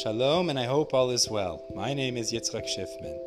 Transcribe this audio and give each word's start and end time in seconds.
Shalom, 0.00 0.48
and 0.48 0.58
I 0.58 0.64
hope 0.64 0.94
all 0.94 1.10
is 1.10 1.28
well. 1.28 1.66
My 1.74 1.92
name 1.92 2.16
is 2.16 2.32
Yitzchak 2.32 2.64
Schiffman. 2.64 3.18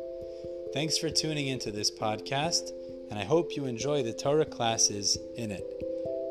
Thanks 0.74 0.98
for 0.98 1.08
tuning 1.08 1.46
into 1.46 1.70
this 1.70 1.92
podcast, 1.92 2.70
and 3.08 3.20
I 3.20 3.24
hope 3.24 3.54
you 3.54 3.66
enjoy 3.66 4.02
the 4.02 4.12
Torah 4.12 4.44
classes 4.44 5.16
in 5.36 5.52
it. 5.52 5.64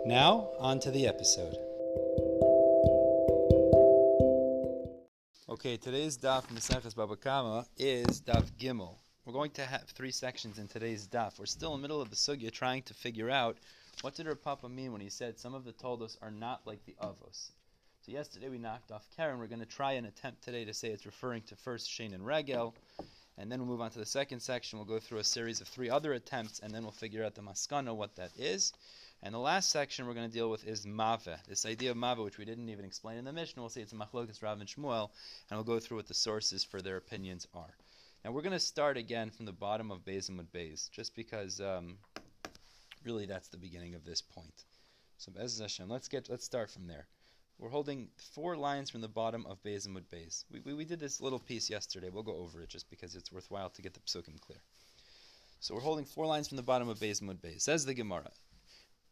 Now, 0.06 0.50
on 0.60 0.82
to 0.82 0.92
the 0.92 1.08
episode. 1.08 1.56
Okay, 5.48 5.78
today's 5.78 6.18
daf 6.18 6.46
Maseches 6.48 6.94
Baba 6.98 7.16
Kama 7.16 7.66
is 7.78 8.20
daf 8.20 8.52
Gimel. 8.60 8.98
We're 9.26 9.32
going 9.32 9.52
to 9.52 9.66
have 9.66 9.84
three 9.84 10.12
sections 10.12 10.60
in 10.60 10.68
today's 10.68 11.08
daf. 11.08 11.40
We're 11.40 11.46
still 11.46 11.74
in 11.76 11.82
the 11.82 11.88
middle 11.88 12.02
of 12.02 12.10
the 12.10 12.18
sugya 12.18 12.52
trying 12.52 12.82
to 12.84 12.94
figure 12.94 13.30
out 13.30 13.56
what 14.02 14.16
did 14.16 14.26
her 14.26 14.36
Papa 14.36 14.68
mean 14.68 14.92
when 14.92 15.00
he 15.00 15.10
said 15.10 15.40
some 15.40 15.54
of 15.54 15.64
the 15.64 15.72
toldos 15.72 16.18
are 16.22 16.30
not 16.30 16.68
like 16.68 16.84
the 16.86 16.98
avos. 17.02 17.52
So 18.06 18.12
yesterday 18.12 18.50
we 18.50 18.60
knocked 18.60 18.92
off 18.92 19.10
keren. 19.18 19.40
We're 19.40 19.48
going 19.48 19.62
to 19.62 19.66
try 19.66 19.94
and 19.94 20.06
attempt 20.06 20.44
today 20.44 20.64
to 20.64 20.76
say 20.76 20.90
it's 20.90 21.08
referring 21.08 21.42
to 21.48 21.56
first 21.56 21.90
Shein 21.90 22.14
and 22.14 22.24
Regel, 22.24 22.76
and 23.36 23.52
then 23.52 23.58
we'll 23.58 23.68
move 23.68 23.82
on 23.82 23.90
to 23.90 23.98
the 23.98 24.06
second 24.06 24.42
section. 24.42 24.78
We'll 24.78 24.86
go 24.86 25.00
through 25.00 25.18
a 25.18 25.24
series 25.24 25.60
of 25.60 25.68
three 25.68 25.90
other 25.90 26.14
attempts, 26.14 26.60
and 26.60 26.72
then 26.72 26.84
we'll 26.84 26.92
figure 26.92 27.24
out 27.24 27.34
the 27.34 27.42
maskana, 27.42 27.96
what 27.96 28.16
that 28.18 28.30
is. 28.38 28.74
And 29.24 29.34
the 29.34 29.40
last 29.40 29.72
section 29.72 30.06
we're 30.06 30.14
going 30.14 30.30
to 30.30 30.32
deal 30.32 30.52
with 30.52 30.68
is 30.68 30.86
mave. 30.86 31.28
This 31.48 31.66
idea 31.66 31.90
of 31.90 31.98
mave, 31.98 32.20
which 32.20 32.38
we 32.38 32.46
didn't 32.46 32.70
even 32.70 32.86
explain 32.86 33.18
in 33.18 33.26
the 33.26 33.34
Mishnah, 33.34 33.64
we'll 33.64 33.72
say 33.72 33.82
it's 33.82 33.92
a 33.92 33.96
machlokas 33.96 34.44
Rav 34.44 34.60
and 34.60 34.70
Shmuel, 34.70 35.10
and 35.50 35.58
we'll 35.58 35.64
go 35.64 35.80
through 35.80 35.98
what 35.98 36.08
the 36.08 36.14
sources 36.14 36.64
for 36.64 36.84
their 36.84 36.98
opinions 36.98 37.48
are. 37.56 37.74
Now 38.24 38.34
we're 38.34 38.44
going 38.44 38.54
to 38.54 38.60
start 38.60 38.98
again 38.98 39.32
from 39.32 39.48
the 39.48 39.52
bottom 39.52 39.90
of 39.90 40.02
and 40.06 40.54
Beis, 40.54 40.92
just 40.92 41.16
because 41.16 41.60
um, 41.60 41.98
really 43.04 43.26
that's 43.26 43.48
the 43.48 43.58
beginning 43.58 43.96
of 43.96 44.06
this 44.06 44.22
point. 44.22 44.66
So 45.18 45.32
Bez 45.32 45.60
Hashem, 45.60 45.90
let's 45.90 46.08
get 46.08 46.30
let's 46.30 46.46
start 46.46 46.70
from 46.70 46.86
there. 46.86 47.08
We're 47.58 47.70
holding 47.70 48.10
four 48.34 48.58
lines 48.58 48.90
from 48.90 49.02
the 49.02 49.08
bottom 49.08 49.46
of 49.46 49.64
Beis 49.64 49.86
and 49.86 49.96
We, 50.52 50.60
we, 50.60 50.74
we, 50.74 50.86
did 50.86 51.00
this 51.00 51.22
little 51.22 51.40
piece 51.40 51.70
yesterday. 51.70 52.10
We'll 52.10 52.24
go 52.24 52.36
over 52.38 52.62
it 52.62 52.70
just 52.70 52.90
because 52.90 53.16
it's 53.16 53.32
worthwhile 53.32 53.70
to 53.70 53.82
get 53.82 53.94
the 53.94 54.02
psukim 54.02 54.40
clear. 54.42 54.60
So 55.62 55.74
we're 55.74 55.82
holding 55.82 56.06
four 56.06 56.26
lines 56.26 56.50
from 56.50 56.58
the 56.58 56.64
bottom 56.64 56.90
of 56.90 57.02
and 57.02 57.42
Beis. 57.42 57.62
Says 57.62 57.86
the 57.86 57.94
Gemara. 57.94 58.30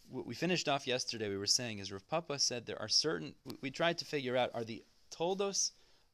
What 0.09 0.27
we 0.27 0.35
finished 0.35 0.67
off 0.67 0.85
yesterday, 0.85 1.29
we 1.29 1.37
were 1.37 1.47
saying 1.47 1.79
is 1.79 1.91
Rav 1.91 2.07
Papa 2.09 2.37
said 2.37 2.65
there 2.65 2.81
are 2.81 2.89
certain. 2.89 3.33
We, 3.45 3.55
we 3.61 3.71
tried 3.71 3.97
to 3.99 4.05
figure 4.05 4.35
out 4.35 4.51
are 4.53 4.65
the 4.65 4.83
toldos 5.09 5.71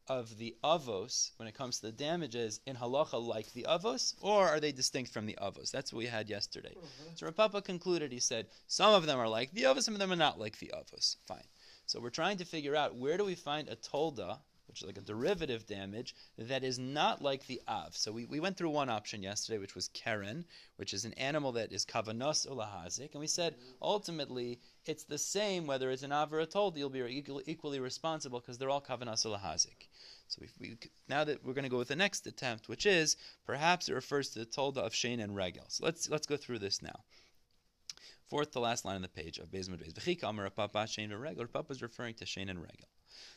of 0.07 0.38
the 0.38 0.55
avos 0.63 1.31
when 1.38 1.47
it 1.47 1.53
comes 1.55 1.80
to 1.80 1.88
the 1.88 1.91
damages 1.91 2.61
in 2.66 2.75
halacha 2.75 3.22
like 3.22 3.52
the 3.53 3.66
avos, 3.69 4.16
or 4.22 4.47
are 4.47 4.59
they 4.59 4.72
distinct 4.72 5.11
from 5.11 5.25
the 5.25 5.38
avos? 5.41 5.72
That's 5.72 5.91
what 5.91 6.00
we 6.00 6.05
had 6.05 6.30
yesterday. 6.30 6.73
Mm-hmm. 6.77 7.16
So 7.16 7.25
Rav 7.25 7.35
Papa 7.35 7.61
concluded. 7.61 8.11
He 8.11 8.19
said 8.19 8.47
some 8.67 8.94
of 8.94 9.07
them 9.07 9.19
are 9.19 9.27
like 9.27 9.52
the 9.52 9.63
avos, 9.63 9.83
some 9.83 9.95
of 9.95 10.00
them 10.00 10.11
are 10.11 10.16
not 10.16 10.39
like 10.39 10.59
the 10.59 10.72
avos. 10.75 11.17
Fine. 11.27 11.44
So 11.89 11.99
we're 11.99 12.11
trying 12.11 12.37
to 12.37 12.45
figure 12.45 12.75
out 12.75 12.97
where 12.97 13.17
do 13.17 13.25
we 13.25 13.33
find 13.33 13.67
a 13.67 13.75
tolda, 13.75 14.37
which 14.67 14.81
is 14.81 14.85
like 14.85 14.99
a 14.99 15.01
derivative 15.01 15.65
damage, 15.65 16.13
that 16.37 16.63
is 16.63 16.77
not 16.77 17.23
like 17.23 17.47
the 17.47 17.63
av. 17.67 17.97
So 17.97 18.11
we, 18.11 18.25
we 18.25 18.39
went 18.39 18.57
through 18.57 18.69
one 18.69 18.91
option 18.91 19.23
yesterday, 19.23 19.57
which 19.57 19.73
was 19.73 19.87
keren, 19.87 20.45
which 20.75 20.93
is 20.93 21.03
an 21.03 21.13
animal 21.13 21.53
that 21.53 21.71
is 21.71 21.87
kavanos 21.87 22.45
ulahazik. 22.47 23.13
And 23.13 23.19
we 23.19 23.25
said 23.25 23.55
ultimately 23.81 24.59
it's 24.85 25.05
the 25.05 25.17
same 25.17 25.65
whether 25.65 25.89
it's 25.89 26.03
an 26.03 26.11
av 26.11 26.31
or 26.31 26.41
a 26.41 26.45
tolda, 26.45 26.77
you'll 26.77 26.91
be 26.91 27.23
equally, 27.47 27.79
responsible 27.79 28.39
because 28.39 28.59
they're 28.59 28.69
all 28.69 28.83
kavanos 28.83 29.25
ulahazik. 29.25 29.87
So 30.27 30.43
we, 30.59 30.77
now 31.07 31.23
that 31.23 31.43
we're 31.43 31.55
going 31.55 31.63
to 31.63 31.71
go 31.71 31.79
with 31.79 31.87
the 31.87 31.95
next 31.95 32.27
attempt, 32.27 32.69
which 32.69 32.85
is 32.85 33.17
perhaps 33.47 33.89
it 33.89 33.93
refers 33.93 34.29
to 34.29 34.39
the 34.39 34.45
tolda 34.45 34.77
of 34.77 34.93
Shein 34.93 35.23
and 35.23 35.35
Regel. 35.35 35.65
So 35.69 35.85
let's 35.85 36.07
let's 36.07 36.27
go 36.27 36.37
through 36.37 36.59
this 36.59 36.83
now. 36.83 37.03
Fourth 38.30 38.52
to 38.52 38.59
last 38.59 38.85
line 38.85 38.95
on 38.95 39.02
the 39.02 39.08
page 39.08 39.39
of 39.39 39.49
Bezmud 39.49 39.80
Bez. 39.80 39.94
V'chika 39.94 40.30
amar 40.30 40.49
Papa 40.52 40.85
Shein 40.85 41.09
v'regel. 41.09 41.52
Papa 41.52 41.73
is 41.73 41.81
referring 41.81 42.13
to 42.13 42.25
Shein 42.25 42.47
and 42.47 42.61
Regel. 42.61 42.88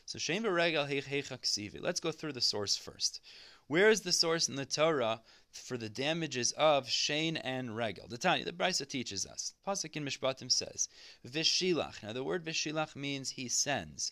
So 0.05 0.19
Shein 0.19 0.43
v'regel 0.43 0.87
ksivi. 0.87 1.81
Let's 1.81 1.99
go 1.99 2.11
through 2.11 2.33
the 2.33 2.41
source 2.41 2.77
first. 2.77 3.19
Where 3.65 3.89
is 3.89 4.01
the 4.01 4.11
source 4.11 4.49
in 4.49 4.55
the 4.55 4.67
Torah 4.67 5.21
for 5.51 5.77
the 5.77 5.89
damages 5.89 6.51
of 6.51 6.85
Shein 6.85 7.41
and 7.43 7.75
Regel? 7.75 8.07
The 8.07 8.19
Tanya, 8.19 8.45
the 8.45 8.51
Brisa 8.51 8.87
teaches 8.87 9.25
us. 9.25 9.55
Pasuk 9.65 9.95
in 9.95 10.05
Mishpatim 10.05 10.51
says, 10.51 10.89
Vishilach. 11.27 12.03
Now 12.03 12.13
the 12.13 12.23
word 12.23 12.45
Vishilach 12.45 12.95
means 12.95 13.31
he 13.31 13.47
sends. 13.47 14.11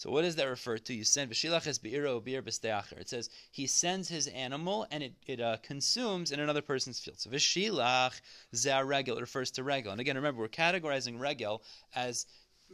So 0.00 0.10
what 0.10 0.22
does 0.22 0.36
that 0.36 0.48
refer 0.48 0.78
to? 0.78 0.94
You 0.94 1.04
send 1.04 1.30
v'shilach 1.30 1.78
beiro 1.80 2.24
bir 2.24 2.40
b'steacher. 2.40 2.98
It 2.98 3.10
says 3.10 3.28
he 3.50 3.66
sends 3.66 4.08
his 4.08 4.28
animal 4.28 4.86
and 4.90 5.02
it, 5.02 5.12
it 5.26 5.42
uh, 5.42 5.58
consumes 5.62 6.32
in 6.32 6.40
another 6.40 6.62
person's 6.62 6.98
field. 6.98 7.20
So 7.20 7.28
v'shilach 7.28 8.18
zeh 8.54 8.86
regel. 8.86 9.18
It 9.18 9.20
refers 9.20 9.50
to 9.50 9.62
regel. 9.62 9.92
And 9.92 10.00
again, 10.00 10.16
remember 10.16 10.40
we're 10.40 10.48
categorizing 10.48 11.20
regel 11.20 11.62
as 11.94 12.24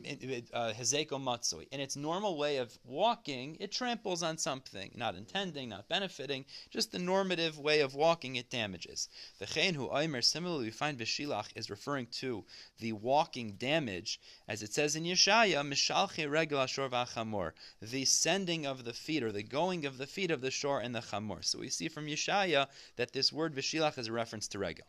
uh, 0.05 0.73
hezeko 0.73 1.21
matsui. 1.21 1.67
In 1.71 1.81
its 1.81 1.97
normal 1.97 2.37
way 2.37 2.59
of 2.59 2.79
walking, 2.85 3.57
it 3.61 3.73
tramples 3.73 4.23
on 4.23 4.39
something, 4.39 4.93
not 4.95 5.15
intending, 5.15 5.71
not 5.71 5.89
benefiting, 5.89 6.45
just 6.71 6.93
the 6.93 6.99
normative 6.99 7.59
way 7.59 7.81
of 7.81 7.95
walking 7.95 8.37
it 8.37 8.51
damages. 8.51 9.09
The 9.39 9.47
hu 9.47 9.89
oimer, 9.89 10.23
similarly, 10.23 10.67
we 10.67 10.71
find 10.71 10.99
Bishilach 10.99 11.49
is 11.55 11.71
referring 11.71 12.07
to 12.19 12.45
the 12.79 12.93
walking 12.93 13.53
damage, 13.53 14.21
as 14.47 14.63
it 14.63 14.73
says 14.75 14.97
in 14.97 15.05
Yeshaya, 15.05 15.67
mishalche 15.67 16.31
regel 16.31 16.61
ashor 16.61 16.89
v'achamor, 16.91 17.53
the 17.81 18.05
sending 18.05 18.67
of 18.67 18.85
the 18.85 18.93
feet, 18.93 19.23
or 19.23 19.33
the 19.33 19.43
going 19.43 19.87
of 19.87 19.99
the 19.99 20.07
feet 20.07 20.31
of 20.31 20.41
the 20.41 20.51
shore 20.51 20.81
and 20.81 20.95
the 20.95 21.01
chamor. 21.01 21.45
So 21.45 21.59
we 21.59 21.71
see 21.71 21.89
from 21.89 22.07
Yeshaya 22.07 22.69
that 22.97 23.13
this 23.13 23.33
word 23.33 23.55
Bishilach 23.55 23.99
is 23.99 24.09
a 24.09 24.13
reference 24.13 24.49
to 24.49 24.59
regel. 24.59 24.87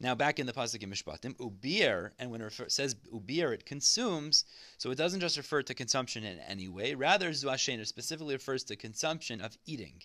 Now, 0.00 0.14
back 0.14 0.38
in 0.38 0.46
the 0.46 0.52
pasuk 0.52 0.82
in 0.82 0.90
Mishpatim, 0.90 1.36
ubir, 1.36 2.10
and 2.18 2.30
when 2.30 2.40
it 2.40 2.44
refer, 2.44 2.68
says 2.68 2.96
ubir, 3.12 3.54
it 3.54 3.64
consumes. 3.64 4.44
So 4.76 4.90
it 4.90 4.98
doesn't 4.98 5.20
just 5.20 5.36
refer 5.36 5.62
to 5.62 5.72
consumption 5.72 6.24
in 6.24 6.40
any 6.40 6.68
way. 6.68 6.94
Rather, 6.94 7.30
zuashen 7.30 7.86
specifically 7.86 8.34
refers 8.34 8.64
to 8.64 8.76
consumption 8.76 9.40
of 9.40 9.56
eating. 9.66 10.02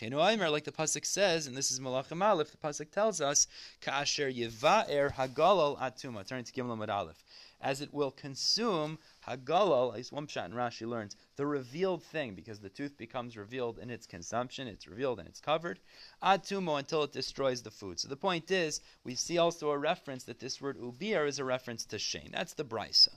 Like 0.00 0.64
the 0.64 0.72
pasuk 0.72 1.04
says, 1.04 1.46
and 1.46 1.56
this 1.56 1.70
is 1.70 1.78
Malachim 1.80 2.24
Aleph, 2.24 2.52
the 2.52 2.56
pasuk 2.56 2.90
tells 2.90 3.20
us, 3.20 3.46
"Ka'asher 3.80 4.30
yivaer 4.32 5.12
hagalal 5.12 5.78
atuma." 5.78 6.26
Turning 6.26 6.44
to 6.44 6.52
Gimel 6.52 6.88
Aleph, 6.88 7.22
as 7.60 7.80
it 7.80 7.92
will 7.92 8.10
consume 8.10 8.98
Hagalal, 9.26 9.90
at 9.90 9.96
least 9.96 10.12
one 10.12 10.26
shot 10.26 10.50
in 10.50 10.56
Rashi 10.56 10.86
learns, 10.86 11.16
the 11.36 11.46
revealed 11.46 12.02
thing, 12.02 12.34
because 12.34 12.60
the 12.60 12.68
tooth 12.68 12.96
becomes 12.96 13.36
revealed 13.36 13.78
in 13.78 13.90
its 13.90 14.06
consumption, 14.06 14.68
it's 14.68 14.86
revealed 14.86 15.18
and 15.18 15.28
it's 15.28 15.40
covered, 15.40 15.80
ad 16.22 16.44
tumo, 16.44 16.78
until 16.78 17.02
it 17.02 17.12
destroys 17.12 17.62
the 17.62 17.70
food. 17.70 17.98
So 17.98 18.08
the 18.08 18.16
point 18.16 18.50
is, 18.50 18.80
we 19.02 19.14
see 19.14 19.38
also 19.38 19.70
a 19.70 19.78
reference 19.78 20.24
that 20.24 20.38
this 20.38 20.60
word 20.60 20.78
ubir 20.78 21.26
is 21.26 21.38
a 21.38 21.44
reference 21.44 21.84
to 21.86 21.96
Shein. 21.96 22.30
That's 22.32 22.54
the 22.54 22.64
brisa. 22.64 23.10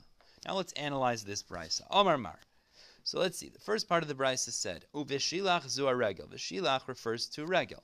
Now 0.46 0.54
let's 0.54 0.72
analyze 0.72 1.24
this 1.24 1.42
brisa. 1.42 1.82
Omar 1.90 2.18
Mar. 2.18 2.38
So 3.04 3.18
let's 3.20 3.38
see. 3.38 3.48
The 3.48 3.58
first 3.58 3.88
part 3.88 4.02
of 4.02 4.08
the 4.08 4.14
brisa 4.14 4.50
said, 4.50 4.84
uvishilach 4.94 5.68
zu 5.68 5.88
regel. 5.92 6.26
Vishilach 6.26 6.88
refers 6.88 7.26
to 7.30 7.46
regel. 7.46 7.82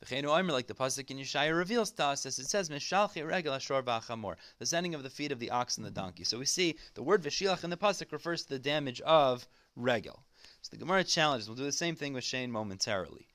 Like 0.00 0.66
the 0.66 0.74
pasuk 0.74 1.10
in 1.10 1.18
Yeshaya 1.18 1.56
reveals 1.56 1.90
to 1.92 2.04
us, 2.04 2.24
as 2.24 2.38
it 2.38 2.48
says, 2.48 2.68
"Mishalchi 2.68 3.26
regel 3.26 3.54
ashor 3.54 3.82
ba'achamor," 3.82 4.36
the 4.58 4.66
sending 4.66 4.94
of 4.94 5.02
the 5.02 5.10
feet 5.10 5.32
of 5.32 5.38
the 5.38 5.50
ox 5.50 5.76
and 5.76 5.84
the 5.84 5.90
donkey. 5.90 6.24
So 6.24 6.38
we 6.38 6.46
see 6.46 6.76
the 6.94 7.02
word 7.02 7.22
v'shilach 7.22 7.64
in 7.64 7.70
the 7.70 7.76
pasuk 7.76 8.12
refers 8.12 8.42
to 8.44 8.50
the 8.50 8.58
damage 8.58 9.00
of 9.00 9.48
regel. 9.74 10.24
So 10.62 10.70
the 10.70 10.76
Gemara 10.76 11.04
challenges. 11.04 11.48
We'll 11.48 11.56
do 11.56 11.64
the 11.64 11.72
same 11.72 11.96
thing 11.96 12.12
with 12.12 12.24
Shein 12.24 12.50
momentarily. 12.50 13.26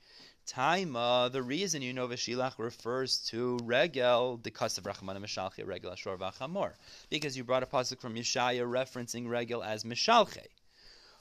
Taima, 0.46 1.32
the 1.32 1.42
reason 1.42 1.80
you 1.80 1.94
know 1.94 2.06
Veshilach 2.06 2.58
refers 2.58 3.18
to 3.28 3.58
Regel, 3.62 4.36
the 4.36 4.50
of 4.50 4.84
Rachman 4.84 5.16
Mishalche, 5.16 5.66
Regel 5.66 5.92
Ashor 5.92 6.18
Vachamor. 6.18 6.74
Because 7.08 7.34
you 7.34 7.44
brought 7.44 7.62
a 7.62 7.66
pasuk 7.66 7.98
from 7.98 8.14
Yeshaya 8.14 8.66
referencing 8.66 9.26
Regel 9.26 9.64
as 9.64 9.84
Mishalche. 9.84 10.46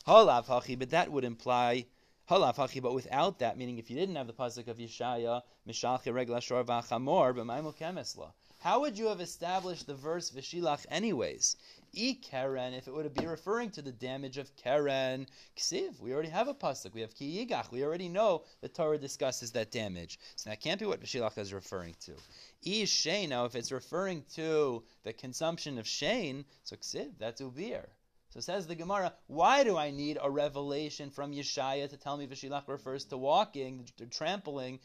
Holav 0.05 0.47
Hachi, 0.47 0.77
but 0.77 0.89
that 0.89 1.09
would 1.09 1.23
imply 1.23 1.85
but 2.28 2.94
without 2.94 3.39
that, 3.39 3.57
meaning 3.57 3.78
if 3.78 3.89
you 3.89 3.95
didn't 3.95 4.16
have 4.16 4.28
the 4.28 4.34
pasuk 4.34 4.67
of 4.67 4.78
Yeshaya, 4.78 5.41
Mishalchi 5.67 6.13
regla 6.13 6.41
shor 6.41 6.63
v'achamor, 6.63 7.34
kemesla. 7.78 8.31
How 8.63 8.79
would 8.79 8.97
you 8.97 9.07
have 9.07 9.19
established 9.19 9.88
the 9.88 9.94
verse 9.94 10.31
Vishilach 10.31 10.85
anyways? 10.89 11.57
E 11.91 12.13
Keren, 12.16 12.73
if 12.73 12.88
it 12.88 12.94
would 12.94 13.13
be 13.13 13.25
referring 13.25 13.69
to 13.72 13.81
the 13.81 13.91
damage 13.91 14.37
of 14.37 14.55
Keren, 14.55 15.28
Ksiv, 15.58 15.99
we 15.99 16.14
already 16.14 16.29
have 16.29 16.47
a 16.47 16.53
pasuk. 16.53 16.93
We 16.93 17.02
have 17.02 17.14
Ki 17.14 17.46
Yigach. 17.46 17.72
We 17.72 17.84
already 17.84 18.08
know 18.08 18.46
the 18.61 18.70
Torah 18.70 18.97
discusses 18.97 19.52
that 19.52 19.70
damage. 19.72 20.17
So 20.37 20.49
that 20.49 20.61
can't 20.61 20.79
be 20.79 20.85
what 20.85 21.02
Vishilach 21.02 21.37
is 21.37 21.52
referring 21.52 21.96
to. 22.05 22.14
E 22.61 22.84
Shein, 22.84 23.28
now 23.28 23.43
if 23.43 23.53
it's 23.53 23.73
referring 23.73 24.23
to 24.35 24.81
the 25.03 25.11
consumption 25.11 25.78
of 25.78 25.85
Shein, 25.85 26.46
so 26.64 26.78
Ksiv, 26.78 27.11
that's 27.20 27.41
Ubir. 27.41 27.87
So 28.34 28.40
says 28.40 28.66
the 28.66 28.74
Gemara, 28.74 29.14
why 29.28 29.64
do 29.64 29.78
I 29.78 29.91
need 29.91 30.18
a 30.20 30.28
revelation 30.28 31.12
from 31.12 31.34
Yeshaya 31.34 31.88
to 31.88 31.97
tell 31.97 32.18
me 32.18 32.26
Vishilach 32.26 32.68
refers 32.68 33.06
to 33.06 33.16
walking, 33.16 33.88
to 33.97 34.08
trampling, 34.08 34.80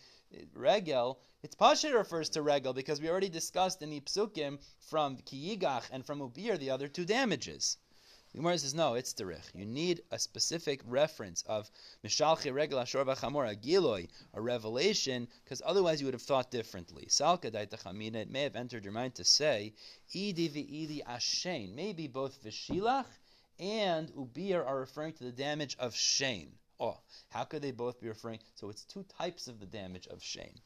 regel? 0.52 1.18
It's 1.42 1.54
Pasha 1.54 1.90
refers 1.94 2.28
to 2.30 2.42
regel 2.42 2.74
because 2.74 3.00
we 3.00 3.08
already 3.08 3.30
discussed 3.30 3.80
in 3.80 3.88
the 3.88 4.00
psukim 4.00 4.58
from 4.90 5.16
Kiyigach 5.16 5.84
and 5.90 6.04
from 6.04 6.20
Ubir 6.20 6.58
the 6.58 6.68
other 6.68 6.88
two 6.88 7.06
damages. 7.06 7.78
The 8.32 8.36
Gemara 8.40 8.58
says, 8.58 8.74
no, 8.74 8.92
it's 8.92 9.14
derech. 9.14 9.54
You 9.54 9.64
need 9.64 10.02
a 10.10 10.18
specific 10.18 10.82
reference 10.84 11.42
of 11.46 11.70
Mishalchi 12.04 12.52
Regel 12.52 12.80
Ashor 12.80 13.06
V'Chamor 13.06 13.56
Agiloi, 13.56 14.08
a 14.34 14.42
revelation, 14.42 15.26
because 15.44 15.62
otherwise 15.64 16.02
you 16.02 16.06
would 16.06 16.12
have 16.12 16.20
thought 16.20 16.50
differently. 16.50 17.06
Salka 17.06 17.50
Daitachamina, 17.50 18.16
it 18.16 18.30
may 18.30 18.42
have 18.42 18.56
entered 18.56 18.84
your 18.84 18.92
mind 18.92 19.14
to 19.14 19.24
say, 19.24 19.72
Idi 20.14 20.50
V'Idi 20.50 21.00
Ashen, 21.06 21.74
maybe 21.74 22.08
both 22.08 22.44
Vishilach 22.44 23.06
and 23.58 24.10
ubir 24.12 24.64
are 24.66 24.78
referring 24.78 25.12
to 25.14 25.24
the 25.24 25.32
damage 25.32 25.76
of 25.78 25.94
Shein. 25.94 26.50
Oh, 26.78 27.00
how 27.30 27.44
could 27.44 27.62
they 27.62 27.72
both 27.72 28.00
be 28.00 28.08
referring? 28.08 28.38
So 28.54 28.68
it's 28.68 28.84
two 28.84 29.04
types 29.04 29.48
of 29.48 29.58
the 29.58 29.66
damage 29.66 30.06
of 30.06 30.20
Shein. 30.20 30.60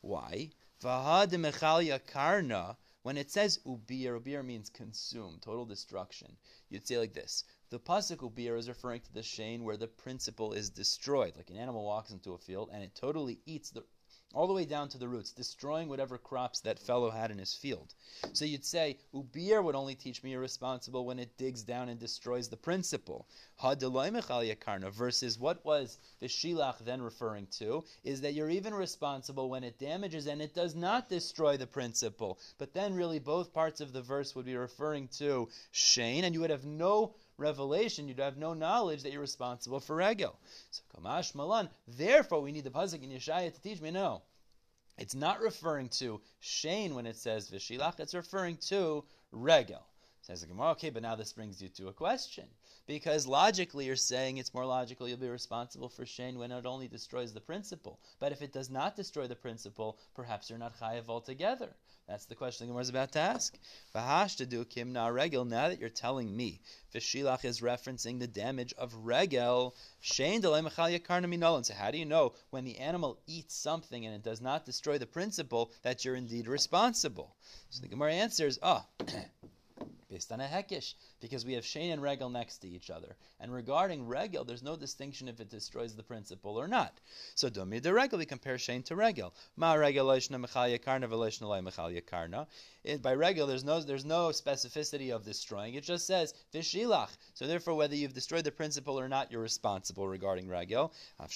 Why? 0.00 0.50
Vahad 0.82 2.06
karna. 2.06 2.76
When 3.02 3.16
it 3.16 3.30
says 3.30 3.60
ubir, 3.64 4.20
ubir 4.20 4.44
means 4.44 4.68
consume, 4.68 5.38
total 5.40 5.64
destruction. 5.64 6.36
You'd 6.68 6.86
say 6.86 6.98
like 6.98 7.14
this: 7.14 7.44
the 7.70 7.78
pasuk 7.78 8.18
ubir 8.18 8.58
is 8.58 8.68
referring 8.68 9.00
to 9.02 9.12
the 9.12 9.22
shein 9.22 9.62
where 9.62 9.76
the 9.76 9.86
principle 9.86 10.52
is 10.52 10.70
destroyed, 10.70 11.36
like 11.36 11.50
an 11.50 11.56
animal 11.56 11.84
walks 11.84 12.10
into 12.10 12.34
a 12.34 12.38
field 12.38 12.70
and 12.72 12.82
it 12.82 12.94
totally 12.94 13.40
eats 13.46 13.70
the 13.70 13.84
all 14.34 14.46
the 14.46 14.52
way 14.52 14.64
down 14.64 14.88
to 14.88 14.98
the 14.98 15.08
roots, 15.08 15.30
destroying 15.30 15.88
whatever 15.88 16.18
crops 16.18 16.60
that 16.60 16.78
fellow 16.78 17.10
had 17.10 17.30
in 17.30 17.38
his 17.38 17.54
field. 17.54 17.94
So 18.32 18.44
you'd 18.44 18.64
say, 18.64 18.98
Ubir 19.14 19.62
would 19.62 19.74
only 19.74 19.94
teach 19.94 20.22
me 20.22 20.30
you're 20.30 20.40
when 21.06 21.18
it 21.18 21.36
digs 21.38 21.62
down 21.62 21.88
and 21.88 21.98
destroys 21.98 22.48
the 22.48 22.56
principle. 22.56 23.26
Versus 24.90 25.38
what 25.38 25.64
was 25.64 25.98
the 26.20 26.26
Shilach 26.26 26.78
then 26.84 27.00
referring 27.00 27.46
to, 27.58 27.84
is 28.04 28.20
that 28.20 28.34
you're 28.34 28.50
even 28.50 28.74
responsible 28.74 29.48
when 29.48 29.64
it 29.64 29.78
damages 29.78 30.26
and 30.26 30.42
it 30.42 30.54
does 30.54 30.74
not 30.74 31.08
destroy 31.08 31.56
the 31.56 31.66
principle. 31.66 32.38
But 32.58 32.74
then 32.74 32.94
really 32.94 33.18
both 33.18 33.54
parts 33.54 33.80
of 33.80 33.92
the 33.92 34.02
verse 34.02 34.34
would 34.34 34.44
be 34.44 34.56
referring 34.56 35.08
to 35.18 35.48
Shein, 35.72 36.24
and 36.24 36.34
you 36.34 36.40
would 36.40 36.50
have 36.50 36.66
no 36.66 37.14
revelation, 37.38 38.08
you'd 38.08 38.18
have 38.18 38.36
no 38.36 38.54
knowledge 38.54 39.02
that 39.02 39.12
you're 39.12 39.20
responsible 39.20 39.80
for 39.80 39.96
regel. 39.96 40.38
So 40.70 40.82
Kamash 40.94 41.34
Malan, 41.34 41.68
therefore 41.86 42.40
we 42.40 42.52
need 42.52 42.64
the 42.64 42.70
Pasuk 42.70 43.02
in 43.02 43.10
Yeshaya 43.10 43.52
to 43.52 43.60
teach 43.60 43.80
me, 43.80 43.90
no. 43.90 44.22
It's 44.98 45.14
not 45.14 45.40
referring 45.40 45.90
to 46.00 46.20
Shein 46.42 46.94
when 46.94 47.06
it 47.06 47.16
says 47.16 47.50
Vishilach, 47.50 48.00
it's 48.00 48.14
referring 48.14 48.56
to 48.68 49.04
regel. 49.30 49.86
Says 50.22 50.40
the 50.40 50.48
Gemara, 50.48 50.70
okay, 50.70 50.90
but 50.90 51.02
now 51.02 51.14
this 51.14 51.32
brings 51.32 51.62
you 51.62 51.68
to 51.68 51.88
a 51.88 51.92
question. 51.92 52.46
Because 52.86 53.26
logically 53.26 53.84
you're 53.84 53.94
saying 53.94 54.38
it's 54.38 54.54
more 54.54 54.64
logical 54.64 55.06
you'll 55.08 55.18
be 55.18 55.28
responsible 55.28 55.88
for 55.88 56.04
Shein 56.04 56.36
when 56.36 56.50
it 56.50 56.66
only 56.66 56.88
destroys 56.88 57.32
the 57.32 57.40
principle. 57.40 58.00
But 58.18 58.32
if 58.32 58.42
it 58.42 58.52
does 58.52 58.70
not 58.70 58.96
destroy 58.96 59.26
the 59.26 59.36
principle, 59.36 59.98
perhaps 60.14 60.48
you're 60.48 60.58
not 60.58 60.78
chayav 60.80 61.08
altogether. 61.08 61.76
That's 62.08 62.26
the 62.26 62.36
question 62.36 62.66
the 62.66 62.70
Gemara 62.70 62.82
is 62.82 62.88
about 62.88 63.10
to 63.12 63.18
ask. 63.18 63.58
Bahash 63.92 64.36
to 64.36 64.46
do 64.46 64.64
kim 64.64 64.92
na 64.92 65.08
regel. 65.08 65.44
Now 65.44 65.68
that 65.68 65.80
you're 65.80 65.88
telling 65.88 66.36
me, 66.36 66.60
Vishilach 66.94 67.44
is 67.44 67.60
referencing 67.60 68.20
the 68.20 68.28
damage 68.28 68.72
of 68.74 68.94
regel. 68.94 69.74
Shein 70.00 70.40
So 71.64 71.74
how 71.74 71.90
do 71.90 71.98
you 71.98 72.04
know 72.04 72.32
when 72.50 72.64
the 72.64 72.78
animal 72.78 73.18
eats 73.26 73.56
something 73.56 74.06
and 74.06 74.14
it 74.14 74.22
does 74.22 74.40
not 74.40 74.64
destroy 74.64 74.98
the 74.98 75.06
principle 75.06 75.72
that 75.82 76.04
you're 76.04 76.14
indeed 76.14 76.46
responsible? 76.46 77.34
So 77.70 77.82
the 77.82 77.88
Gemara 77.88 78.12
answers, 78.12 78.60
oh. 78.62 78.84
based 80.08 80.32
on 80.32 80.40
a 80.40 80.46
hekish, 80.46 80.94
because 81.20 81.44
we 81.44 81.54
have 81.54 81.64
Shein 81.64 81.92
and 81.92 82.02
Regel 82.02 82.30
next 82.30 82.58
to 82.58 82.68
each 82.68 82.90
other. 82.90 83.16
And 83.40 83.52
regarding 83.52 84.06
Regel, 84.06 84.44
there's 84.44 84.62
no 84.62 84.76
distinction 84.76 85.28
if 85.28 85.40
it 85.40 85.50
destroys 85.50 85.94
the 85.94 86.02
principle 86.02 86.58
or 86.58 86.68
not. 86.68 87.00
So 87.34 87.50
Dumi 87.50 87.82
de 87.82 87.92
Regel, 87.92 88.18
we 88.18 88.26
compare 88.26 88.56
Shein 88.56 88.84
to 88.84 88.94
Regel. 88.94 89.34
Ma 89.56 89.74
Regel 89.74 90.06
Karna. 92.06 92.46
By 93.02 93.14
Regel, 93.14 93.48
there's 93.48 93.64
no 93.64 93.80
there's 93.80 94.04
no 94.04 94.28
specificity 94.28 95.12
of 95.12 95.24
destroying. 95.24 95.74
It 95.74 95.82
just 95.82 96.06
says 96.06 96.34
Vishilach. 96.54 97.10
So 97.34 97.48
therefore, 97.48 97.74
whether 97.74 97.96
you've 97.96 98.14
destroyed 98.14 98.44
the 98.44 98.52
principle 98.52 99.00
or 99.00 99.08
not, 99.08 99.32
you're 99.32 99.40
responsible 99.40 100.06
regarding 100.06 100.48
Regel. 100.48 100.92
So 101.18 101.26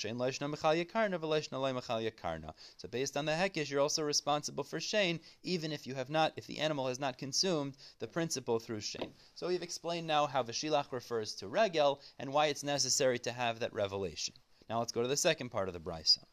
based 2.88 3.17
on 3.17 3.25
the 3.25 3.32
hekish, 3.32 3.69
you're 3.69 3.81
also 3.81 4.02
responsible 4.05 4.62
for 4.62 4.78
Shane, 4.78 5.19
even 5.43 5.72
if 5.72 5.88
you 5.88 5.96
have 5.96 6.08
not, 6.08 6.32
if 6.37 6.46
the 6.46 6.58
animal 6.58 6.87
has 6.87 7.00
not 7.00 7.19
consumed 7.19 7.76
the 7.99 8.06
principle 8.06 8.59
through 8.60 8.80
Shein. 8.80 9.10
So 9.34 9.48
we've 9.48 9.64
explained 9.64 10.06
now 10.06 10.26
how 10.26 10.44
Vashilach 10.44 10.92
refers 10.92 11.34
to 11.34 11.48
Regel 11.48 12.00
and 12.20 12.32
why 12.32 12.46
it's 12.46 12.62
necessary 12.62 13.18
to 13.18 13.32
have 13.32 13.58
that 13.58 13.72
revelation. 13.72 14.34
Now 14.68 14.78
let's 14.78 14.92
go 14.92 15.02
to 15.02 15.08
the 15.08 15.16
second 15.16 15.48
part 15.48 15.66
of 15.66 15.74
the 15.74 15.80
Brisa. 15.80 16.24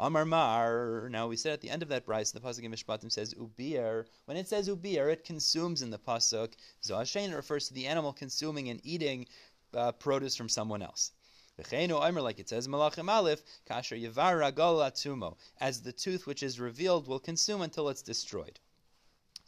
Amar 0.00 0.24
Mar. 0.24 1.08
Now 1.10 1.26
we 1.26 1.36
said 1.36 1.54
at 1.54 1.60
the 1.60 1.70
end 1.70 1.82
of 1.82 1.88
that 1.88 2.06
brisa, 2.06 2.32
the 2.32 2.40
pasuk 2.40 2.62
in 2.62 2.70
Mishpatim 2.70 3.10
says 3.10 3.34
ubir. 3.34 4.06
When 4.26 4.36
it 4.36 4.46
says 4.46 4.68
ubir, 4.68 5.12
it 5.12 5.24
consumes 5.24 5.82
in 5.82 5.90
the 5.90 5.98
pasuk. 5.98 6.52
Zohashen 6.84 7.34
refers 7.34 7.66
to 7.66 7.74
the 7.74 7.86
animal 7.86 8.12
consuming 8.12 8.68
and 8.68 8.80
eating 8.84 9.26
uh, 9.74 9.90
produce 9.90 10.36
from 10.36 10.48
someone 10.48 10.82
else. 10.82 11.10
Like 11.58 12.38
it 12.38 12.48
says, 12.48 12.68
Malachim 12.68 13.10
Aleph, 13.10 13.42
Kasher 13.68 14.00
Yavar 14.00 15.36
As 15.60 15.82
the 15.82 15.92
tooth 15.92 16.26
which 16.28 16.44
is 16.44 16.60
revealed 16.60 17.08
will 17.08 17.18
consume 17.18 17.62
until 17.62 17.88
it's 17.88 18.02
destroyed. 18.02 18.60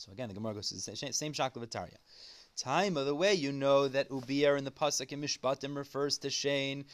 So 0.01 0.13
again, 0.13 0.29
the 0.29 0.35
Gemara 0.35 0.55
goes 0.55 0.71
to 0.71 0.75
the 0.77 0.81
same, 0.81 1.13
same. 1.13 1.35
Time 2.57 2.97
of 2.97 3.05
the 3.05 3.15
way 3.15 3.35
you 3.35 3.53
know 3.53 3.87
that 3.87 4.09
Ubir 4.09 4.57
in 4.57 4.65
the 4.65 4.71
pasuk 4.71 5.13
in 5.13 5.21
Mishpatim 5.21 5.77
refers 5.77 6.17
to 6.19 6.29
Shein, 6.29 6.87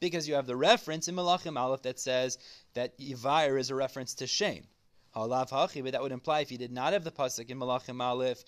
because 0.00 0.26
you 0.26 0.34
have 0.34 0.46
the 0.46 0.56
reference 0.56 1.08
in 1.08 1.14
Malachim 1.14 1.58
Aleph 1.58 1.82
that 1.82 2.00
says 2.00 2.38
that 2.72 2.98
Yivir 2.98 3.60
is 3.60 3.68
a 3.68 3.74
reference 3.74 4.14
to 4.14 4.24
Shein. 4.24 4.64
Halav 5.18 5.50
hachi, 5.50 5.82
but 5.82 5.92
that 5.92 6.02
would 6.02 6.12
imply 6.12 6.40
if 6.40 6.52
you 6.52 6.58
did 6.58 6.70
not 6.70 6.92
have 6.92 7.02
the 7.02 7.10
pasuk 7.10 7.50
in 7.50 7.58
Malachim 7.58 8.00
Aleph, 8.00 8.44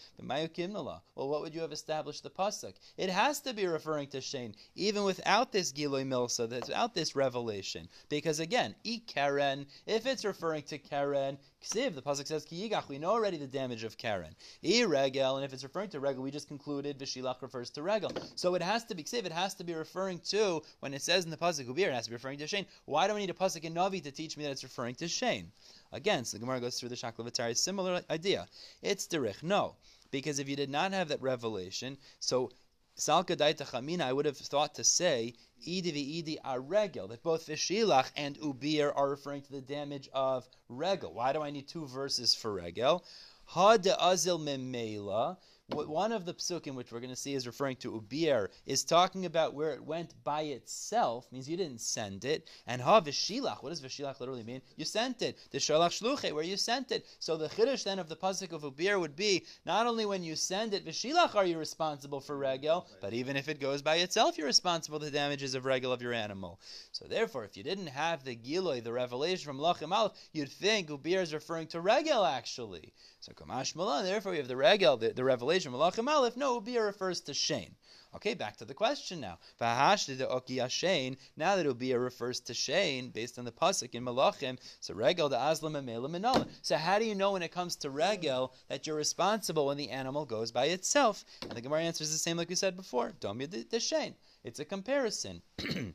well, 1.15 1.29
what 1.29 1.41
would 1.41 1.55
you 1.55 1.61
have 1.63 1.73
established 1.73 2.23
the 2.23 2.31
pasuk? 2.31 2.75
It 2.97 3.11
has 3.11 3.41
to 3.41 3.53
be 3.53 3.67
referring 3.67 4.09
to 4.09 4.19
Shein, 4.19 4.55
even 4.77 5.03
without 5.05 5.51
this 5.51 5.73
Giloi 5.73 6.05
Milsa, 6.05 6.49
without 6.49 6.95
this 6.95 7.17
revelation, 7.17 7.89
because 8.09 8.39
again, 8.39 8.77
e 8.85 9.01
keren, 9.01 9.67
if 9.87 10.07
it's 10.07 10.25
referring 10.25 10.63
to 10.65 10.79
keren, 10.79 11.39
Ksiv, 11.62 11.95
the 11.95 12.03
pasuk 12.03 12.27
says 12.27 12.47
Kiyigach, 12.47 12.89
we 12.89 12.99
know 12.99 13.11
already 13.11 13.37
the 13.37 13.47
damage 13.47 13.85
of 13.85 13.99
keren. 13.99 14.35
E 14.65 14.85
Regel, 14.85 15.37
and 15.37 15.45
if 15.45 15.53
it's 15.53 15.62
referring 15.62 15.91
to 15.91 16.01
Regel, 16.01 16.23
we 16.23 16.31
just 16.31 16.49
concluded 16.49 16.99
Vishilach 16.99 17.43
refers 17.43 17.69
to 17.71 17.83
Regel. 17.83 18.11
So 18.35 18.55
it 18.55 18.62
has 18.62 18.85
to 18.85 18.95
be 18.95 19.05
Ksiv, 19.05 19.27
it 19.27 19.33
has 19.33 19.55
to 19.55 19.65
be 19.65 19.75
referring 19.75 20.21
to 20.31 20.62
when 20.81 20.95
it 20.95 21.03
says 21.03 21.25
in 21.25 21.31
the 21.31 21.37
pasuk 21.37 21.67
Ubir, 21.67 21.89
it 21.89 21.93
has 21.93 22.05
to 22.05 22.11
be 22.11 22.17
referring 22.17 22.39
to 22.39 22.47
Shein. 22.47 22.65
Why 22.87 23.07
do 23.07 23.15
we 23.15 23.21
need 23.21 23.31
a 23.31 23.35
pasuk 23.35 23.65
in 23.65 23.75
Navi 23.75 24.03
to 24.03 24.11
teach 24.11 24.37
me 24.37 24.45
that 24.45 24.51
it's 24.53 24.62
referring 24.62 24.95
to 24.97 25.05
Shein? 25.05 25.47
Again, 25.93 26.25
so 26.25 26.37
the 26.37 26.41
Gemara 26.41 26.61
goes 26.61 26.81
through 26.81 26.89
the 26.89 26.95
Shaklavatari, 26.95 27.57
similar 27.57 28.03
idea. 28.09 28.47
It's 28.81 29.07
derich. 29.07 29.43
No, 29.43 29.75
because 30.11 30.39
if 30.39 30.49
you 30.49 30.57
did 30.57 30.71
not 30.71 30.93
have 30.93 31.09
that 31.09 31.21
revelation, 31.21 31.99
so 32.21 32.51
Salka 32.97 33.37
Daita 33.37 33.67
Chamina, 33.71 34.03
I 34.03 34.12
would 34.12 34.27
have 34.27 34.37
thought 34.37 34.75
to 34.75 34.85
say 34.85 35.35
Idi 35.67 36.23
Idi 36.23 36.39
are 36.45 36.61
regel, 36.61 37.09
that 37.09 37.23
both 37.23 37.47
Vishilach 37.47 38.11
and 38.17 38.39
Ubir 38.39 38.93
are 38.95 39.11
referring 39.11 39.43
to 39.43 39.53
the 39.53 39.61
damage 39.61 40.09
of 40.12 40.49
regel. 40.69 41.12
Why 41.12 41.33
do 41.33 41.43
I 41.43 41.51
need 41.51 41.69
two 41.69 41.87
verses 41.87 42.35
for 42.35 42.53
regel? 42.53 43.05
Ha 43.47 43.77
de 43.77 43.91
azil 43.91 44.39
memela, 44.39 45.37
one 45.75 46.13
of 46.13 46.25
the 46.25 46.35
psukim 46.35 46.75
which 46.75 46.93
we're 46.93 47.01
going 47.01 47.11
to 47.11 47.17
see 47.17 47.35
is 47.35 47.47
referring 47.47 47.77
to 47.77 47.93
ubir 47.93 48.49
is 48.67 48.85
talking 48.85 49.27
about 49.27 49.55
where 49.55 49.71
it 49.71 49.85
went 49.85 50.15
by 50.25 50.43
itself 50.43 51.31
means 51.31 51.49
you 51.49 51.57
didn't 51.57 51.81
send 51.81 52.25
it 52.25 52.49
and 52.67 52.83
ha 52.83 53.00
v'shilach 53.00 53.62
what 53.62 53.71
does 53.71 53.81
v'shilach 53.81 54.19
literally 54.21 54.45
mean? 54.45 54.62
You 54.77 54.85
sent 54.85 55.23
it. 55.23 55.39
The 55.50 55.59
shalach 55.59 56.00
shluche 56.00 56.33
where 56.33 56.45
you 56.45 56.57
sent 56.57 56.91
it. 56.93 57.07
So 57.19 57.37
the 57.37 57.49
chiddush 57.49 57.85
then 57.85 57.99
of 57.99 58.09
the 58.09 58.17
pasuk 58.17 58.53
of 58.53 58.62
ubir 58.62 58.99
would 58.99 59.17
be 59.17 59.45
not 59.65 59.87
only 59.87 60.07
when 60.07 60.23
you 60.23 60.37
send 60.37 60.75
it 60.75 60.85
v'shilach 60.85 61.35
are 61.35 61.45
you 61.45 61.59
responsible 61.59 62.21
for 62.21 62.37
regel 62.37 62.87
but 63.00 63.12
even 63.12 63.37
if 63.37 63.49
it 63.49 63.61
goes 63.61 63.83
by 63.83 63.97
itself 63.97 64.39
you're 64.39 64.47
responsible 64.47 64.99
for 64.99 65.05
the 65.05 65.11
damages 65.11 65.55
of 65.55 65.65
regel 65.65 65.93
of 65.93 66.03
your 66.03 66.12
animal. 66.12 66.61
So 66.93 67.07
therefore 67.07 67.45
if 67.45 67.57
you 67.57 67.62
didn't 67.62 67.89
have 67.89 68.25
the 68.25 68.37
giloi 68.37 68.83
the 68.83 68.93
revelation 68.93 69.45
from 69.45 69.59
lachim 69.59 69.93
aleph 69.93 70.12
you'd 70.33 70.50
think 70.50 70.89
ubir 70.89 71.23
is 71.23 71.35
referring 71.35 71.69
to 71.69 71.81
regel 71.81 72.25
actually. 72.25 72.93
So 73.21 73.33
kamash 73.33 73.77
malan 73.77 74.05
therefore 74.05 74.33
you 74.33 74.39
have 74.39 74.49
the 74.49 74.57
regel 74.57 74.97
the, 74.97 75.11
the 75.12 75.25
revelation 75.25 75.60
Malachim 75.69 76.09
Aleph, 76.09 76.37
no, 76.37 76.61
Ubir 76.61 76.85
refers 76.87 77.21
to 77.23 77.33
Shein. 77.33 77.71
Okay, 78.14 78.35
back 78.35 78.57
to 78.57 78.64
the 78.64 78.75
question 78.75 79.21
now. 79.21 79.38
Now 79.61 79.85
that 79.87 81.67
Ubir 81.67 82.02
refers 82.02 82.40
to 82.40 82.52
Shein, 82.52 83.12
based 83.12 83.38
on 83.38 83.45
the 83.45 83.52
pasuk 83.52 83.95
in 83.95 84.05
Malachim, 84.05 84.59
so 84.81 84.95
Regel 84.95 85.29
the 85.29 85.37
Aslam 85.37 85.76
and 85.76 86.47
So 86.62 86.76
how 86.76 86.99
do 86.99 87.05
you 87.05 87.14
know 87.14 87.33
when 87.33 87.43
it 87.43 87.52
comes 87.52 87.76
to 87.76 87.90
Regel 87.90 88.52
that 88.69 88.87
you're 88.87 88.97
responsible 88.97 89.67
when 89.67 89.76
the 89.76 89.90
animal 89.90 90.26
goes 90.26 90.50
by 90.50 90.67
itself? 90.67 91.25
And 91.43 91.52
the 91.52 91.61
Gemara 91.61 91.83
answers 91.83 92.11
the 92.11 92.19
same 92.19 92.37
like 92.37 92.49
we 92.49 92.57
said 92.57 92.76
before. 92.76 93.12
Don't 93.21 93.38
be 93.38 93.47
the 93.47 93.64
Shein. 93.76 94.14
It's 94.43 94.59
a 94.59 94.64
comparison. 94.64 95.43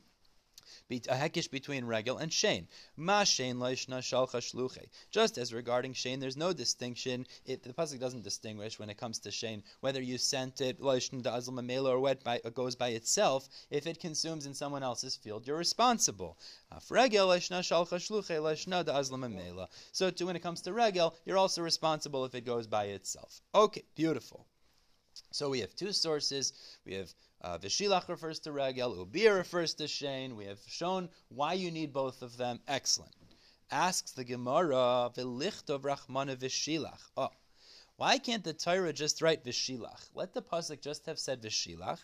a 0.90 1.14
hekish 1.14 1.50
between 1.50 1.84
regel 1.84 2.18
and 2.18 2.30
shein. 2.30 2.66
Ma 2.96 3.22
shein 3.22 3.56
loishna 3.56 3.98
shalcha 3.98 4.40
shluche. 4.40 4.86
Just 5.10 5.38
as 5.38 5.52
regarding 5.52 5.94
shein, 5.94 6.20
there's 6.20 6.36
no 6.36 6.52
distinction. 6.52 7.26
It, 7.44 7.62
the 7.62 7.72
pasuk 7.72 8.00
doesn't 8.00 8.22
distinguish 8.22 8.78
when 8.78 8.90
it 8.90 8.96
comes 8.96 9.18
to 9.20 9.30
shane 9.30 9.62
whether 9.80 10.00
you 10.02 10.18
sent 10.18 10.60
it 10.60 10.80
loishna 10.80 11.22
da 11.22 11.36
azl 11.36 11.88
or 11.88 12.00
wet 12.00 12.24
by, 12.24 12.40
goes 12.54 12.74
by 12.76 12.88
itself. 12.88 13.48
If 13.70 13.86
it 13.86 14.00
consumes 14.00 14.46
in 14.46 14.54
someone 14.54 14.82
else's 14.82 15.16
field, 15.16 15.46
you're 15.46 15.56
responsible. 15.56 16.38
Uh, 16.70 16.80
regel 16.90 17.28
loishna 17.28 17.60
shalcha 17.60 17.98
shluche 17.98 18.36
loishna 18.40 19.68
So 19.92 20.10
too, 20.10 20.26
when 20.26 20.36
it 20.36 20.42
comes 20.42 20.60
to 20.62 20.72
regel, 20.72 21.14
you're 21.24 21.38
also 21.38 21.62
responsible 21.62 22.24
if 22.24 22.34
it 22.34 22.44
goes 22.44 22.66
by 22.66 22.86
itself. 22.86 23.40
Okay, 23.54 23.84
beautiful. 23.94 24.46
So 25.30 25.48
we 25.48 25.60
have 25.60 25.74
two 25.74 25.92
sources. 25.92 26.52
We 26.84 26.94
have 26.94 27.14
uh, 27.40 27.58
Vishilach 27.58 28.08
refers 28.08 28.40
to 28.40 28.52
Regel, 28.52 29.06
Ubir 29.06 29.36
refers 29.36 29.74
to 29.74 29.84
Shein. 29.84 30.36
We 30.36 30.46
have 30.46 30.60
shown 30.66 31.08
why 31.28 31.52
you 31.54 31.70
need 31.70 31.92
both 31.92 32.22
of 32.22 32.36
them. 32.36 32.60
Excellent. 32.66 33.14
Asks 33.70 34.12
the 34.12 34.24
Gemara, 34.24 35.10
Velichtov 35.14 35.82
Rachmana 35.82 36.36
Vishilach. 36.36 37.00
Oh, 37.16 37.30
Why 37.96 38.18
can't 38.18 38.44
the 38.44 38.52
Torah 38.52 38.92
just 38.92 39.22
write 39.22 39.44
Vishilach? 39.44 40.08
Let 40.14 40.32
the 40.34 40.42
pasuk 40.42 40.80
just 40.80 41.06
have 41.06 41.18
said 41.18 41.42
Vishilach. 41.42 42.00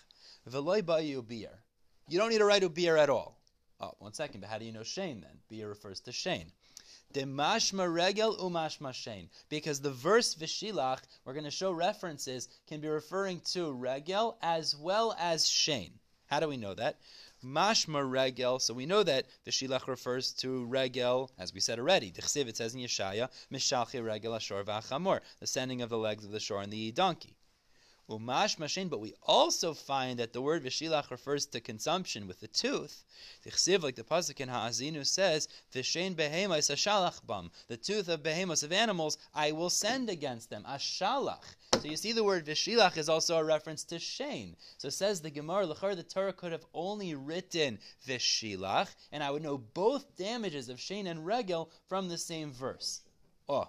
V'loy 0.49 0.83
ba'yu 0.83 1.27
beer. 1.27 1.62
You 2.09 2.19
don't 2.19 2.31
need 2.31 2.39
to 2.39 2.45
write 2.45 2.75
beer 2.75 2.97
at 2.97 3.11
all. 3.11 3.41
Oh, 3.81 3.95
one 3.99 4.12
second, 4.12 4.41
but 4.41 4.51
how 4.51 4.59
do 4.59 4.65
you 4.65 4.73
know 4.73 4.81
Shein 4.81 5.23
then? 5.23 5.39
Beer 5.49 5.69
refers 5.69 6.01
to 6.01 6.11
Shein. 6.11 6.53
Demashma 7.12 7.92
regel 7.92 8.37
umashma 8.37 8.92
Shein. 8.92 9.28
Because 9.49 9.81
the 9.81 9.90
verse 9.90 10.35
Vishilach, 10.35 11.00
we're 11.25 11.33
going 11.33 11.45
to 11.45 11.50
show 11.50 11.73
references, 11.73 12.49
can 12.66 12.81
be 12.81 12.88
referring 12.88 13.40
to 13.52 13.73
regel 13.73 14.38
as 14.42 14.76
well 14.76 15.14
as 15.19 15.45
Shein. 15.45 15.92
How 16.26 16.40
do 16.40 16.49
we 16.49 16.57
know 16.57 16.75
that? 16.75 16.99
Mashma 17.45 18.09
regel. 18.09 18.59
So 18.59 18.73
we 18.73 18.87
know 18.87 19.02
that 19.02 19.26
the 19.45 19.50
shilach 19.50 19.87
refers 19.87 20.33
to 20.35 20.64
regel, 20.64 21.31
as 21.38 21.52
we 21.52 21.61
said 21.61 21.78
already. 21.78 22.11
Dichsiv, 22.11 22.47
it 22.47 22.57
says 22.57 22.75
in 22.75 22.81
Yeshaya, 22.81 23.28
mishalchi 23.52 24.02
regel 24.02 24.33
ashor 24.33 24.64
v'achamor, 24.64 25.21
the 25.40 25.47
sending 25.47 25.83
of 25.83 25.90
the 25.90 25.99
legs 25.99 26.25
of 26.25 26.31
the 26.31 26.40
shore 26.40 26.62
and 26.62 26.73
the 26.73 26.92
donkey. 26.92 27.37
Umash 28.11 28.59
mashin, 28.59 28.90
but 28.90 29.00
we 29.00 29.14
also 29.23 29.73
find 29.73 30.18
that 30.18 30.32
the 30.32 30.42
word 30.42 30.64
v'shilach 30.64 31.11
refers 31.11 31.47
to 31.47 31.61
consumption 31.61 32.26
with 32.26 32.40
the 32.40 32.49
tooth. 32.49 33.04
Tichsiv, 33.47 33.82
like 33.82 33.94
the 33.94 34.02
pasuk 34.02 34.40
in 34.40 34.49
Ha'azinu 34.49 35.06
says, 35.06 35.49
v'shein 35.73 36.14
behemos 36.14 36.68
ashalach 36.71 37.25
bam, 37.26 37.50
the 37.68 37.76
tooth 37.76 38.09
of 38.09 38.23
behemos 38.23 38.64
of 38.64 38.73
animals, 38.73 39.18
I 39.35 39.52
will 39.52 39.71
send 39.71 40.11
against 40.11 40.50
them. 40.50 40.64
Ashalach. 40.68 41.44
So 41.80 41.88
you 41.88 41.97
see 41.97 42.12
the 42.12 42.25
word 42.25 42.44
v'shilach 42.44 42.97
is 42.99 43.09
also 43.09 43.38
a 43.38 43.44
reference 43.44 43.85
to 43.85 43.97
shein. 43.97 44.56
So 44.78 44.88
says 44.88 45.21
the 45.21 45.30
Gemara, 45.30 45.66
Lachar, 45.66 45.94
the 45.94 46.02
Torah 46.02 46.32
could 46.32 46.52
have 46.52 46.66
only 46.75 47.14
written 47.14 47.78
v'shilach, 48.06 48.94
and 49.12 49.23
I 49.23 49.30
would 49.30 49.42
know 49.42 49.59
both 49.59 50.16
damages 50.16 50.68
of 50.68 50.78
shein 50.78 51.06
and 51.06 51.25
regel 51.25 51.71
from 51.88 52.09
the 52.09 52.18
same 52.18 52.52
verse. 52.52 53.02
Oh. 53.49 53.68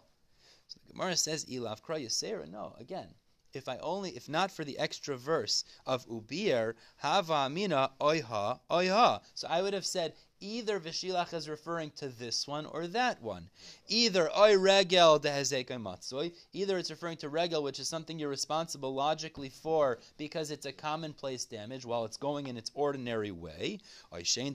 So 0.67 0.79
the 0.87 0.93
Gemara 0.93 1.15
says, 1.15 1.45
Ilav 1.45 1.81
Kra 1.81 2.03
Yisera. 2.03 2.49
No, 2.49 2.75
again, 2.79 3.07
if 3.55 3.69
I 3.69 3.77
only, 3.77 4.11
if 4.15 4.27
not 4.27 4.51
for 4.51 4.63
the 4.63 4.79
extra 4.79 5.15
verse 5.15 5.63
of 5.85 6.07
ubir, 6.07 6.75
hava 6.97 7.33
amina 7.33 7.91
oiha 8.01 8.59
oiha. 8.69 9.21
So 9.35 9.47
I 9.47 9.61
would 9.61 9.73
have 9.73 9.85
said 9.85 10.13
either 10.43 10.79
vishilach 10.79 11.33
is 11.33 11.47
referring 11.47 11.91
to 11.91 12.09
this 12.09 12.47
one 12.47 12.65
or 12.65 12.85
that 12.87 13.21
one. 13.21 13.49
Either 13.87 14.29
oy 14.37 14.57
regel 14.57 15.19
matzoi. 15.19 16.33
Either 16.51 16.77
it's 16.77 16.91
referring 16.91 17.17
to 17.17 17.29
regel, 17.29 17.63
which 17.63 17.79
is 17.79 17.87
something 17.87 18.19
you're 18.19 18.29
responsible 18.29 18.93
logically 18.93 19.49
for 19.49 19.99
because 20.17 20.51
it's 20.51 20.65
a 20.65 20.73
commonplace 20.73 21.45
damage 21.45 21.85
while 21.85 22.03
it's 22.03 22.17
going 22.17 22.47
in 22.47 22.57
its 22.57 22.71
ordinary 22.73 23.31
way. 23.31 23.79
Or 24.11 24.17
I'd 24.17 24.27
say 24.27 24.51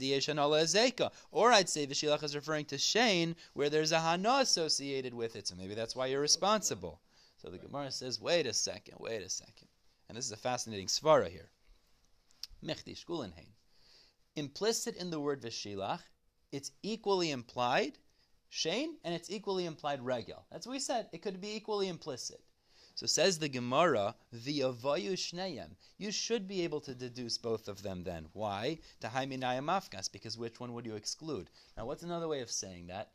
vishilach 1.87 2.23
is 2.23 2.35
referring 2.35 2.65
to 2.67 2.77
shein, 2.77 3.35
where 3.55 3.71
there's 3.71 3.93
a 3.93 4.01
hana 4.01 4.39
associated 4.41 5.15
with 5.15 5.37
it. 5.37 5.47
So 5.47 5.55
maybe 5.57 5.75
that's 5.75 5.97
why 5.97 6.07
you're 6.07 6.21
responsible. 6.21 7.01
So 7.39 7.49
the 7.49 7.59
Gemara 7.59 7.91
says, 7.91 8.21
wait 8.21 8.47
a 8.47 8.53
second, 8.53 8.99
wait 8.99 9.23
a 9.23 9.29
second. 9.29 9.69
And 10.09 10.19
this 10.19 10.27
is 10.27 10.33
a 10.33 10.37
fascinating 10.37 10.89
svara 10.89 11.31
here. 11.31 11.51
Mechti. 12.65 12.97
Implicit 14.37 14.97
in 14.97 15.11
the 15.11 15.21
word 15.21 15.41
veshilach, 15.41 16.01
it's 16.53 16.73
equally 16.83 17.31
implied 17.31 17.99
Shein, 18.51 18.97
and 19.05 19.15
it's 19.15 19.31
equally 19.31 19.67
implied 19.67 20.05
regel. 20.05 20.47
That's 20.51 20.67
what 20.67 20.73
we 20.73 20.81
said. 20.81 21.09
It 21.13 21.23
could 21.23 21.41
be 21.41 21.55
equally 21.55 21.89
implicit. 21.89 22.41
So 22.95 23.07
says 23.07 23.39
the 23.39 23.49
Gemara, 23.49 24.17
the 24.33 24.61
avayu 24.61 25.13
shneyem. 25.13 25.77
You 25.99 26.11
should 26.11 26.49
be 26.49 26.63
able 26.63 26.81
to 26.81 26.95
deduce 26.95 27.39
both 27.39 27.69
of 27.69 27.83
them 27.83 28.03
then. 28.03 28.27
Why? 28.33 28.79
Tahaiminaya 29.01 29.63
mafkas, 29.63 30.11
because 30.11 30.37
which 30.37 30.59
one 30.59 30.73
would 30.73 30.87
you 30.87 30.97
exclude? 30.97 31.51
Now, 31.77 31.87
what's 31.87 32.03
another 32.03 32.27
way 32.27 32.41
of 32.41 32.51
saying 32.51 32.89
that? 32.89 33.13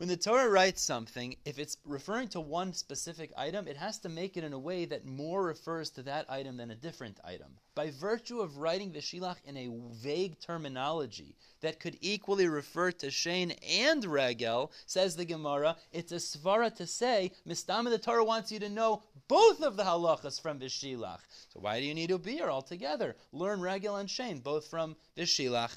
When 0.00 0.08
the 0.08 0.16
Torah 0.16 0.48
writes 0.48 0.80
something, 0.80 1.36
if 1.44 1.58
it's 1.58 1.76
referring 1.84 2.28
to 2.28 2.40
one 2.40 2.72
specific 2.72 3.34
item, 3.36 3.68
it 3.68 3.76
has 3.76 3.98
to 3.98 4.08
make 4.08 4.38
it 4.38 4.44
in 4.44 4.54
a 4.54 4.58
way 4.58 4.86
that 4.86 5.04
more 5.04 5.42
refers 5.42 5.90
to 5.90 6.02
that 6.04 6.24
item 6.30 6.56
than 6.56 6.70
a 6.70 6.74
different 6.74 7.20
item. 7.22 7.58
By 7.74 7.90
virtue 7.90 8.40
of 8.40 8.56
writing 8.56 8.92
the 8.92 9.00
Shilach 9.00 9.36
in 9.44 9.58
a 9.58 9.68
vague 9.92 10.40
terminology 10.40 11.36
that 11.60 11.80
could 11.80 11.98
equally 12.00 12.48
refer 12.48 12.92
to 12.92 13.08
Shein 13.08 13.54
and 13.62 14.02
Regel, 14.06 14.72
says 14.86 15.16
the 15.16 15.26
Gemara, 15.26 15.76
it's 15.92 16.12
a 16.12 16.14
svara 16.14 16.74
to 16.76 16.86
say, 16.86 17.32
Mistama 17.46 17.90
the 17.90 17.98
Torah 17.98 18.24
wants 18.24 18.50
you 18.50 18.58
to 18.60 18.70
know 18.70 19.02
both 19.28 19.60
of 19.60 19.76
the 19.76 19.84
halachas 19.84 20.40
from 20.40 20.58
Vishilach. 20.58 21.20
So 21.50 21.60
why 21.60 21.78
do 21.78 21.84
you 21.84 21.92
need 21.92 22.08
to 22.08 22.16
be 22.16 22.32
here 22.32 22.48
altogether? 22.48 23.16
Learn 23.32 23.60
Regel 23.60 23.96
and 23.96 24.08
Shein, 24.08 24.42
both 24.42 24.66
from 24.68 24.96
Vishilach. 25.14 25.76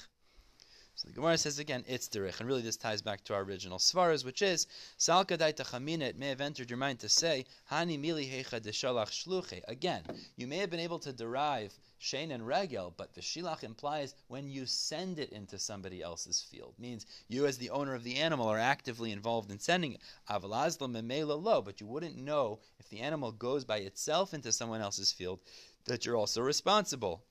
So 0.96 1.08
the 1.08 1.14
Gemara 1.14 1.36
says 1.38 1.58
again, 1.58 1.84
it's 1.88 2.08
derich, 2.08 2.38
and 2.38 2.48
really 2.48 2.62
this 2.62 2.76
ties 2.76 3.02
back 3.02 3.24
to 3.24 3.34
our 3.34 3.42
original 3.42 3.78
svaras, 3.78 4.24
which 4.24 4.42
is 4.42 4.68
salka 4.96 5.36
daita 5.36 6.00
It 6.02 6.16
may 6.16 6.28
have 6.28 6.40
entered 6.40 6.70
your 6.70 6.76
mind 6.76 7.00
to 7.00 7.08
say 7.08 7.46
hani 7.68 7.98
mili 7.98 8.30
hecha 8.30 8.60
deshalach 8.60 9.10
shluche. 9.10 9.60
Again, 9.66 10.04
you 10.36 10.46
may 10.46 10.58
have 10.58 10.70
been 10.70 10.78
able 10.78 11.00
to 11.00 11.12
derive 11.12 11.76
Shein 12.00 12.32
and 12.32 12.46
Regel, 12.46 12.92
but 12.96 13.14
the 13.14 13.22
Shilach 13.22 13.64
implies 13.64 14.14
when 14.28 14.48
you 14.48 14.66
send 14.66 15.18
it 15.18 15.30
into 15.30 15.58
somebody 15.58 16.00
else's 16.00 16.42
field. 16.42 16.74
Means 16.78 17.06
you, 17.28 17.46
as 17.46 17.58
the 17.58 17.70
owner 17.70 17.94
of 17.94 18.04
the 18.04 18.16
animal, 18.16 18.46
are 18.46 18.58
actively 18.58 19.10
involved 19.10 19.50
in 19.50 19.58
sending 19.58 19.94
it. 19.94 20.00
Avalazla 20.30 20.88
memela 20.88 21.42
lo, 21.42 21.60
but 21.60 21.80
you 21.80 21.86
wouldn't 21.86 22.16
know 22.16 22.60
if 22.78 22.88
the 22.88 23.00
animal 23.00 23.32
goes 23.32 23.64
by 23.64 23.78
itself 23.78 24.32
into 24.32 24.52
someone 24.52 24.80
else's 24.80 25.10
field 25.10 25.40
that 25.86 26.04
you're 26.06 26.16
also 26.16 26.40
responsible 26.40 27.24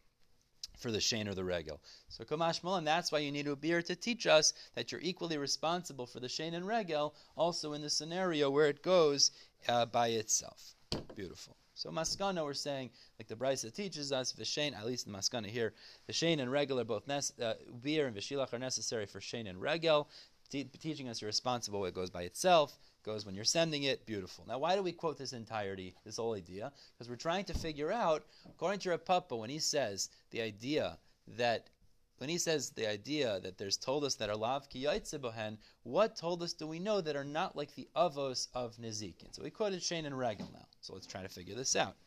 for 0.84 0.92
the 0.92 1.00
Shein 1.00 1.28
or 1.28 1.34
the 1.34 1.44
Regel. 1.44 1.82
So 2.10 2.24
Kamash 2.24 2.64
Malan, 2.64 2.84
that's 2.84 3.12
why 3.12 3.20
you 3.20 3.32
need 3.32 3.48
a 3.48 3.56
beer 3.56 3.82
to 3.82 3.96
teach 3.96 4.28
us 4.28 4.54
that 4.76 4.92
you're 4.92 5.02
equally 5.02 5.38
responsible 5.38 6.06
for 6.06 6.20
the 6.20 6.28
Shein 6.28 6.54
and 6.54 6.68
Regel, 6.68 7.16
also 7.36 7.74
in 7.74 7.82
the 7.82 7.90
scenario 7.90 8.52
where 8.52 8.68
it 8.68 8.84
goes 8.84 9.32
uh, 9.68 9.86
by 9.88 10.10
itself. 10.10 10.76
Beautiful. 11.16 11.56
So 11.74 11.90
Maskana, 11.90 12.44
we're 12.44 12.54
saying, 12.54 12.92
like 13.18 13.28
the 13.28 13.36
Brisa 13.36 13.74
teaches 13.74 14.12
us, 14.12 14.34
Vishain, 14.34 14.78
at 14.78 14.86
least 14.86 15.08
the 15.08 15.12
Maskana 15.12 15.48
here, 15.48 15.74
Vishain 16.08 16.40
and 16.40 16.52
Regel 16.52 16.80
are 16.80 16.84
both, 16.84 17.08
nece- 17.08 17.42
uh, 17.42 17.56
beer 17.82 18.06
and 18.06 18.16
Vishilach 18.16 18.54
are 18.54 18.60
necessary 18.60 19.08
for 19.08 19.20
Shein 19.20 19.50
and 19.50 19.60
Regel, 19.60 20.08
te- 20.50 20.66
teaching 20.66 21.10
us 21.10 21.22
you're 21.22 21.28
responsible 21.28 21.84
it 21.86 21.96
goes 21.96 22.10
by 22.10 22.24
itself 22.24 22.78
goes 23.04 23.26
when 23.26 23.36
you're 23.36 23.44
sending 23.44 23.84
it. 23.84 24.06
Beautiful. 24.06 24.46
Now, 24.48 24.60
why 24.60 24.76
do 24.76 24.82
we 24.82 24.92
quote 24.92 25.18
this 25.18 25.34
entirety, 25.34 25.96
this 26.06 26.18
whole 26.18 26.34
idea? 26.34 26.72
Because 26.94 27.10
we're 27.10 27.16
trying 27.16 27.46
to 27.46 27.54
figure 27.54 27.92
out, 27.92 28.26
according 28.50 28.80
to 28.80 28.90
Rav 28.90 29.06
Papa, 29.06 29.36
when 29.36 29.50
he 29.50 29.60
says 29.60 30.10
the 30.32 30.42
idea 30.42 30.98
that 31.38 31.70
when 32.18 32.30
he 32.30 32.38
says 32.38 32.70
the 32.70 32.88
idea 32.88 33.40
that 33.42 33.58
there's 33.58 33.76
told 33.76 34.04
us 34.04 34.16
that 34.16 34.30
are 34.30 34.36
lav 34.36 34.70
bohen, 34.70 35.58
what 35.84 36.16
told 36.16 36.42
us 36.42 36.54
do 36.54 36.66
we 36.66 36.80
know 36.80 37.02
that 37.02 37.16
are 37.16 37.24
not 37.24 37.56
like 37.56 37.76
the 37.76 37.90
avos 37.96 38.48
of 38.54 38.78
Nezikin? 38.78 39.34
So 39.34 39.44
we 39.44 39.50
quoted 39.50 39.82
Shein 39.82 40.06
and 40.06 40.18
Regel 40.18 40.50
now. 40.54 40.66
So 40.80 40.94
let's 40.94 41.08
try 41.08 41.22
to 41.22 41.28
figure 41.28 41.56
this 41.56 41.76
out. 41.76 41.98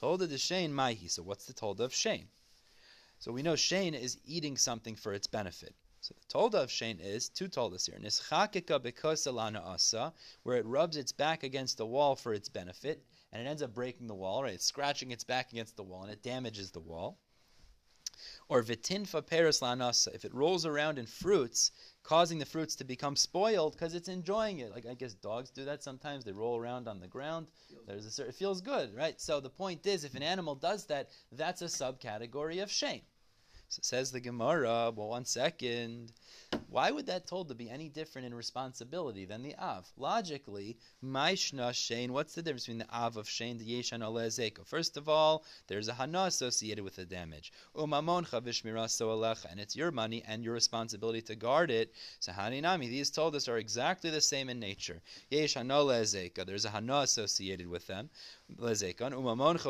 Tolda 0.00 0.28
de 0.28 0.36
Shein 0.36 0.70
Maihi. 0.70 1.10
So 1.10 1.22
what's 1.22 1.44
the 1.44 1.52
told 1.52 1.80
of 1.80 1.92
Shein? 1.92 2.24
So 3.18 3.30
we 3.30 3.42
know 3.42 3.52
Shein 3.52 3.92
is 3.92 4.18
eating 4.24 4.56
something 4.56 4.96
for 4.96 5.12
its 5.12 5.26
benefit. 5.26 5.74
So 6.02 6.16
the 6.18 6.26
tolda 6.26 6.54
of 6.64 6.68
Shein 6.68 6.98
is 6.98 7.28
two 7.28 7.48
toldas 7.48 7.86
here. 7.86 7.96
Nischakika 7.96 8.80
bekosalana 8.80 9.64
asa, 9.64 10.12
where 10.42 10.56
it 10.56 10.66
rubs 10.66 10.96
its 10.96 11.12
back 11.12 11.44
against 11.44 11.76
the 11.78 11.86
wall 11.86 12.16
for 12.16 12.34
its 12.34 12.48
benefit, 12.48 13.06
and 13.30 13.40
it 13.40 13.48
ends 13.48 13.62
up 13.62 13.72
breaking 13.72 14.08
the 14.08 14.14
wall, 14.16 14.42
right? 14.42 14.54
It's 14.54 14.64
scratching 14.66 15.12
its 15.12 15.22
back 15.22 15.52
against 15.52 15.76
the 15.76 15.84
wall, 15.84 16.02
and 16.02 16.10
it 16.10 16.20
damages 16.20 16.72
the 16.72 16.80
wall. 16.80 17.20
Or 18.48 18.64
vitinfa 18.64 19.24
peris 19.24 19.60
lanasa, 19.60 20.12
if 20.12 20.24
it 20.24 20.34
rolls 20.34 20.66
around 20.66 20.98
in 20.98 21.06
fruits, 21.06 21.70
causing 22.02 22.40
the 22.40 22.46
fruits 22.46 22.74
to 22.76 22.84
become 22.84 23.14
spoiled 23.14 23.74
because 23.74 23.94
it's 23.94 24.08
enjoying 24.08 24.58
it. 24.58 24.72
Like 24.72 24.86
I 24.86 24.94
guess 24.94 25.14
dogs 25.14 25.50
do 25.50 25.64
that 25.66 25.84
sometimes. 25.84 26.24
They 26.24 26.32
roll 26.32 26.58
around 26.58 26.88
on 26.88 26.98
the 26.98 27.06
ground. 27.06 27.46
There's 27.86 28.06
a 28.06 28.10
certain, 28.10 28.30
it 28.30 28.36
feels 28.36 28.60
good, 28.60 28.92
right? 28.96 29.20
So 29.20 29.38
the 29.38 29.50
point 29.50 29.86
is, 29.86 30.02
if 30.02 30.16
an 30.16 30.24
animal 30.24 30.56
does 30.56 30.86
that, 30.86 31.10
that's 31.30 31.62
a 31.62 31.66
subcategory 31.66 32.60
of 32.60 32.70
shein. 32.70 33.02
So 33.72 33.80
says 33.82 34.10
the 34.10 34.20
Gemara, 34.20 34.92
well, 34.94 35.08
one 35.08 35.24
second. 35.24 36.12
Why 36.72 36.90
would 36.90 37.04
that 37.04 37.26
told 37.26 37.48
to 37.48 37.54
be 37.54 37.68
any 37.68 37.90
different 37.90 38.26
in 38.26 38.34
responsibility 38.34 39.26
than 39.26 39.42
the 39.42 39.54
Av? 39.58 39.86
Logically, 39.98 40.78
Maishna 41.04 41.68
Shein, 41.70 42.08
what's 42.08 42.34
the 42.34 42.40
difference 42.40 42.64
between 42.64 42.78
the 42.78 42.90
Av 42.90 43.18
of 43.18 43.26
Shein, 43.26 43.50
and 43.50 43.60
the 43.60 43.66
Yeshan 43.66 44.00
Olezeko? 44.00 44.66
First 44.66 44.96
of 44.96 45.06
all, 45.06 45.44
there's 45.66 45.88
a 45.88 45.92
Hana 45.92 46.22
associated 46.22 46.82
with 46.82 46.96
the 46.96 47.04
damage. 47.04 47.52
Umamoncha 47.76 48.40
Alecha, 48.40 49.50
and 49.50 49.60
it's 49.60 49.76
your 49.76 49.90
money 49.90 50.22
and 50.26 50.42
your 50.42 50.54
responsibility 50.54 51.20
to 51.20 51.34
guard 51.34 51.70
it. 51.70 51.92
So 52.20 52.32
Haninami, 52.32 52.88
these 52.88 53.10
told 53.10 53.36
us 53.36 53.48
are 53.48 53.58
exactly 53.58 54.08
the 54.08 54.22
same 54.22 54.48
in 54.48 54.58
nature. 54.58 55.02
Yeshan 55.30 55.66
Olezeko, 55.66 56.46
there's 56.46 56.64
a 56.64 56.70
Hana 56.70 57.00
associated 57.00 57.68
with 57.68 57.86
them. 57.86 58.08
Umamoncha 58.58 59.60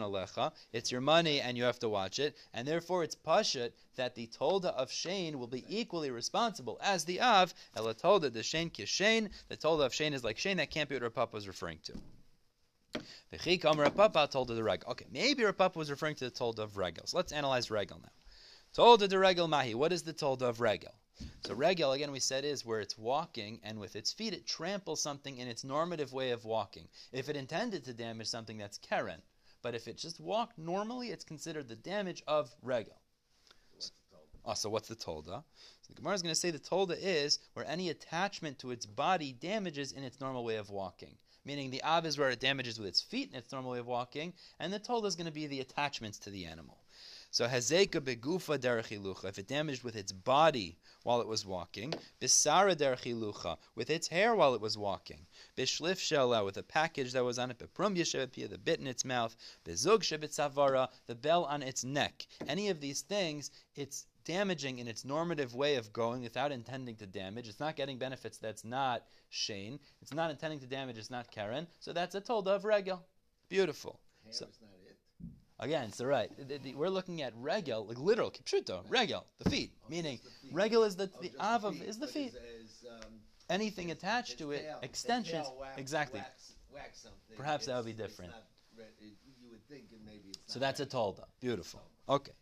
Alecha, 0.00 0.52
it's 0.72 0.90
your 0.90 1.00
money 1.00 1.40
and 1.40 1.56
you 1.56 1.62
have 1.62 1.78
to 1.78 1.88
watch 1.88 2.18
it, 2.18 2.36
and 2.52 2.66
therefore 2.66 3.04
it's 3.04 3.14
Pashut 3.14 3.70
that 3.94 4.16
the 4.16 4.26
Tolda 4.28 4.74
of 4.74 4.90
Shein 4.90 5.36
will 5.36 5.46
be 5.46 5.64
equally 5.68 6.10
responsible 6.10 6.39
as 6.82 7.04
the 7.04 7.20
Av, 7.20 7.54
Ela 7.76 7.94
Tolda 7.94 8.32
the 8.32 8.40
Shein 8.40 8.70
Kishain, 8.70 9.30
the 9.48 9.56
Tolda 9.56 9.86
of 9.86 9.92
Shein 9.92 10.12
is 10.12 10.24
like 10.24 10.36
Shein, 10.36 10.56
that 10.56 10.70
can't 10.70 10.88
be 10.88 10.98
what 10.98 11.14
Rapapa 11.14 11.32
was 11.34 11.46
referring 11.46 11.78
to. 11.84 11.92
V'chikam 13.32 13.76
Rapapa 13.76 14.30
told 14.30 14.48
the 14.48 14.62
Regel. 14.62 14.90
Okay, 14.92 15.06
maybe 15.10 15.42
Rapapa 15.42 15.76
was 15.76 15.90
referring 15.90 16.16
to 16.16 16.24
the 16.24 16.30
Tolda 16.30 16.60
of 16.60 16.76
Regel. 16.76 17.06
So 17.06 17.16
let's 17.16 17.32
analyze 17.32 17.70
Regel 17.70 18.00
now. 18.02 18.10
Tolda 18.72 19.08
de 19.08 19.18
regel 19.18 19.48
mahi. 19.48 19.74
What 19.74 19.92
is 19.92 20.04
the 20.04 20.12
tolda 20.12 20.42
of 20.42 20.60
regel? 20.60 20.94
So 21.44 21.54
regel, 21.54 21.90
again, 21.90 22.12
we 22.12 22.20
said 22.20 22.44
is 22.44 22.64
where 22.64 22.78
it's 22.78 22.96
walking, 22.96 23.58
and 23.64 23.80
with 23.80 23.96
its 23.96 24.12
feet 24.12 24.32
it 24.32 24.46
tramples 24.46 25.02
something 25.02 25.38
in 25.38 25.48
its 25.48 25.64
normative 25.64 26.12
way 26.12 26.30
of 26.30 26.44
walking. 26.44 26.88
If 27.10 27.28
it 27.28 27.34
intended 27.34 27.84
to 27.84 27.92
damage 27.92 28.28
something, 28.28 28.58
that's 28.58 28.78
keren. 28.78 29.22
But 29.60 29.74
if 29.74 29.88
it 29.88 29.98
just 29.98 30.20
walked 30.20 30.56
normally, 30.56 31.10
it's 31.10 31.24
considered 31.24 31.66
the 31.66 31.74
damage 31.74 32.22
of 32.28 32.54
regel. 32.62 32.99
Oh, 34.44 34.54
so 34.54 34.70
what's 34.70 34.88
the 34.88 34.96
tolda? 34.96 35.42
So 35.82 35.88
the 35.88 35.94
Gemara 35.94 36.14
is 36.14 36.22
going 36.22 36.34
to 36.34 36.40
say 36.40 36.50
the 36.50 36.58
tolda 36.58 36.96
is 37.00 37.38
where 37.54 37.66
any 37.66 37.90
attachment 37.90 38.58
to 38.60 38.70
its 38.70 38.86
body 38.86 39.32
damages 39.32 39.92
in 39.92 40.02
its 40.04 40.20
normal 40.20 40.44
way 40.44 40.56
of 40.56 40.70
walking. 40.70 41.16
Meaning 41.44 41.70
the 41.70 41.82
av 41.82 42.06
is 42.06 42.18
where 42.18 42.30
it 42.30 42.40
damages 42.40 42.78
with 42.78 42.88
its 42.88 43.00
feet 43.00 43.30
in 43.30 43.38
its 43.38 43.52
normal 43.52 43.72
way 43.72 43.78
of 43.78 43.86
walking, 43.86 44.32
and 44.58 44.72
the 44.72 44.78
tolda 44.78 45.06
is 45.06 45.16
going 45.16 45.26
to 45.26 45.32
be 45.32 45.46
the 45.46 45.60
attachments 45.60 46.18
to 46.20 46.30
the 46.30 46.46
animal. 46.46 46.78
So 47.32 47.46
hazeka 47.46 48.00
begufa 48.00 48.58
derechilucha, 48.58 49.26
if 49.26 49.38
it 49.38 49.46
damaged 49.46 49.84
with 49.84 49.94
its 49.94 50.10
body 50.10 50.76
while 51.04 51.20
it 51.20 51.28
was 51.28 51.46
walking, 51.46 51.94
bisara 52.20 52.74
derechilucha, 52.74 53.56
with 53.76 53.88
its 53.88 54.08
hair 54.08 54.34
while 54.34 54.52
it 54.54 54.60
was 54.60 54.76
walking, 54.76 55.28
bishlif 55.56 56.00
shela, 56.00 56.44
with 56.44 56.56
a 56.56 56.62
package 56.64 57.12
that 57.12 57.22
was 57.22 57.38
on 57.38 57.52
it, 57.52 57.58
beprum 57.58 57.94
the 57.94 58.58
bit 58.58 58.80
in 58.80 58.88
its 58.88 59.04
mouth, 59.04 59.36
bezug 59.64 60.00
shebitzavara, 60.02 60.88
the 61.06 61.14
bell 61.14 61.44
on 61.44 61.62
its 61.62 61.84
neck. 61.84 62.26
Any 62.48 62.68
of 62.68 62.80
these 62.80 63.02
things, 63.02 63.52
it's 63.76 64.06
damaging 64.34 64.78
in 64.78 64.86
its 64.86 65.04
normative 65.04 65.54
way 65.54 65.74
of 65.76 65.92
going 65.92 66.22
without 66.22 66.52
intending 66.52 66.96
to 66.96 67.06
damage. 67.06 67.48
It's 67.48 67.58
not 67.60 67.74
getting 67.76 67.98
benefits 67.98 68.38
that's 68.38 68.64
not 68.64 69.02
Shein. 69.32 69.78
It's 70.02 70.14
not 70.14 70.30
intending 70.30 70.60
to 70.60 70.66
damage, 70.66 70.98
it's 70.98 71.10
not 71.10 71.30
keren. 71.32 71.66
So 71.80 71.92
that's 71.92 72.14
a 72.14 72.20
tolda 72.20 72.48
of 72.58 72.64
regel. 72.64 73.04
Beautiful. 73.48 73.98
So- 74.30 74.46
is 74.46 74.58
not 74.60 74.70
it. 74.86 74.96
Again, 75.58 75.92
so 75.92 76.04
right. 76.06 76.30
The- 76.48 76.58
the- 76.58 76.74
We're 76.74 76.88
looking 76.88 77.20
at 77.22 77.32
regel, 77.36 77.84
like 77.86 77.98
literal, 77.98 78.30
kipshuto, 78.30 78.84
regel, 78.88 79.26
the 79.38 79.50
feet. 79.50 79.72
Oh, 79.84 79.90
Meaning, 79.90 80.18
the 80.24 80.30
feet. 80.30 80.54
regel 80.54 80.84
is 80.84 80.94
the, 80.96 81.10
Oh, 81.14 81.20
the 81.22 81.32
av 81.38 81.64
of, 81.64 81.82
is 81.82 81.98
the 81.98 82.06
feet. 82.06 82.34
Is, 82.34 82.70
is, 82.70 82.84
um, 82.90 83.20
Anything 83.50 83.88
his- 83.88 83.96
attached 83.98 84.30
his 84.32 84.38
to 84.38 84.52
it, 84.52 84.62
tail- 84.62 84.78
his 84.80 84.88
extensions. 84.90 85.46
wax- 85.58 85.78
Exactly. 85.78 86.20
Wax, 86.20 86.52
wax. 86.72 87.06
Perhaps 87.36 87.66
that 87.66 87.76
would 87.76 87.84
be 87.84 87.92
different. 87.92 88.30
not 88.32 88.44
it- 88.78 89.18
you 89.42 89.50
would 89.50 89.62
think 89.68 89.84
it 89.92 90.00
maybe 90.06 90.28
it's 90.30 90.52
So 90.54 90.58
that's 90.60 90.80
a 90.80 90.86
tolda. 90.86 91.24
Beautiful. 91.40 91.80
Okay. 92.08 92.32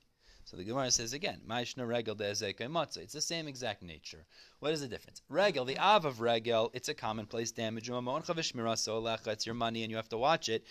So 0.50 0.56
the 0.56 0.64
Gemara 0.64 0.90
says 0.90 1.12
again, 1.12 1.42
Ma'ishna 1.46 1.86
regel 1.86 2.16
matzah. 2.16 3.02
It's 3.02 3.12
the 3.12 3.20
same 3.20 3.48
exact 3.48 3.82
nature. 3.82 4.24
What 4.60 4.72
is 4.72 4.80
the 4.80 4.88
difference? 4.88 5.22
Regel, 5.28 5.64
the 5.64 5.78
av 5.78 6.04
of 6.04 6.20
regel, 6.20 6.72
it's 6.74 6.88
a 6.88 6.94
commonplace 6.94 7.52
damage. 7.52 7.88
It's 7.88 9.46
your 9.46 9.54
money 9.54 9.82
and 9.84 9.90
you 9.90 9.96
have 9.96 10.08
to 10.08 10.18
watch 10.18 10.48
it. 10.48 10.66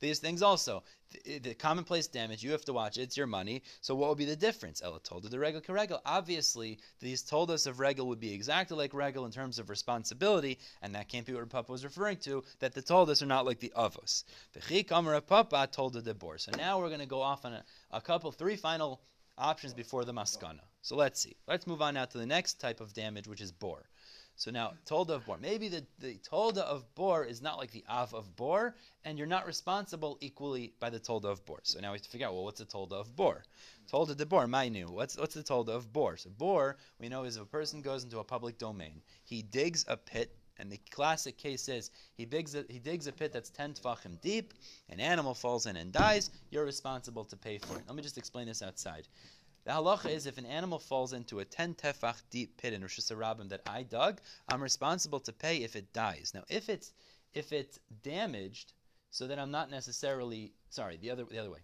These 0.00 0.18
things 0.18 0.42
also. 0.42 0.82
The, 1.24 1.38
the 1.38 1.54
commonplace 1.54 2.06
damage, 2.08 2.42
you 2.42 2.50
have 2.52 2.66
to 2.66 2.74
watch 2.74 2.98
it. 2.98 3.02
It's 3.02 3.16
your 3.16 3.26
money. 3.26 3.62
So 3.80 3.94
what 3.94 4.10
would 4.10 4.18
be 4.18 4.26
the 4.26 4.36
difference? 4.36 4.82
Ella 4.82 5.00
told 5.00 5.22
the 5.30 5.38
regel 5.38 5.62
regel. 5.68 6.00
Obviously, 6.04 6.78
these 7.00 7.22
told 7.22 7.50
us 7.50 7.64
of 7.64 7.80
regel 7.80 8.06
would 8.08 8.20
be 8.20 8.34
exactly 8.34 8.76
like 8.76 8.92
regel 8.92 9.24
in 9.24 9.32
terms 9.32 9.58
of 9.58 9.70
responsibility, 9.70 10.58
and 10.82 10.94
that 10.94 11.08
can't 11.08 11.24
be 11.24 11.32
what 11.32 11.48
Papa 11.48 11.72
was 11.72 11.84
referring 11.84 12.18
to. 12.18 12.44
That 12.58 12.74
the 12.74 12.82
told 12.82 13.08
us 13.08 13.22
are 13.22 13.26
not 13.26 13.46
like 13.46 13.60
the 13.60 13.72
avos. 13.76 14.24
V'chi 14.54 14.86
kamar 14.86 15.18
Papa 15.22 15.68
told 15.72 15.94
the 15.94 16.02
debor. 16.02 16.38
So 16.38 16.52
now 16.56 16.78
we're 16.78 16.88
going 16.88 17.00
to 17.00 17.06
go 17.06 17.22
off 17.22 17.46
on 17.46 17.54
a, 17.54 17.64
a 17.92 18.00
couple, 18.02 18.30
three 18.30 18.56
final 18.56 19.00
options 19.38 19.72
before 19.72 20.04
the 20.04 20.12
maskana. 20.12 20.60
So 20.82 20.96
let's 20.96 21.20
see. 21.20 21.36
Let's 21.46 21.66
move 21.66 21.80
on 21.80 21.94
now 21.94 22.04
to 22.04 22.18
the 22.18 22.26
next 22.26 22.60
type 22.60 22.80
of 22.80 22.92
damage, 22.92 23.28
which 23.28 23.40
is 23.40 23.52
bor. 23.52 23.88
So 24.34 24.50
now, 24.50 24.72
tolda 24.86 25.10
of 25.10 25.26
bor. 25.26 25.38
Maybe 25.38 25.68
the, 25.68 25.84
the 26.00 26.18
tolda 26.28 26.62
of 26.62 26.92
bor 26.94 27.24
is 27.24 27.40
not 27.40 27.58
like 27.58 27.70
the 27.70 27.84
av 27.88 28.14
of 28.14 28.34
bor, 28.34 28.74
and 29.04 29.16
you're 29.16 29.26
not 29.26 29.46
responsible 29.46 30.18
equally 30.20 30.72
by 30.80 30.90
the 30.90 30.98
tolda 30.98 31.26
of 31.26 31.44
bor. 31.44 31.60
So 31.62 31.78
now 31.80 31.92
we 31.92 31.96
have 31.96 32.02
to 32.02 32.10
figure 32.10 32.26
out, 32.26 32.34
well, 32.34 32.44
what's 32.44 32.58
the 32.58 32.66
tolda 32.66 32.94
of 32.94 33.14
bor? 33.14 33.44
Tolda 33.92 34.16
de 34.16 34.26
bor, 34.26 34.46
my 34.48 34.68
new. 34.68 34.88
What's 34.88 35.16
what's 35.16 35.34
the 35.34 35.42
tolda 35.42 35.68
of 35.68 35.92
bor? 35.92 36.16
So 36.16 36.30
bor, 36.30 36.76
we 36.98 37.08
know, 37.08 37.24
is 37.24 37.36
if 37.36 37.42
a 37.42 37.46
person 37.46 37.82
goes 37.82 38.04
into 38.04 38.18
a 38.18 38.24
public 38.24 38.58
domain, 38.58 39.02
he 39.22 39.42
digs 39.42 39.84
a 39.86 39.96
pit, 39.96 40.34
and 40.58 40.72
the 40.72 40.80
classic 40.90 41.36
case 41.36 41.68
is 41.68 41.90
he 42.16 42.24
digs 42.24 42.54
a, 42.54 42.64
he 42.68 42.78
digs 42.78 43.06
a 43.06 43.12
pit 43.12 43.32
that's 43.32 43.50
ten 43.50 43.74
tefachim 43.74 44.20
deep, 44.22 44.54
an 44.88 44.98
animal 44.98 45.34
falls 45.34 45.66
in 45.66 45.76
and 45.76 45.92
dies. 45.92 46.30
You're 46.50 46.64
responsible 46.64 47.24
to 47.26 47.36
pay 47.36 47.58
for 47.58 47.76
it. 47.76 47.84
Let 47.86 47.94
me 47.94 48.02
just 48.02 48.18
explain 48.18 48.46
this 48.46 48.62
outside. 48.62 49.06
The 49.64 49.70
halacha 49.70 50.10
is 50.10 50.26
if 50.26 50.38
an 50.38 50.46
animal 50.46 50.80
falls 50.80 51.12
into 51.12 51.38
a 51.38 51.44
10 51.44 51.74
tefach 51.74 52.22
deep 52.30 52.56
pit 52.56 52.72
in 52.72 52.82
Rosh 52.82 52.98
Hashanah 52.98 53.48
that 53.50 53.62
I 53.64 53.84
dug, 53.84 54.20
I'm 54.48 54.60
responsible 54.60 55.20
to 55.20 55.32
pay 55.32 55.58
if 55.58 55.76
it 55.76 55.92
dies. 55.92 56.32
Now, 56.34 56.42
if 56.48 56.68
it's 56.68 56.92
if 57.32 57.52
it's 57.52 57.78
damaged, 58.02 58.72
so 59.10 59.26
that 59.26 59.38
I'm 59.38 59.50
not 59.50 59.70
necessarily 59.70 60.52
sorry, 60.68 60.96
the 60.96 61.10
other 61.10 61.24
the 61.24 61.38
other 61.38 61.50
way. 61.50 61.60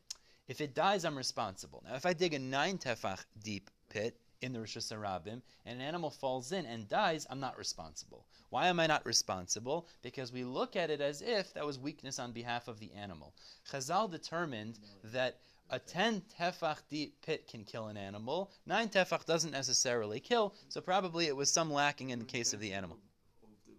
If 0.47 0.61
it 0.61 0.75
dies, 0.75 1.05
I'm 1.05 1.17
responsible. 1.17 1.83
Now, 1.85 1.97
if 1.97 2.07
I 2.07 2.13
dig 2.13 2.35
a 2.35 2.39
nine 2.39 2.79
tefach 2.79 3.25
deep 3.43 3.69
pit 3.89 4.17
in 4.41 4.53
the 4.53 4.61
Rosh 4.61 4.77
Hashanah 4.77 5.27
and 5.27 5.43
an 5.67 5.81
animal 5.81 6.11
falls 6.11 6.53
in 6.53 6.67
and 6.67 6.89
dies, 6.89 7.27
I'm 7.29 7.41
not 7.41 7.59
responsible. 7.59 8.25
Why 8.51 8.69
am 8.69 8.81
I 8.81 8.87
not 8.87 9.05
responsible? 9.05 9.89
Because 10.03 10.33
we 10.33 10.45
look 10.45 10.77
at 10.77 10.91
it 10.91 11.01
as 11.01 11.21
if 11.21 11.53
that 11.55 11.67
was 11.67 11.79
weakness 11.79 12.19
on 12.19 12.33
behalf 12.33 12.69
of 12.69 12.79
the 12.79 12.93
animal. 12.93 13.35
Chazal 13.71 14.11
determined 14.11 14.79
that 15.05 15.41
a 15.71 15.79
10 15.79 16.23
tefach 16.39 16.79
deep 16.89 17.21
pit 17.23 17.47
can 17.49 17.65
kill 17.65 17.87
an 17.89 17.97
animal. 17.97 18.51
9 18.67 18.89
tefach 18.89 19.25
doesn't 19.27 19.51
necessarily 19.51 20.21
kill, 20.21 20.55
so 20.69 20.81
probably 20.81 21.27
it 21.27 21.37
was 21.37 21.51
some 21.51 21.73
lacking 21.73 22.11
in 22.11 22.19
the 22.19 22.25
case 22.25 22.53
of 22.53 22.61
the 22.61 22.73
animal. 22.73 22.99
Of 23.43 23.51
the 23.67 23.75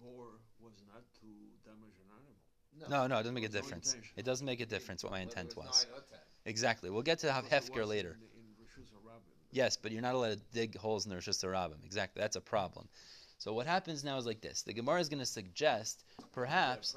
bor 0.00 0.26
was 0.60 0.74
not 0.92 1.02
to 1.20 1.26
damage 1.64 1.94
an 1.98 2.80
animal. 2.80 2.90
No, 2.90 3.06
no, 3.06 3.16
it 3.16 3.22
doesn't 3.22 3.34
make 3.34 3.44
a 3.44 3.48
difference. 3.48 3.92
intention. 3.94 4.14
It 4.16 4.24
doesn't 4.24 4.46
make 4.46 4.60
a 4.60 4.66
difference 4.66 5.02
what 5.02 5.12
my 5.12 5.20
intent 5.20 5.52
it 5.52 5.56
was 5.56 5.66
was. 5.66 5.86
nine 5.90 5.98
or 5.98 6.04
10. 6.10 6.18
Exactly. 6.46 6.90
We'll 6.90 7.02
get 7.02 7.18
to 7.20 7.32
have 7.32 7.44
Because 7.44 7.68
it 7.68 7.72
Hefker 7.72 7.86
later. 7.86 8.16
In, 8.20 8.40
in 8.40 8.48
Yes, 9.50 9.76
but 9.76 9.92
you're 9.92 10.02
not 10.02 10.14
allowed 10.14 10.32
to 10.32 10.40
dig 10.52 10.76
holes 10.76 11.06
in 11.06 11.10
the 11.10 11.16
Rosh 11.16 11.28
Hashanah. 11.28 11.84
Exactly. 11.84 12.20
That's 12.20 12.36
a 12.36 12.40
problem. 12.40 12.88
So 13.38 13.52
what 13.52 13.66
happens 13.66 14.04
now 14.04 14.18
is 14.18 14.26
like 14.26 14.40
this. 14.40 14.62
The 14.62 14.72
Gemara 14.72 15.00
is 15.00 15.08
going 15.08 15.20
to 15.20 15.26
suggest, 15.26 16.04
perhaps, 16.32 16.96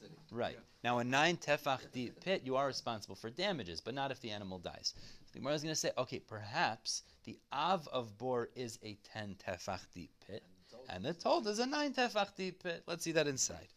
Get 0.00 0.08
a 0.08 0.14
permit 0.14 0.18
from 0.18 0.28
the 0.28 0.34
city. 0.34 0.36
Right. 0.36 0.54
Yeah. 0.54 0.90
Now, 0.90 0.98
a 0.98 1.04
nine 1.04 1.36
tefach 1.36 1.90
deep 1.92 2.20
pit, 2.20 2.42
you 2.44 2.56
are 2.56 2.66
responsible 2.66 3.16
for 3.16 3.30
damages, 3.30 3.80
but 3.80 3.94
not 3.94 4.10
if 4.10 4.20
the 4.20 4.30
animal 4.30 4.58
dies. 4.58 4.94
The 5.32 5.40
Gemara 5.40 5.54
is 5.54 5.62
going 5.62 5.74
to 5.74 5.80
say, 5.80 5.90
okay, 5.98 6.18
perhaps 6.20 7.02
the 7.24 7.38
av 7.52 7.88
of 7.92 8.16
bor 8.18 8.48
is 8.54 8.78
a 8.82 8.96
ten 9.12 9.36
tefach 9.46 9.80
deep 9.94 10.10
pit, 10.26 10.42
and 10.88 11.04
the 11.04 11.12
told 11.12 11.46
is 11.46 11.58
a 11.58 11.66
nine 11.66 11.92
tefach 11.92 12.34
deep 12.36 12.62
pit. 12.62 12.82
Let's 12.86 13.04
see 13.04 13.12
that 13.12 13.26
inside. 13.26 13.68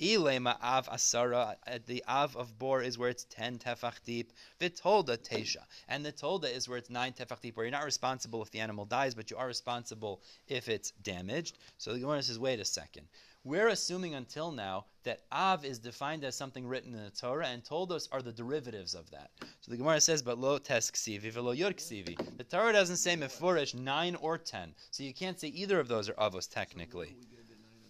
Ilema 0.00 0.56
av 0.62 0.88
asara, 0.88 1.56
uh, 1.66 1.78
the 1.86 2.02
av 2.08 2.36
of 2.36 2.58
bor 2.58 2.82
is 2.82 2.98
where 2.98 3.10
it's 3.10 3.24
ten 3.24 3.58
tefach 3.58 4.02
deep. 4.04 4.32
Vitolda 4.60 5.16
tesha, 5.16 5.64
and 5.88 6.04
the 6.04 6.12
tolda 6.12 6.54
is 6.54 6.68
where 6.68 6.78
it's 6.78 6.90
nine 6.90 7.12
tefach 7.12 7.40
deep, 7.40 7.56
where 7.56 7.66
you're 7.66 7.72
not 7.72 7.84
responsible 7.84 8.42
if 8.42 8.50
the 8.50 8.60
animal 8.60 8.84
dies, 8.84 9.14
but 9.14 9.30
you 9.30 9.36
are 9.36 9.46
responsible 9.46 10.22
if 10.48 10.68
it's 10.68 10.92
damaged. 11.02 11.58
So 11.78 11.92
the 11.92 12.00
Gemara 12.00 12.22
says, 12.22 12.38
wait 12.38 12.60
a 12.60 12.64
second. 12.64 13.06
We're 13.44 13.68
assuming 13.68 14.14
until 14.14 14.52
now 14.52 14.84
that 15.02 15.22
Av 15.32 15.64
is 15.64 15.80
defined 15.80 16.22
as 16.22 16.36
something 16.36 16.64
written 16.64 16.94
in 16.94 17.02
the 17.02 17.10
Torah, 17.10 17.48
and 17.48 17.64
Toldos 17.64 18.08
are 18.12 18.22
the 18.22 18.30
derivatives 18.30 18.94
of 18.94 19.10
that. 19.10 19.30
So 19.60 19.72
the 19.72 19.76
Gemara 19.76 20.00
says, 20.00 20.22
but 20.22 20.38
lo 20.38 20.58
tes 20.58 20.92
ksivi 20.92 21.32
velo 21.32 21.50
yod. 21.50 21.76
The 21.76 22.46
Torah 22.48 22.72
doesn't 22.72 22.98
say 22.98 23.16
mefurish 23.16 23.74
nine 23.74 24.14
or 24.14 24.38
ten, 24.38 24.74
so 24.92 25.02
you 25.02 25.12
can't 25.12 25.40
say 25.40 25.48
either 25.48 25.80
of 25.80 25.88
those 25.88 26.08
are 26.08 26.14
avos 26.14 26.48
technically. 26.48 27.16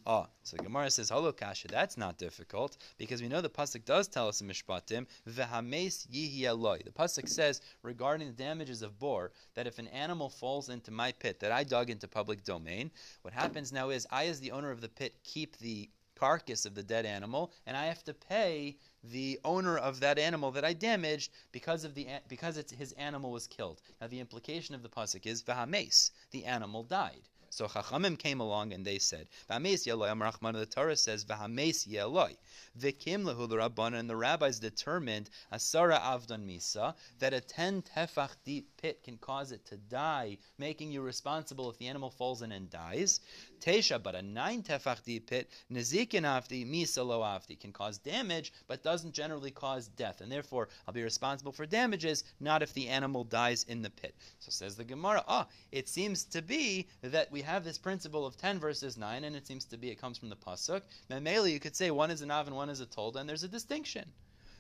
Oh, 0.05 0.27
so 0.43 0.57
the 0.57 0.65
Gemara 0.65 0.91
says, 0.91 1.11
"Holo 1.11 1.31
kasha." 1.31 1.69
That's 1.69 1.97
not 1.97 2.19
difficult 2.19 2.77
because 2.99 3.23
we 3.23 3.29
know 3.29 3.41
the 3.41 3.49
pasuk 3.49 3.85
does 3.85 4.09
tell 4.09 4.27
us 4.27 4.41
in 4.41 4.49
Mishpatim, 4.49 5.07
"V'hames 5.29 6.09
yihi. 6.09 6.85
The 6.85 6.91
pasuk 6.91 7.29
says 7.29 7.61
regarding 7.83 8.27
the 8.27 8.33
damages 8.33 8.83
of 8.83 8.99
bor 8.99 9.31
that 9.55 9.69
if 9.69 9.79
an 9.79 9.87
animal 9.89 10.29
falls 10.29 10.69
into 10.69 10.91
my 10.91 11.13
pit 11.13 11.39
that 11.39 11.53
I 11.53 11.63
dug 11.63 11.89
into 11.89 12.09
public 12.09 12.43
domain, 12.43 12.91
what 13.23 13.33
happens 13.33 13.73
now 13.73 13.91
is 13.91 14.07
I, 14.11 14.27
as 14.27 14.41
the 14.41 14.51
owner 14.51 14.73
of 14.73 14.81
the 14.81 14.89
pit, 14.89 15.23
keep 15.23 15.59
the 15.59 15.89
carcass 16.17 16.67
of 16.67 16.75
the 16.75 16.83
dead 16.83 17.07
animal, 17.07 17.53
and 17.67 17.77
I 17.77 17.87
have 17.87 18.03
to 18.05 18.15
pay 18.15 18.79
the 19.05 19.41
owner 19.45 19.79
of 19.79 20.01
that 20.01 20.19
animal 20.19 20.51
that 20.53 20.65
I 20.65 20.73
damaged 20.73 21.33
because 21.53 21.85
of 21.85 21.95
the 21.95 22.09
because 22.27 22.57
it's 22.57 22.73
his 22.73 22.93
animal 22.93 23.31
was 23.31 23.47
killed. 23.47 23.83
Now 24.01 24.09
the 24.09 24.21
implication 24.21 24.75
of 24.75 24.83
the 24.83 24.89
pasuk 24.89 25.27
is 25.27 25.43
v'hames, 25.45 26.11
the 26.33 26.45
animal 26.45 26.83
died. 26.83 27.29
So 27.55 27.69
Chachamim 27.69 28.19
came 28.19 28.41
along 28.41 28.73
and 28.73 28.83
they 28.83 28.99
said, 28.99 29.29
"V'hames 29.51 29.85
yeloi." 29.87 30.11
Amar 30.11 30.33
Rachman, 30.33 30.55
the 30.55 30.65
Torah 30.65 30.97
says, 30.97 31.27
"V'hames 31.27 31.87
yeloi." 31.87 32.39
V'kim 32.79 33.25
lehu 33.25 33.93
and 33.99 34.09
the 34.09 34.17
rabbis 34.17 34.59
determined 34.59 35.29
asara 35.53 36.01
avdon 36.01 36.47
misa 36.47 36.95
that 37.19 37.35
a 37.35 37.43
ten 37.43 37.83
tefach 37.83 38.37
deep 38.43 38.75
pit 38.79 39.03
can 39.03 39.19
cause 39.19 39.53
it 39.53 39.67
to 39.67 39.77
die, 39.77 40.39
making 40.57 40.93
you 40.93 41.03
responsible 41.03 41.69
if 41.69 41.77
the 41.77 41.89
animal 41.89 42.09
falls 42.09 42.41
in 42.41 42.53
and 42.53 42.71
dies. 42.71 43.21
But 43.65 44.17
a 44.17 44.23
nine 44.23 44.65
tefach 44.65 45.05
deep 45.05 45.29
pit, 45.29 45.49
nezikin 45.71 46.25
avdi, 46.25 46.67
misa 46.67 47.07
lo 47.07 47.21
avdi, 47.21 47.59
can 47.61 47.73
cause 47.73 47.97
damage, 47.99 48.53
but 48.67 48.83
doesn't 48.83 49.13
generally 49.13 49.53
cause 49.53 49.87
death, 49.87 50.21
and 50.21 50.33
therefore 50.33 50.69
I'll 50.87 50.95
be 50.95 51.05
responsible 51.05 51.53
for 51.53 51.65
damages, 51.65 52.25
not 52.41 52.63
if 52.63 52.75
the 52.75 52.89
animal 52.89 53.23
dies 53.23 53.63
in 53.69 53.83
the 53.83 53.91
pit. 53.91 54.17
So 54.41 54.51
says 54.51 54.77
the 54.77 54.85
Gemara, 54.85 55.25
ah, 55.29 55.47
it 55.71 55.89
seems 55.89 56.25
to 56.25 56.43
be 56.43 56.89
that 57.03 57.31
we 57.31 57.43
have 57.43 57.63
this 57.63 57.79
principle 57.79 58.27
of 58.27 58.37
10 58.37 58.59
versus 58.59 58.97
9, 58.97 59.23
and 59.23 59.37
it 59.37 59.47
seems 59.47 59.65
to 59.67 59.77
be 59.77 59.91
it 59.91 60.01
comes 60.01 60.19
from 60.19 60.29
the 60.29 60.37
Pasuk. 60.37 60.83
Mainly 61.09 61.53
you 61.53 61.61
could 61.61 61.77
say 61.77 61.93
one 61.93 62.11
is 62.11 62.21
an 62.21 62.33
av 62.33 62.49
and 62.49 62.57
one 62.57 62.69
is 62.69 62.81
a 62.81 62.87
tolda, 62.87 63.17
and 63.17 63.29
there's 63.29 63.45
a 63.45 63.49
distinction. 63.49 64.13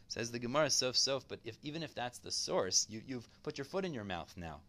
Says 0.07 0.31
the 0.31 0.39
Gemara, 0.39 0.71
sof 0.71 0.97
sof. 0.97 1.27
But 1.27 1.41
if 1.45 1.57
even 1.63 1.83
if 1.83 1.95
that's 1.95 2.19
the 2.19 2.31
source, 2.31 2.87
you, 2.89 3.03
you've 3.07 3.27
put 3.43 3.59
your 3.59 3.65
foot 3.65 3.85
in 3.85 3.95
your 3.95 4.05
mouth 4.05 4.33
now, 4.37 4.61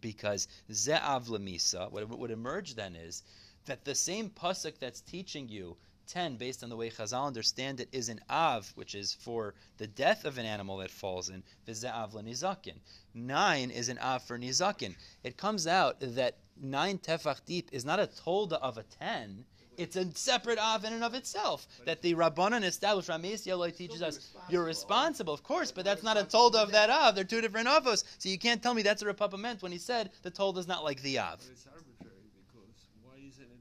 because 0.00 0.48
ze'av 0.70 1.28
lemisa. 1.28 1.90
What 1.90 2.08
would 2.08 2.30
emerge 2.30 2.74
then 2.74 2.96
is 2.96 3.22
that 3.66 3.84
the 3.84 3.94
same 3.94 4.30
pasuk 4.30 4.78
that's 4.78 5.00
teaching 5.00 5.48
you 5.48 5.76
10, 6.06 6.36
based 6.36 6.62
on 6.62 6.70
the 6.70 6.76
way 6.76 6.88
Chazal 6.88 7.26
understand 7.26 7.80
it, 7.80 7.88
is 7.92 8.08
an 8.08 8.20
av, 8.30 8.70
which 8.76 8.94
is 8.94 9.12
for 9.12 9.54
the 9.78 9.86
death 9.86 10.24
of 10.24 10.38
an 10.38 10.46
animal 10.46 10.78
that 10.78 10.90
falls 10.90 11.28
in, 11.28 11.42
v'ze'av 11.66 12.12
nizakin. 12.14 12.76
9 13.14 13.70
is 13.70 13.88
an 13.88 13.98
av 13.98 14.22
for 14.22 14.38
nizakin. 14.38 14.94
It 15.24 15.36
comes 15.36 15.66
out 15.66 15.96
that 16.00 16.36
9 16.60 16.98
tefach 16.98 17.44
deep 17.44 17.70
is 17.72 17.84
not 17.84 18.00
a 18.00 18.06
tolda 18.06 18.54
of 18.54 18.78
a 18.78 18.84
10, 18.84 19.44
it's 19.76 19.96
a 19.96 20.10
separate 20.14 20.58
av 20.58 20.84
in 20.84 20.94
and 20.94 21.04
of 21.04 21.14
itself. 21.14 21.66
That 21.84 22.00
the 22.00 22.14
Rabbanan 22.14 22.64
established, 22.64 23.08
Ramesh 23.08 23.46
Yeloi 23.46 23.76
teaches 23.76 24.00
us, 24.00 24.32
you're 24.48 24.64
responsible, 24.64 25.34
of 25.34 25.42
course, 25.42 25.70
but 25.70 25.84
that's 25.84 26.02
not 26.02 26.16
a 26.16 26.24
tolda 26.24 26.62
of 26.62 26.72
that 26.72 26.88
av. 26.88 27.14
They're 27.14 27.24
two 27.24 27.42
different 27.42 27.68
avos. 27.68 28.04
So 28.18 28.30
you 28.30 28.38
can't 28.38 28.62
tell 28.62 28.72
me 28.72 28.80
that's 28.82 29.04
what 29.04 29.14
Rapapa 29.14 29.38
meant 29.38 29.62
when 29.62 29.72
he 29.72 29.78
said 29.78 30.10
the 30.22 30.30
tolda 30.30 30.58
is 30.58 30.68
not 30.68 30.82
like 30.82 31.02
the 31.02 31.18
av. 31.18 31.38
But 31.38 31.48
it's 31.52 31.66
arbitrary 31.66 32.30
because 32.32 32.88
why 33.02 33.16
isn't 33.18 33.44
it 33.44 33.56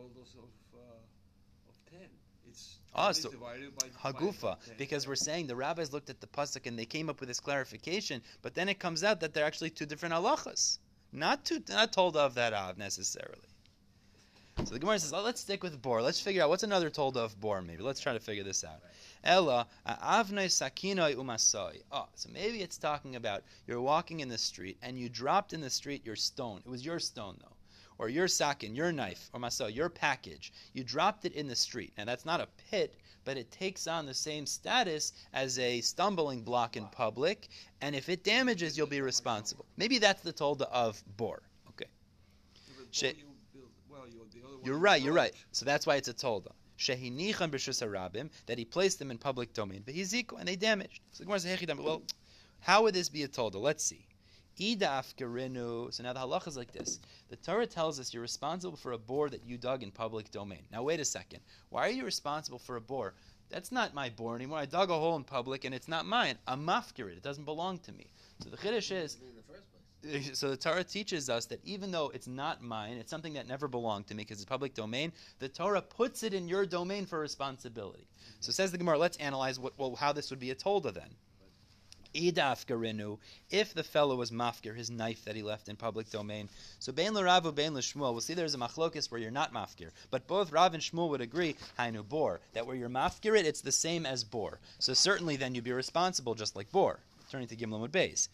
toldos 0.00 0.34
of 0.34 0.78
uh, 0.78 1.68
of 1.68 1.76
ten? 1.90 2.08
It's 2.48 2.78
Ah, 2.94 3.12
so 3.12 3.30
divided 3.30 3.76
by 3.76 3.88
Hagufa, 4.02 4.56
because 4.78 5.06
we're 5.06 5.14
saying 5.14 5.46
the 5.46 5.54
rabbis 5.54 5.92
looked 5.92 6.10
at 6.10 6.20
the 6.20 6.26
pasuk 6.26 6.66
and 6.66 6.78
they 6.78 6.86
came 6.86 7.08
up 7.10 7.20
with 7.20 7.28
this 7.28 7.38
clarification, 7.38 8.22
but 8.42 8.54
then 8.54 8.68
it 8.68 8.78
comes 8.78 9.04
out 9.04 9.20
that 9.20 9.34
they're 9.34 9.44
actually 9.44 9.70
two 9.70 9.86
different 9.86 10.14
halachas, 10.14 10.78
not 11.12 11.44
two, 11.44 11.62
not 11.68 11.92
told 11.92 12.16
of 12.16 12.34
that 12.34 12.52
av 12.52 12.78
necessarily. 12.78 13.48
So 14.64 14.74
the 14.74 14.78
Gemara 14.78 14.98
says, 14.98 15.12
"Oh, 15.12 15.22
let's 15.22 15.40
stick 15.40 15.62
with 15.62 15.80
bor. 15.80 16.02
Let's 16.02 16.20
figure 16.20 16.42
out 16.42 16.48
what's 16.48 16.64
another 16.64 16.90
told 16.90 17.16
of 17.16 17.38
bor. 17.40 17.62
Maybe 17.62 17.82
let's 17.82 18.00
try 18.00 18.12
to 18.14 18.20
figure 18.20 18.44
this 18.44 18.64
out. 18.64 18.80
Ella 19.22 19.66
avnei 19.86 20.48
sakinoi 20.48 21.14
umasoi. 21.14 21.82
Oh, 21.92 22.08
so 22.14 22.28
maybe 22.30 22.60
it's 22.62 22.78
talking 22.78 23.16
about 23.16 23.42
you're 23.66 23.80
walking 23.80 24.20
in 24.20 24.28
the 24.28 24.38
street 24.38 24.78
and 24.82 24.98
you 24.98 25.08
dropped 25.08 25.52
in 25.52 25.60
the 25.60 25.70
street 25.70 26.04
your 26.04 26.16
stone. 26.16 26.62
It 26.64 26.70
was 26.70 26.84
your 26.84 26.98
stone 26.98 27.36
though 27.40 27.56
or 28.00 28.08
your 28.08 28.26
sakin, 28.26 28.74
your 28.74 28.90
knife, 28.90 29.28
or 29.34 29.38
maso, 29.38 29.66
your 29.66 29.90
package, 29.90 30.54
you 30.72 30.82
dropped 30.82 31.26
it 31.26 31.34
in 31.34 31.46
the 31.46 31.54
street. 31.54 31.92
Now 31.98 32.06
that's 32.06 32.24
not 32.24 32.40
a 32.40 32.48
pit, 32.70 32.94
but 33.26 33.36
it 33.36 33.50
takes 33.50 33.86
on 33.86 34.06
the 34.06 34.14
same 34.14 34.46
status 34.46 35.12
as 35.34 35.58
a 35.58 35.82
stumbling 35.82 36.42
block 36.42 36.78
in 36.78 36.86
public, 36.86 37.48
and 37.82 37.94
if 37.94 38.08
it 38.08 38.24
damages, 38.24 38.78
you'll 38.78 38.86
be 38.86 39.02
responsible. 39.02 39.66
Maybe 39.76 39.98
that's 39.98 40.22
the 40.22 40.32
tolda 40.32 40.62
of 40.72 41.02
bor. 41.18 41.42
Okay, 41.68 41.84
Yeah, 42.68 42.84
She- 42.90 43.06
you 43.08 43.12
build- 43.52 43.70
well, 43.90 44.08
you 44.08 44.26
the 44.32 44.46
other 44.46 44.56
one 44.56 44.64
you're 44.64 44.78
right. 44.78 45.02
You're 45.02 45.12
right. 45.12 45.34
So 45.52 45.66
that's 45.66 45.86
why 45.86 45.96
it's 45.96 46.08
a 46.08 46.14
tolda. 46.14 46.52
Shehinichan 46.78 47.50
b'shus 47.50 47.86
harabim 47.86 48.30
that 48.46 48.56
he 48.56 48.64
placed 48.64 48.98
them 48.98 49.10
in 49.10 49.18
public 49.18 49.52
domain, 49.52 49.82
but 49.84 49.94
and 49.94 50.48
they 50.48 50.56
damaged. 50.56 51.00
So 51.12 51.18
the 51.18 51.24
Gemara 51.26 51.40
says, 51.40 51.50
"Hechidam." 51.50 51.82
Well, 51.84 52.02
how 52.60 52.84
would 52.84 52.94
this 52.94 53.10
be 53.10 53.24
a 53.24 53.28
tolda? 53.28 53.60
Let's 53.60 53.84
see. 53.84 54.06
Idaf 54.58 55.14
gerinu. 55.16 55.92
So 55.92 56.02
now 56.02 56.12
the 56.12 56.20
halacha 56.20 56.48
is 56.48 56.56
like 56.56 56.72
this. 56.72 57.00
The 57.28 57.36
Torah 57.36 57.66
tells 57.66 58.00
us 58.00 58.12
you're 58.12 58.22
responsible 58.22 58.76
for 58.76 58.92
a 58.92 58.98
bor 58.98 59.28
that 59.30 59.44
you 59.44 59.56
dug 59.56 59.82
in 59.82 59.90
public 59.90 60.30
domain. 60.30 60.62
Now 60.72 60.82
wait 60.82 61.00
a 61.00 61.04
second. 61.04 61.40
Why 61.68 61.86
are 61.86 61.92
you 61.92 62.04
responsible 62.04 62.58
for 62.58 62.76
a 62.76 62.80
bor? 62.80 63.14
That's 63.50 63.72
not 63.72 63.94
my 63.94 64.10
bor 64.10 64.36
anymore. 64.36 64.58
I 64.58 64.66
dug 64.66 64.90
a 64.90 64.94
hole 64.94 65.16
in 65.16 65.24
public 65.24 65.64
and 65.64 65.74
it's 65.74 65.88
not 65.88 66.06
mine. 66.06 66.38
I'm 66.46 66.64
mafkirid. 66.66 67.16
It 67.16 67.22
doesn't 67.22 67.44
belong 67.44 67.78
to 67.80 67.92
me. 67.92 68.06
So 68.42 68.50
the 68.50 68.56
chiddush 68.56 68.92
is 68.92 69.16
in 69.16 69.36
the 69.36 69.42
first 69.42 69.64
place. 69.70 70.38
so 70.38 70.50
the 70.50 70.56
Torah 70.56 70.84
teaches 70.84 71.28
us 71.28 71.46
that 71.46 71.60
even 71.64 71.90
though 71.90 72.10
it's 72.14 72.26
not 72.26 72.62
mine, 72.62 72.96
it's 72.96 73.10
something 73.10 73.34
that 73.34 73.48
never 73.48 73.68
belonged 73.68 74.06
to 74.06 74.14
me 74.14 74.22
because 74.22 74.38
it's 74.38 74.48
public 74.48 74.74
domain. 74.74 75.12
The 75.40 75.48
Torah 75.48 75.82
puts 75.82 76.22
it 76.22 76.32
in 76.32 76.48
your 76.48 76.64
domain 76.64 77.06
for 77.06 77.18
responsibility. 77.18 78.06
So 78.40 78.52
says 78.52 78.70
the 78.72 78.78
Gemara. 78.78 78.98
Let's 78.98 79.16
analyze 79.18 79.58
what, 79.58 79.78
well, 79.78 79.96
how 79.96 80.12
this 80.12 80.30
would 80.30 80.40
be 80.40 80.50
a 80.50 80.54
tolda 80.54 80.94
then. 80.94 81.10
Garinu, 82.14 83.18
if 83.50 83.74
the 83.74 83.82
fellow 83.82 84.16
was 84.16 84.30
mafkir, 84.30 84.76
his 84.76 84.90
knife 84.90 85.24
that 85.24 85.36
he 85.36 85.42
left 85.42 85.68
in 85.68 85.76
public 85.76 86.10
domain. 86.10 86.48
So 86.78 86.92
bein 86.92 87.14
l'Ravu, 87.14 87.54
bein 87.54 87.74
l'Shmuel. 87.74 88.12
We'll 88.12 88.20
see 88.20 88.34
there's 88.34 88.54
a 88.54 88.58
machlokis 88.58 89.10
where 89.10 89.20
you're 89.20 89.30
not 89.30 89.52
mafkir, 89.52 89.90
but 90.10 90.26
both 90.26 90.52
Rav 90.52 90.74
and 90.74 90.82
Shmuel 90.82 91.10
would 91.10 91.20
agree, 91.20 91.56
hainu 91.78 92.08
bor, 92.08 92.40
that 92.52 92.66
where 92.66 92.76
you're 92.76 92.88
mafkir 92.88 93.38
it, 93.38 93.46
it's 93.46 93.60
the 93.60 93.72
same 93.72 94.06
as 94.06 94.24
bor. 94.24 94.58
So 94.78 94.94
certainly 94.94 95.36
then 95.36 95.54
you'd 95.54 95.64
be 95.64 95.72
responsible 95.72 96.34
just 96.34 96.56
like 96.56 96.72
bor. 96.72 97.00
Turning 97.30 97.46
to 97.46 97.54
Gimel 97.54 97.78
Amud 97.78 97.90
Beis. 97.90 98.28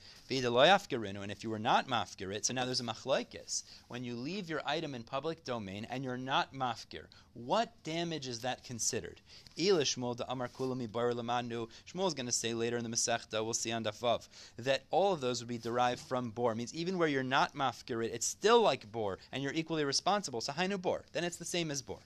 And 1.23 1.31
if 1.31 1.45
you 1.45 1.51
were 1.51 1.59
not 1.59 1.87
mafkir 1.87 2.35
it, 2.35 2.47
so 2.47 2.55
now 2.55 2.65
there's 2.65 2.81
a 2.81 2.85
machlokis. 2.85 3.63
When 3.89 4.05
you 4.05 4.17
leave 4.17 4.49
your 4.49 4.63
item 4.65 4.95
in 4.95 5.03
public 5.03 5.45
domain 5.45 5.87
and 5.91 6.03
you're 6.03 6.17
not 6.17 6.55
mafkir, 6.55 7.05
what 7.35 7.73
damage 7.85 8.27
is 8.27 8.41
that 8.41 8.65
considered? 8.65 9.21
Shmuel 9.59 10.25
Amar 10.29 10.49
Kulami 10.49 10.89
Shmuel 10.89 12.07
is 12.07 12.15
going 12.15 12.25
to 12.27 12.33
say 12.33 12.55
later 12.55 12.79
in 12.79 12.85
the 12.85 12.91
Masechta, 12.91 13.45
we'll 13.45 13.53
see 13.53 13.71
on 13.71 13.85
Dafvav, 13.85 14.27
that 14.57 14.85
all 14.91 15.13
of 15.13 15.21
those 15.21 15.41
would 15.41 15.49
be 15.49 15.59
derived 15.59 16.01
from 16.01 16.31
bor. 16.31 16.55
Means 16.55 16.75
even 16.75 16.97
where 16.97 17.09
you're 17.09 17.23
not 17.23 17.55
mafkir 17.55 18.03
it, 18.03 18.13
it's 18.15 18.27
still 18.27 18.63
like 18.63 18.91
bor, 18.91 19.19
and 19.31 19.43
you're 19.43 19.53
equally 19.53 19.85
responsible. 19.85 20.41
So 20.41 20.55
hainu 20.55 20.81
bor. 20.81 21.05
Then 21.13 21.25
it's 21.25 21.37
the 21.37 21.45
same 21.45 21.71
as 21.71 21.83
bor. 21.83 21.99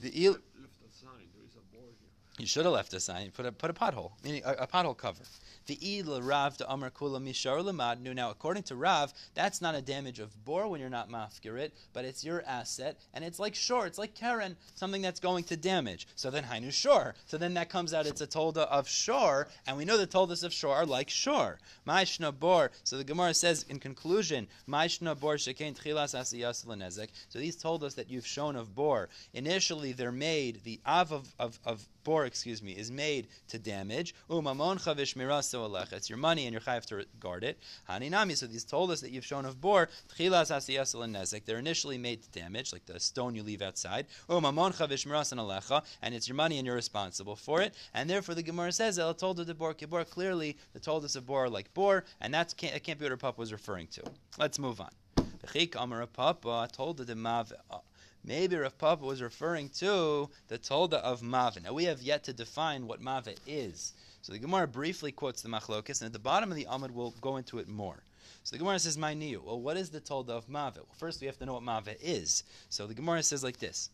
The 0.00 0.10
il- 0.10 0.32
left 0.32 0.82
a 0.82 0.92
sign. 0.92 1.28
There 1.32 1.44
is 1.44 1.54
a 1.54 1.76
board 1.76 1.94
here. 2.00 2.10
You 2.38 2.46
should 2.46 2.64
have 2.64 2.72
left 2.72 2.94
a 2.94 3.00
sign. 3.00 3.30
Put 3.30 3.44
a 3.44 3.52
put 3.52 3.68
a 3.68 3.74
pothole, 3.74 4.12
a, 4.24 4.62
a 4.62 4.66
pothole 4.66 4.96
cover. 4.96 5.22
The 5.66 5.98
ila 5.98 6.22
Rav 6.22 6.56
de 6.56 6.68
Amar 6.70 6.90
Kula 6.90 7.22
Mishar 7.22 7.62
Lamadnu. 7.62 8.14
Now, 8.14 8.30
according 8.30 8.62
to 8.64 8.74
Rav, 8.74 9.12
that's 9.34 9.60
not 9.60 9.74
a 9.74 9.82
damage 9.82 10.18
of 10.18 10.44
bor 10.44 10.66
when 10.66 10.80
you're 10.80 10.88
not 10.88 11.10
mafkir 11.10 11.58
it, 11.58 11.74
but 11.92 12.06
it's 12.06 12.24
your 12.24 12.42
asset, 12.46 12.98
and 13.14 13.22
it's 13.22 13.38
like 13.38 13.54
shore, 13.54 13.86
it's 13.86 13.98
like 13.98 14.14
keren, 14.14 14.56
something 14.74 15.02
that's 15.02 15.20
going 15.20 15.44
to 15.44 15.56
damage. 15.56 16.08
So 16.16 16.30
then 16.30 16.42
Hainu 16.42 16.72
shore. 16.72 17.14
So 17.26 17.36
then 17.36 17.54
that 17.54 17.68
comes 17.68 17.92
out 17.94 18.06
it's 18.06 18.22
a 18.22 18.26
tolda 18.26 18.66
of 18.66 18.88
shore, 18.88 19.48
and 19.66 19.76
we 19.76 19.84
know 19.84 19.98
the 19.98 20.06
toldas 20.06 20.42
of 20.42 20.54
shore 20.54 20.74
are 20.74 20.86
like 20.86 21.10
shore. 21.10 21.58
Ma'ishna 21.86 22.36
bor. 22.36 22.70
So 22.82 22.96
the 22.96 23.04
Gemara 23.04 23.34
says 23.34 23.66
in 23.68 23.78
conclusion, 23.78 24.48
Ma'ishna 24.66 25.20
bor 25.20 25.36
shekain 25.36 25.78
tchilas 25.78 26.18
asiyas 26.18 26.66
l'nezek. 26.66 27.10
So 27.28 27.38
these 27.38 27.56
told 27.56 27.84
us 27.84 27.94
that 27.94 28.10
you've 28.10 28.26
shown 28.26 28.56
of 28.56 28.74
bor. 28.74 29.10
Initially, 29.34 29.92
they're 29.92 30.10
made 30.10 30.64
the 30.64 30.80
av 30.86 31.12
of, 31.12 31.34
of, 31.38 31.60
of 31.64 31.86
bor, 32.04 32.24
excuse 32.24 32.62
me, 32.62 32.72
is 32.72 32.90
made 32.90 33.28
to 33.48 33.58
damage. 33.58 34.14
Umamon 34.30 34.82
chavish 34.82 35.14
miraso 35.14 35.68
alech. 35.68 35.92
It's 35.92 36.08
your 36.08 36.18
money 36.18 36.46
and 36.46 36.52
you're 36.52 36.60
chayav 36.60 36.84
to 36.86 37.04
guard 37.20 37.44
it. 37.44 37.58
Haninami. 37.88 38.36
So 38.36 38.46
these 38.46 38.64
told 38.64 38.90
us 38.90 39.00
that 39.00 39.10
you've 39.10 39.24
shown 39.24 39.44
of 39.44 39.60
bor. 39.60 39.88
Tchilas 40.16 40.50
asiyas 40.50 40.94
l'nezek. 40.94 41.44
They're 41.44 41.58
initially 41.58 41.98
made 41.98 42.22
to 42.22 42.30
damage, 42.30 42.72
like 42.72 42.86
the 42.86 42.98
stone 43.00 43.34
you 43.34 43.42
leave 43.42 43.62
outside. 43.62 44.06
Umamon 44.28 44.74
chavish 44.76 45.06
mirasan 45.06 45.38
alecha, 45.38 45.84
and 46.02 46.14
it's 46.14 46.28
your 46.28 46.36
money 46.36 46.58
and 46.58 46.66
you're 46.66 46.74
responsible 46.74 47.36
for 47.36 47.60
it. 47.60 47.74
And 47.94 48.08
therefore, 48.08 48.34
the 48.34 48.42
Gemara 48.42 48.72
says 48.72 48.98
El 48.98 49.14
told 49.14 49.38
the 49.38 49.54
bor 49.54 49.74
kibor. 49.74 50.08
Clearly, 50.08 50.56
the 50.72 50.80
told 50.80 51.04
us 51.04 51.16
of 51.16 51.26
bor 51.26 51.48
like 51.48 51.72
bor, 51.74 52.04
and 52.20 52.32
that's 52.32 52.54
can't, 52.54 52.74
that 52.74 52.82
can't 52.82 52.98
be 52.98 53.04
what 53.04 53.12
our 53.12 53.16
papa 53.16 53.40
was 53.40 53.52
referring 53.52 53.86
to. 53.88 54.02
Let's 54.38 54.58
move 54.58 54.80
on. 54.80 54.90
Bechik 55.16 55.74
Amar 55.76 56.06
Papa 56.06 56.48
uh, 56.48 56.66
told 56.66 56.98
the 56.98 57.16
Mave. 57.16 57.52
Uh, 57.70 57.78
Maybe 58.24 58.56
Rav 58.56 58.78
Papa 58.78 59.04
was 59.04 59.20
referring 59.20 59.68
to 59.70 60.30
the 60.48 60.58
Tolda 60.58 60.98
of 60.98 61.22
Mavin. 61.22 61.64
Now 61.64 61.72
we 61.72 61.84
have 61.84 62.00
yet 62.00 62.22
to 62.24 62.32
define 62.32 62.86
what 62.86 63.00
Mavin 63.00 63.36
is. 63.46 63.94
So 64.20 64.32
the 64.32 64.38
Gemara 64.38 64.68
briefly 64.68 65.10
quotes 65.10 65.42
the 65.42 65.48
Machlokis, 65.48 66.00
and 66.00 66.06
at 66.06 66.12
the 66.12 66.20
bottom 66.20 66.50
of 66.50 66.56
the 66.56 66.66
Amud 66.66 66.92
we'll 66.92 67.10
go 67.20 67.36
into 67.36 67.58
it 67.58 67.68
more. 67.68 68.04
So 68.44 68.54
the 68.54 68.58
Gemara 68.58 68.78
says, 68.78 68.96
"My 68.96 69.14
niyu." 69.14 69.42
Well, 69.42 69.60
what 69.60 69.76
is 69.76 69.90
the 69.90 70.00
Tolda 70.00 70.30
of 70.30 70.46
Mavin? 70.46 70.76
Well, 70.76 70.96
first 70.96 71.20
we 71.20 71.26
have 71.26 71.38
to 71.38 71.46
know 71.46 71.54
what 71.54 71.64
Mavin 71.64 71.96
is. 72.00 72.44
So 72.68 72.86
the 72.86 72.94
Gemara 72.94 73.24
says 73.24 73.42
like 73.42 73.58
this: 73.58 73.90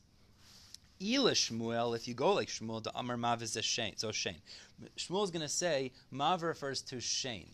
Ila 1.01 1.33
Shmuel, 1.33 1.95
if 1.95 2.09
you 2.09 2.15
go 2.15 2.35
like 2.35 2.49
Shmuel, 2.49 2.83
the 2.83 2.93
Amar 2.99 3.17
Mav 3.17 3.43
is 3.43 3.57
a 3.57 3.63
Shein. 3.63 3.99
So 3.99 4.09
Shein. 4.09 4.37
Shmuel 4.97 5.25
is 5.25 5.31
going 5.31 5.43
to 5.43 5.49
say 5.49 5.93
Mav 6.11 6.43
refers 6.43 6.83
to 6.83 6.97
Shein. 6.97 7.47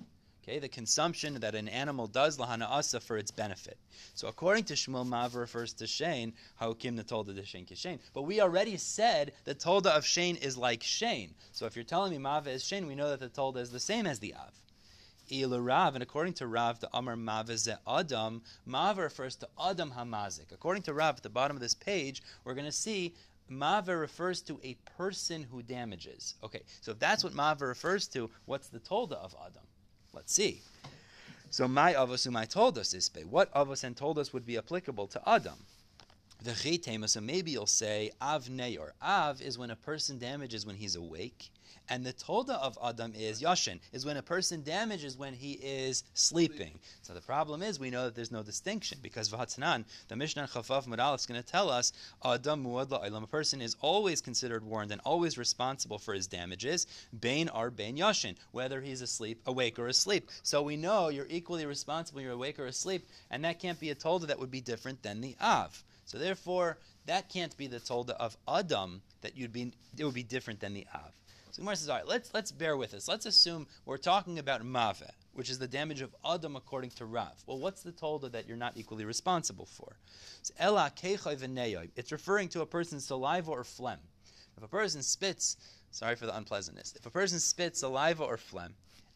Okay, 0.46 0.58
the 0.58 0.68
consumption 0.68 1.40
that 1.40 1.54
an 1.54 1.68
animal 1.68 2.06
does 2.06 2.36
lahana 2.36 2.68
asa 2.68 3.00
for 3.00 3.16
its 3.16 3.30
benefit. 3.30 3.78
So 4.14 4.28
according 4.28 4.64
to 4.64 4.74
Shmuel, 4.74 5.06
Mav 5.06 5.36
refers 5.36 5.72
to 5.72 5.84
Shein. 5.84 6.34
Haokim 6.60 6.96
the 6.96 7.02
tolda 7.02 7.34
de 7.34 7.40
Shein 7.40 7.66
Shein. 7.66 7.98
But 8.12 8.22
we 8.22 8.42
already 8.42 8.76
said 8.76 9.32
the 9.44 9.54
tolda 9.54 9.96
of 9.96 10.04
Shein 10.04 10.36
is 10.36 10.58
like 10.58 10.82
Shein. 10.82 11.30
So 11.52 11.64
if 11.64 11.74
you're 11.74 11.84
telling 11.86 12.12
me 12.12 12.18
Mav 12.18 12.46
is 12.46 12.62
Shein, 12.62 12.86
we 12.86 12.94
know 12.94 13.08
that 13.08 13.20
the 13.20 13.30
tolda 13.30 13.56
is 13.56 13.70
the 13.70 13.80
same 13.80 14.06
as 14.06 14.18
the 14.18 14.34
Av. 14.34 14.52
Ila 15.32 15.62
Rav, 15.62 15.94
and 15.94 16.02
according 16.02 16.34
to 16.34 16.46
Rav, 16.46 16.78
the 16.78 16.90
Amar 16.92 17.16
Mav 17.16 17.48
is 17.48 17.66
Adam. 17.88 18.42
Mav 18.66 18.98
refers 18.98 19.36
to 19.36 19.48
Adam 19.58 19.92
Hamazik. 19.92 20.52
According 20.52 20.82
to 20.82 20.92
Rav, 20.92 21.16
at 21.16 21.22
the 21.22 21.30
bottom 21.30 21.56
of 21.56 21.62
this 21.62 21.72
page, 21.72 22.22
we're 22.44 22.52
going 22.52 22.66
to 22.66 22.72
see 22.72 23.14
Mava 23.50 23.98
refers 23.98 24.42
to 24.42 24.60
a 24.62 24.74
person 24.98 25.42
who 25.42 25.62
damages. 25.62 26.34
Okay, 26.42 26.62
so 26.82 26.92
if 26.92 26.98
that's 26.98 27.24
what 27.24 27.32
Mava 27.32 27.62
refers 27.62 28.06
to, 28.08 28.30
what's 28.44 28.68
the 28.68 28.80
tolda 28.80 29.14
of 29.14 29.34
Adam? 29.46 29.62
Let's 30.14 30.32
see. 30.32 30.62
So 31.50 31.68
my 31.68 31.94
avos 31.94 32.30
my 32.30 32.44
told 32.44 32.78
us 32.78 32.94
is 32.94 33.10
what 33.30 33.52
avos 33.54 33.84
and 33.84 33.96
told 33.96 34.18
us 34.18 34.32
would 34.32 34.46
be 34.46 34.58
applicable 34.58 35.06
to 35.08 35.28
Adam. 35.28 35.54
V'chitema, 36.44 37.08
so 37.08 37.22
maybe 37.22 37.52
you'll 37.52 37.66
say 37.66 38.10
av 38.20 38.48
neyor. 38.48 38.90
Av 39.00 39.40
is 39.40 39.56
when 39.56 39.70
a 39.70 39.76
person 39.76 40.18
damages 40.18 40.66
when 40.66 40.76
he's 40.76 40.94
awake, 40.94 41.50
and 41.88 42.04
the 42.04 42.12
tolda 42.12 42.58
of 42.60 42.76
Adam 42.84 43.14
is 43.14 43.40
yashin, 43.40 43.80
is 43.94 44.04
when 44.04 44.18
a 44.18 44.22
person 44.22 44.62
damages 44.62 45.16
when 45.16 45.32
he 45.32 45.52
is 45.52 46.04
sleeping. 46.12 46.78
So 47.00 47.14
the 47.14 47.22
problem 47.22 47.62
is 47.62 47.80
we 47.80 47.88
know 47.88 48.04
that 48.04 48.14
there's 48.14 48.30
no 48.30 48.42
distinction 48.42 48.98
because 49.02 49.30
v'hatzanan, 49.30 49.86
the 50.08 50.16
Mishnah 50.16 50.48
Chafaf 50.52 50.86
Madal 50.86 51.14
is 51.14 51.24
going 51.24 51.42
to 51.42 51.46
tell 51.46 51.70
us 51.70 51.94
Adam 52.22 52.62
muad 52.62 52.88
la'ilam, 52.88 53.22
a 53.22 53.26
person 53.26 53.62
is 53.62 53.74
always 53.80 54.20
considered 54.20 54.64
warned 54.64 54.92
and 54.92 55.00
always 55.02 55.38
responsible 55.38 55.98
for 55.98 56.12
his 56.12 56.26
damages, 56.26 56.86
bain 57.20 57.48
ar 57.48 57.70
bain 57.70 57.96
yashin, 57.96 58.36
whether 58.52 58.82
he's 58.82 59.00
asleep, 59.00 59.40
awake 59.46 59.78
or 59.78 59.86
asleep. 59.86 60.28
So 60.42 60.62
we 60.62 60.76
know 60.76 61.08
you're 61.08 61.26
equally 61.30 61.64
responsible, 61.64 62.20
you're 62.20 62.32
awake 62.32 62.58
or 62.58 62.66
asleep, 62.66 63.08
and 63.30 63.42
that 63.44 63.60
can't 63.60 63.80
be 63.80 63.88
a 63.88 63.94
tolda 63.94 64.26
that 64.26 64.38
would 64.38 64.50
be 64.50 64.60
different 64.60 65.02
than 65.02 65.22
the 65.22 65.36
av. 65.40 65.82
So 66.04 66.18
therefore, 66.18 66.78
that 67.06 67.28
can't 67.28 67.56
be 67.56 67.66
the 67.66 67.80
tolda 67.80 68.10
of 68.10 68.36
Adam 68.48 69.02
that 69.22 69.36
you'd 69.36 69.52
be 69.52 69.72
it 69.96 70.04
would 70.04 70.14
be 70.14 70.22
different 70.22 70.60
than 70.60 70.74
the 70.74 70.86
Av. 70.94 71.12
So 71.50 71.62
Gemara 71.62 71.76
says, 71.76 71.88
all 71.88 71.96
right, 71.96 72.06
let's 72.06 72.34
let's 72.34 72.52
bear 72.52 72.76
with 72.76 72.94
us. 72.94 73.06
Let's 73.08 73.26
assume 73.26 73.66
we're 73.86 73.96
talking 73.96 74.38
about 74.38 74.64
Mave, 74.64 75.10
which 75.32 75.50
is 75.50 75.58
the 75.58 75.68
damage 75.68 76.00
of 76.00 76.14
Adam 76.24 76.56
according 76.56 76.90
to 76.90 77.04
Rav. 77.04 77.42
Well, 77.46 77.58
what's 77.58 77.82
the 77.82 77.92
tolda 77.92 78.32
that 78.32 78.48
you're 78.48 78.56
not 78.56 78.76
equally 78.76 79.04
responsible 79.04 79.66
for? 79.66 79.96
It's 80.40 80.52
referring 82.12 82.48
to 82.48 82.60
a 82.60 82.66
person's 82.66 83.06
saliva 83.06 83.50
or 83.50 83.64
phlegm. 83.64 84.00
If 84.56 84.62
a 84.62 84.68
person 84.68 85.02
spits, 85.02 85.56
sorry 85.90 86.16
for 86.16 86.26
the 86.26 86.36
unpleasantness. 86.36 86.94
If 86.96 87.06
a 87.06 87.10
person 87.10 87.40
spits 87.40 87.80
saliva 87.80 88.24
or 88.24 88.36
phlegm, 88.36 88.74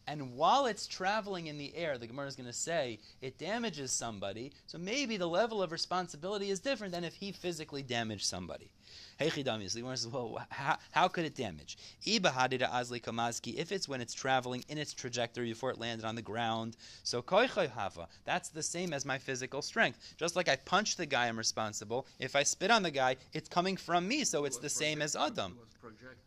and 0.09 0.35
while 0.35 0.65
it's 0.65 0.87
traveling 0.87 1.45
in 1.45 1.59
the 1.59 1.71
air, 1.75 1.99
the 1.99 2.07
Gemara 2.07 2.25
is 2.25 2.35
going 2.35 2.47
to 2.47 2.53
say 2.53 2.97
it 3.21 3.37
damages 3.37 3.91
somebody. 3.91 4.51
So 4.65 4.79
maybe 4.79 5.17
the 5.17 5.27
level 5.27 5.61
of 5.61 5.71
responsibility 5.71 6.49
is 6.49 6.59
different 6.59 6.93
than 6.93 7.03
if 7.03 7.13
he 7.13 7.31
physically 7.31 7.83
damaged 7.83 8.25
somebody. 8.25 8.71
Hechidam 9.19 9.61
is 9.61 9.73
the 9.73 9.81
Gemara 9.81 9.97
says, 9.97 10.11
well, 10.11 10.39
how, 10.49 10.77
how 10.91 11.07
could 11.09 11.25
it 11.25 11.35
damage? 11.35 11.77
If 12.05 13.71
it's 13.71 13.87
when 13.87 14.01
it's 14.01 14.13
traveling 14.15 14.65
in 14.67 14.77
its 14.79 14.93
trajectory 14.93 15.49
before 15.49 15.69
it 15.69 15.77
landed 15.77 16.05
on 16.05 16.15
the 16.15 16.23
ground, 16.23 16.75
so 17.03 17.21
hava. 17.21 18.07
That's 18.25 18.49
the 18.49 18.63
same 18.63 18.93
as 18.93 19.05
my 19.05 19.19
physical 19.19 19.61
strength. 19.61 20.15
Just 20.17 20.35
like 20.35 20.49
I 20.49 20.55
punch 20.55 20.95
the 20.95 21.05
guy, 21.05 21.27
I'm 21.27 21.37
responsible. 21.37 22.07
If 22.17 22.35
I 22.35 22.41
spit 22.41 22.71
on 22.71 22.81
the 22.81 22.89
guy, 22.89 23.17
it's 23.33 23.49
coming 23.49 23.77
from 23.77 24.07
me, 24.07 24.23
so 24.23 24.45
it's 24.45 24.57
the 24.57 24.69
same 24.69 25.03
as 25.03 25.15
Adam. 25.15 25.59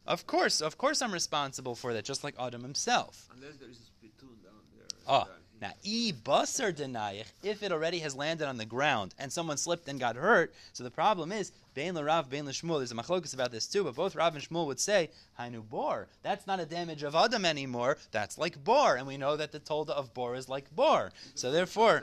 Of 0.06 0.26
course, 0.26 0.60
of 0.60 0.76
course, 0.78 1.00
I'm 1.02 1.12
responsible 1.12 1.74
for 1.74 1.92
that, 1.94 2.04
just 2.04 2.24
like 2.24 2.34
Adam 2.38 2.62
himself. 2.62 3.28
Unless 3.34 3.56
there 3.56 3.68
is 3.68 3.78
a 3.78 3.84
spittoon 3.84 4.36
down 4.42 4.60
there. 4.76 4.91
Oh, 5.06 5.28
now 5.60 5.72
e 5.84 6.12
basar 6.12 6.72
denayich, 6.72 7.26
if 7.42 7.62
it 7.62 7.70
already 7.70 8.00
has 8.00 8.16
landed 8.16 8.48
on 8.48 8.56
the 8.56 8.64
ground 8.64 9.14
and 9.18 9.32
someone 9.32 9.56
slipped 9.56 9.88
and 9.88 10.00
got 10.00 10.16
hurt, 10.16 10.52
so 10.72 10.82
the 10.82 10.90
problem 10.90 11.30
is 11.30 11.52
bein 11.74 11.94
l'Rav, 11.94 12.28
bein 12.28 12.46
l'Shmuel. 12.46 12.78
There's 12.78 12.92
a 12.92 12.94
machlokus 12.94 13.32
about 13.32 13.52
this 13.52 13.66
too, 13.66 13.84
but 13.84 13.94
both 13.94 14.16
Rav 14.16 14.34
and 14.34 14.44
Shmuel 14.44 14.66
would 14.66 14.80
say 14.80 15.10
hainu 15.38 15.62
bor. 15.68 16.08
That's 16.22 16.46
not 16.46 16.60
a 16.60 16.66
damage 16.66 17.02
of 17.02 17.14
Adam 17.14 17.44
anymore. 17.44 17.98
That's 18.10 18.38
like 18.38 18.62
bor, 18.62 18.96
and 18.96 19.06
we 19.06 19.16
know 19.16 19.36
that 19.36 19.52
the 19.52 19.60
tolda 19.60 19.90
of 19.90 20.12
bor 20.14 20.34
is 20.34 20.48
like 20.48 20.74
bor. 20.74 21.12
So 21.34 21.50
therefore. 21.50 22.02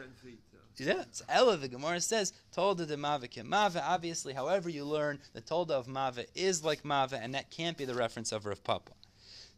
Yeah, 0.77 1.01
it's 1.01 1.21
Ella, 1.27 1.57
the 1.57 1.67
Gemara 1.67 1.99
says, 1.99 2.31
Tolda 2.55 2.88
de 2.88 2.95
Mava 2.95 3.27
Mava. 3.43 3.83
Obviously, 3.85 4.33
however 4.33 4.69
you 4.69 4.85
learn, 4.85 5.19
the 5.33 5.41
Tolda 5.41 5.71
of 5.71 5.88
Mava 5.88 6.25
is 6.35 6.63
like 6.63 6.83
Mava, 6.83 7.19
and 7.21 7.35
that 7.35 7.51
can't 7.51 7.75
be 7.75 7.83
the 7.83 7.95
reference 7.95 8.31
of 8.31 8.45
Rav 8.45 8.63
Papa. 8.63 8.93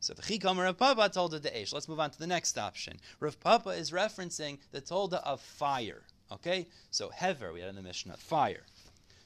So 0.02 0.16
the 0.16 0.24
Chikam 0.24 0.58
Rav 0.58 0.80
Papa 0.80 1.10
Tolda 1.10 1.40
de 1.40 1.52
Eish. 1.52 1.72
Let's 1.72 1.88
move 1.88 2.00
on 2.00 2.10
to 2.10 2.18
the 2.18 2.26
next 2.26 2.58
option. 2.58 3.00
Rav 3.20 3.40
Papa 3.40 3.70
is 3.70 3.92
referencing 3.92 4.58
the 4.72 4.82
Tolda 4.82 5.22
of 5.24 5.40
fire. 5.40 6.02
Okay? 6.32 6.68
So 6.90 7.10
Hever, 7.10 7.54
we 7.54 7.60
had 7.60 7.70
in 7.70 7.76
the 7.76 7.84
Mishnah, 7.84 8.18
fire. 8.18 8.64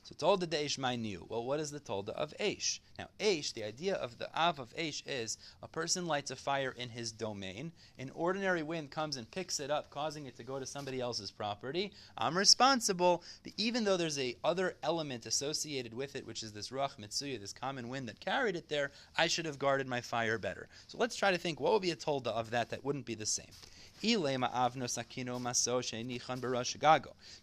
So 0.06 0.14
Tolda 0.14 0.48
de 0.48 0.64
Eish 0.64 0.78
knew. 1.00 1.26
Well, 1.30 1.44
what 1.44 1.60
is 1.60 1.72
the 1.72 1.80
Tolda 1.80 2.10
of 2.10 2.32
Eish? 2.40 2.78
Now, 3.00 3.08
Eish, 3.20 3.54
the 3.54 3.64
idea 3.64 3.96
of 3.96 4.20
the 4.20 4.30
Av 4.40 4.60
of 4.60 4.72
Eish 4.76 5.02
is 5.08 5.40
a 5.64 5.68
person 5.68 6.06
lights 6.06 6.30
a 6.30 6.36
fire 6.36 6.76
in 6.78 6.90
his 6.90 7.12
domain. 7.12 7.72
An 7.98 8.12
ordinary 8.14 8.62
wind 8.62 8.92
comes 8.92 9.18
and 9.18 9.32
picks 9.32 9.60
it 9.60 9.72
up, 9.72 9.90
causing 9.90 10.28
it 10.28 10.38
to 10.38 10.44
go 10.44 10.60
to 10.60 10.66
somebody 10.68 11.02
else's 11.02 11.32
property. 11.32 11.92
I'm 12.20 12.38
responsible, 12.38 13.24
even 13.58 13.84
though 13.84 13.98
there's 13.98 14.20
a 14.20 14.36
other 14.44 14.76
element 14.84 15.26
associated 15.26 15.96
with 15.96 16.16
it, 16.16 16.28
which 16.28 16.44
is 16.44 16.52
this 16.52 16.70
Ruach 16.70 17.00
Mitsuya, 17.00 17.42
this 17.42 17.52
common 17.52 17.90
wind 17.90 18.08
that 18.08 18.20
carried 18.20 18.56
it 18.56 18.70
there, 18.70 18.92
I 19.18 19.26
should 19.26 19.48
have 19.48 19.58
guarded 19.58 19.88
my 19.88 20.02
fire 20.02 20.38
better. 20.38 20.68
So 20.86 21.00
let's 21.00 21.16
try 21.16 21.32
to 21.32 21.40
think 21.40 21.60
what 21.60 21.74
would 21.74 21.82
be 21.82 21.90
a 21.90 21.96
Tolda 21.96 22.28
of 22.28 22.52
that 22.52 22.70
that 22.70 22.86
wouldn't 22.86 23.08
be 23.08 23.16
the 23.16 23.26
same. 23.26 23.50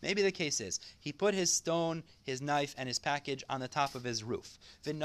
Maybe 0.03 0.23
the 0.23 0.33
case 0.33 0.61
is 0.61 0.81
he 1.01 1.13
put 1.13 1.35
his 1.35 1.53
stone, 1.53 2.03
his 2.23 2.41
knife, 2.41 2.75
and 2.79 2.87
his 2.87 2.99
package 2.99 3.45
on 3.51 3.61
the 3.61 3.69
top 3.69 3.95
of 3.95 4.05
his 4.05 4.23
roof. 4.23 4.59
And 4.87 5.03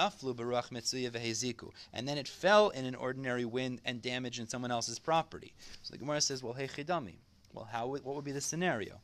then 2.08 2.18
it 2.18 2.28
fell 2.28 2.70
in 2.70 2.86
an 2.86 2.96
ordinary 2.96 3.46
wind 3.46 3.82
and 3.86 4.02
damaged 4.02 4.40
in 4.40 4.48
someone 4.48 4.72
else's 4.72 5.00
property. 5.00 5.54
So 5.82 5.92
the 5.92 5.98
Gemara 5.98 6.22
says, 6.22 6.44
well, 6.44 6.54
hey 6.54 6.68
chidami. 6.68 7.16
Well, 7.54 7.68
how 7.72 7.88
what 7.88 8.04
would 8.06 8.26
be 8.26 8.32
the 8.32 8.42
scenario? 8.42 9.00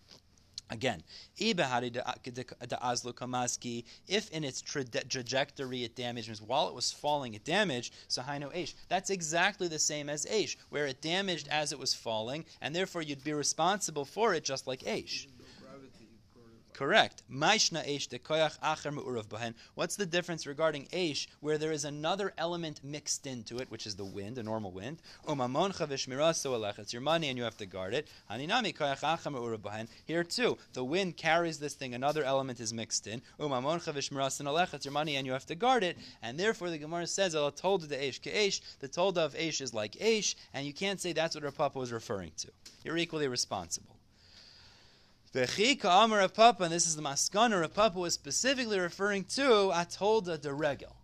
Again, 0.70 1.04
uh, 1.42 2.14
kamaski. 3.14 3.84
if 4.08 4.30
in 4.32 4.44
its 4.44 4.62
trajectory 4.62 5.84
it 5.84 5.96
damaged, 5.96 6.30
means 6.30 6.42
while 6.42 6.68
it 6.68 6.74
was 6.74 6.92
falling 6.92 7.34
it 7.34 7.44
damaged, 7.44 7.94
so 8.08 8.22
haino 8.22 8.54
eish. 8.56 8.74
That's 8.88 9.10
exactly 9.10 9.68
the 9.68 9.80
same 9.80 10.10
as 10.10 10.26
eish, 10.26 10.56
where 10.70 10.88
it 10.88 11.02
damaged 11.02 11.48
as 11.50 11.72
it 11.72 11.80
was 11.80 11.94
falling, 11.94 12.46
and 12.62 12.76
therefore 12.76 13.02
you'd 13.02 13.24
be 13.24 13.34
responsible 13.34 14.06
for 14.06 14.34
it 14.34 14.44
just 14.44 14.66
like 14.66 14.82
eish. 14.82 15.28
Correct. 16.74 17.22
Maishna 17.32 17.88
eish 17.88 18.10
de 18.10 18.18
koyach 18.18 18.60
acher 18.60 18.92
me'urav 18.92 19.28
bahen. 19.28 19.54
What's 19.76 19.96
the 19.96 20.08
difference 20.08 20.48
regarding 20.48 20.88
eish, 20.88 21.28
where 21.40 21.60
there 21.60 21.72
is 21.72 21.86
another 21.86 22.34
element 22.36 22.84
mixed 22.84 23.28
into 23.28 23.60
it, 23.60 23.70
which 23.70 23.86
is 23.86 23.96
the 23.96 24.04
wind, 24.04 24.40
a 24.40 24.44
normal 24.44 24.72
wind? 24.72 25.00
Umamon 25.28 25.76
chavishmiraso 25.76 26.52
alech. 26.52 26.80
It's 26.80 26.92
your 26.92 27.04
money 27.04 27.30
and 27.30 27.38
you 27.38 27.44
have 27.44 27.58
to 27.58 27.68
guard 27.68 27.94
it. 27.94 28.08
Haninami 28.32 28.76
koyach 28.76 29.02
acher 29.02 29.32
me'urav 29.32 29.60
bahen. 29.60 29.88
Here 30.06 30.24
too, 30.24 30.58
the 30.74 30.84
wind 30.84 31.16
carries 31.16 31.60
this 31.60 31.76
thing, 31.76 31.94
another 31.94 32.24
element 32.24 32.60
is 32.60 32.74
mixed 32.74 33.06
in. 33.06 33.22
Umamon 33.40 33.84
chavishmiraso 33.84 34.44
alech. 34.44 34.74
It's 34.74 34.86
your 34.86 34.94
money 34.94 35.16
and 35.16 35.28
you 35.28 35.34
have 35.34 35.46
to 35.46 35.56
guard 35.56 35.84
it. 35.84 35.98
And 36.24 36.40
therefore 36.40 36.72
the 36.72 36.80
Gemara 36.80 37.06
says, 37.06 37.36
Allah 37.36 37.52
told 37.52 37.84
the 37.84 37.98
eish 37.98 38.20
eish. 38.22 38.62
The 38.80 38.88
told 38.88 39.20
of 39.20 39.36
eish 39.36 39.62
is 39.62 39.76
like 39.76 39.94
eish, 39.94 40.34
and 40.54 40.66
you 40.66 40.74
can't 40.74 41.00
say 41.00 41.14
that's 41.14 41.36
what 41.36 41.44
Rapapa 41.44 41.76
was 41.76 41.92
referring 41.92 42.32
to. 42.38 42.48
You're 42.84 42.98
equally 42.98 43.28
responsible. 43.28 43.98
V'chika 45.34 46.04
Amar 46.04 46.20
of 46.20 46.36
Papa, 46.36 46.64
and 46.64 46.72
this 46.72 46.86
is 46.86 46.96
the 46.96 47.02
Maskana 47.02 47.64
of 47.64 47.74
Papa 47.74 47.98
was 47.98 48.14
specifically 48.14 48.80
referring 48.80 49.24
to 49.24 49.72
Atolda 49.74 50.40
de 50.40 50.54
Regel, 50.54 50.96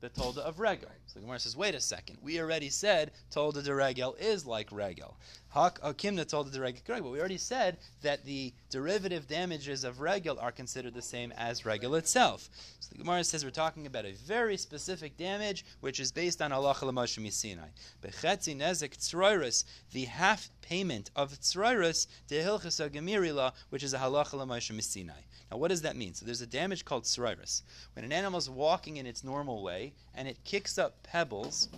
the 0.00 0.10
Tolda 0.10 0.38
of 0.38 0.60
Regel. 0.60 0.88
So 1.06 1.14
the 1.14 1.20
Gemara 1.20 1.40
says, 1.40 1.56
wait 1.56 1.74
a 1.74 1.80
second, 1.80 2.18
we 2.22 2.40
already 2.40 2.68
said 2.68 3.10
Tolda 3.32 3.64
de 3.64 3.74
Regel 3.74 4.14
is 4.14 4.46
like 4.46 4.70
Regel. 4.70 5.16
Hak 5.52 5.80
Akimna 5.80 6.24
Tolda 6.24 6.52
de 6.52 6.60
Regel, 6.60 6.82
but 6.86 7.10
we 7.10 7.18
already 7.18 7.38
said 7.38 7.78
that 8.02 8.24
the 8.24 8.52
derivative 8.70 9.26
damages 9.26 9.82
of 9.84 10.00
Regel 10.00 10.38
are 10.38 10.52
considered 10.52 10.94
the 10.94 11.02
same 11.02 11.32
as 11.36 11.64
Regel 11.64 11.94
itself. 11.96 12.48
So 12.80 12.90
the 12.92 12.98
Gemara 12.98 13.24
says 13.24 13.44
we're 13.44 13.50
talking 13.50 13.86
about 13.86 14.04
a 14.04 14.12
very 14.12 14.56
specific 14.56 15.16
damage, 15.16 15.64
which 15.80 16.00
is 16.00 16.12
based 16.12 16.42
on 16.42 16.52
Allah 16.52 16.74
Moshe 16.74 17.32
Sinai. 17.32 17.68
Bechetzi 18.02 18.56
Nezek 18.56 18.96
Tzroiris, 18.96 19.64
the 19.92 20.04
half 20.04 20.50
payment 20.62 21.10
of 21.16 21.32
Tzroiris, 21.40 22.06
Dehilchas 22.28 22.88
Gemirila, 22.90 23.52
which 23.70 23.82
is 23.82 23.94
a 23.94 23.98
Halacha 23.98 24.46
Moshe 24.46 24.82
Sinai. 24.82 25.22
Now, 25.50 25.56
what 25.56 25.68
does 25.68 25.82
that 25.82 25.96
mean? 25.96 26.14
So 26.14 26.26
there's 26.26 26.42
a 26.42 26.46
damage 26.46 26.84
called 26.84 27.04
Tzroiris. 27.04 27.62
When 27.94 28.04
an 28.04 28.12
animal 28.12 28.38
is 28.38 28.50
walking 28.50 28.98
in 28.98 29.06
its 29.06 29.24
normal 29.24 29.62
way 29.62 29.94
and 30.14 30.28
it 30.28 30.44
kicks 30.44 30.78
up 30.78 31.02
pebbles, 31.02 31.68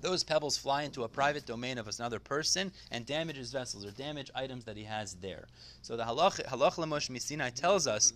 those 0.00 0.22
pebbles 0.22 0.56
fly 0.56 0.82
into 0.82 1.04
a 1.04 1.08
private 1.08 1.46
domain 1.46 1.78
of 1.78 1.88
another 1.88 2.18
person 2.18 2.72
and 2.90 3.06
damage 3.06 3.36
his 3.36 3.52
vessels 3.52 3.84
or 3.84 3.90
damage 3.90 4.30
items 4.34 4.64
that 4.64 4.76
he 4.76 4.84
has 4.84 5.14
there. 5.14 5.46
So 5.82 5.96
the 5.96 6.04
halach 6.04 6.44
lamosh 6.46 7.10
misinai 7.10 7.52
tells 7.54 7.86
us 7.86 8.12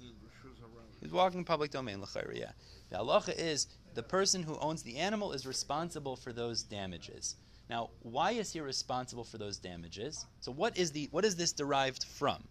he's 1.01 1.13
walking 1.13 1.41
in 1.41 1.45
public 1.45 1.71
domain. 1.71 2.03
Yeah. 2.35 2.53
The 2.91 2.97
halacha 2.97 3.39
is 3.39 3.67
the 3.95 4.03
person 4.03 4.43
who 4.43 4.57
owns 4.59 4.83
the 4.83 4.97
animal 4.97 5.33
is 5.33 5.47
responsible 5.47 6.17
for 6.17 6.33
those 6.33 6.63
damages. 6.63 7.37
Now, 7.69 7.91
why 8.03 8.33
is 8.33 8.53
he 8.53 8.61
responsible 8.61 9.25
for 9.25 9.37
those 9.37 9.59
damages? 9.59 10.25
So, 10.41 10.53
what 10.53 10.79
is 10.79 10.93
the 10.93 11.09
what 11.11 11.25
is 11.25 11.37
this 11.37 11.53
derived 11.53 12.05
from? 12.05 12.43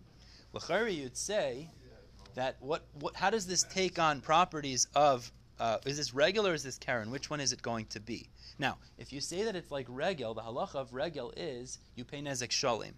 L'chari, 0.54 0.94
you'd 0.94 1.18
say 1.18 1.70
that 2.38 2.56
what, 2.60 2.84
what 3.00 3.16
how 3.16 3.32
does 3.32 3.48
this 3.48 3.64
take 3.64 3.98
on 3.98 4.22
properties 4.22 4.88
of 4.96 5.32
uh, 5.60 5.80
is 5.88 5.98
this 5.98 6.14
regular 6.14 6.52
or 6.52 6.54
is 6.54 6.62
this 6.62 6.78
keren? 6.78 7.10
Which 7.10 7.32
one 7.32 7.42
is 7.42 7.52
it 7.52 7.64
going 7.64 7.88
to 7.88 8.00
be? 8.00 8.30
Now, 8.60 8.78
if 9.00 9.12
you 9.12 9.22
say 9.22 9.44
that 9.44 9.56
it's 9.56 9.72
like 9.72 9.88
regel, 9.90 10.36
the 10.36 10.42
halacha 10.42 10.76
of 10.76 10.94
regel 10.94 11.34
is 11.36 11.80
you 11.96 12.06
pay 12.06 12.22
nezek 12.22 12.50
shalim. 12.50 12.94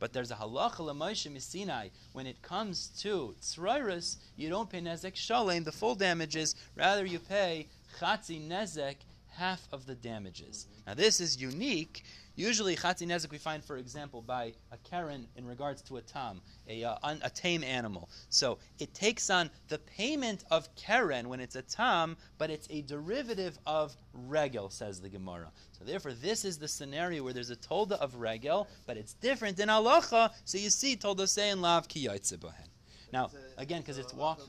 But 0.00 0.12
there's 0.12 0.32
a 0.32 0.34
halacha 0.34 0.80
l'moishe 0.80 1.32
misinai. 1.32 1.90
When 2.14 2.26
it 2.26 2.42
comes 2.42 2.88
to 3.02 3.36
tzroirus, 3.40 4.16
you 4.36 4.48
don't 4.48 4.68
pay 4.68 4.80
nezek 4.80 5.14
shalim, 5.14 5.64
the 5.64 5.70
full 5.70 5.94
damages. 5.94 6.56
Rather, 6.76 7.06
you 7.06 7.20
pay 7.20 7.68
chatzi 8.00 8.44
nezek 8.44 8.96
half 9.36 9.68
of 9.70 9.86
the 9.86 9.94
damages. 9.94 10.66
Now 10.84 10.94
this 10.94 11.20
is 11.20 11.40
unique. 11.40 12.02
Usually, 12.36 12.76
chatzi 12.76 13.06
nezek 13.06 13.30
we 13.30 13.38
find, 13.38 13.64
for 13.64 13.78
example, 13.78 14.20
by 14.20 14.52
a 14.70 14.76
keren 14.88 15.26
in 15.36 15.46
regards 15.46 15.80
to 15.82 15.96
a 15.96 16.02
tam, 16.02 16.42
a, 16.68 16.84
uh, 16.84 16.96
un, 17.02 17.18
a 17.24 17.30
tame 17.30 17.64
animal. 17.64 18.10
So 18.28 18.58
it 18.78 18.92
takes 18.92 19.30
on 19.30 19.50
the 19.68 19.78
payment 19.78 20.44
of 20.50 20.68
keren 20.76 21.30
when 21.30 21.40
it's 21.40 21.56
a 21.56 21.62
tam, 21.62 22.18
but 22.36 22.50
it's 22.50 22.68
a 22.70 22.82
derivative 22.82 23.58
of 23.66 23.96
regel, 24.12 24.68
says 24.68 25.00
the 25.00 25.08
Gemara. 25.08 25.50
So 25.78 25.84
therefore, 25.86 26.12
this 26.12 26.44
is 26.44 26.58
the 26.58 26.68
scenario 26.68 27.24
where 27.24 27.32
there's 27.32 27.50
a 27.50 27.56
tolda 27.56 27.92
of 27.92 28.16
regel, 28.16 28.68
but 28.86 28.98
it's 28.98 29.14
different 29.14 29.58
in 29.58 29.70
halacha. 29.70 30.30
So 30.44 30.58
you 30.58 30.68
see, 30.68 30.94
tolda 30.94 31.26
say 31.26 31.48
in 31.48 31.62
lav 31.62 31.88
ki 31.88 32.06
bohen. 32.06 32.68
Now, 33.14 33.30
again, 33.56 33.80
because 33.80 33.96
it's 33.96 34.12
walk, 34.12 34.40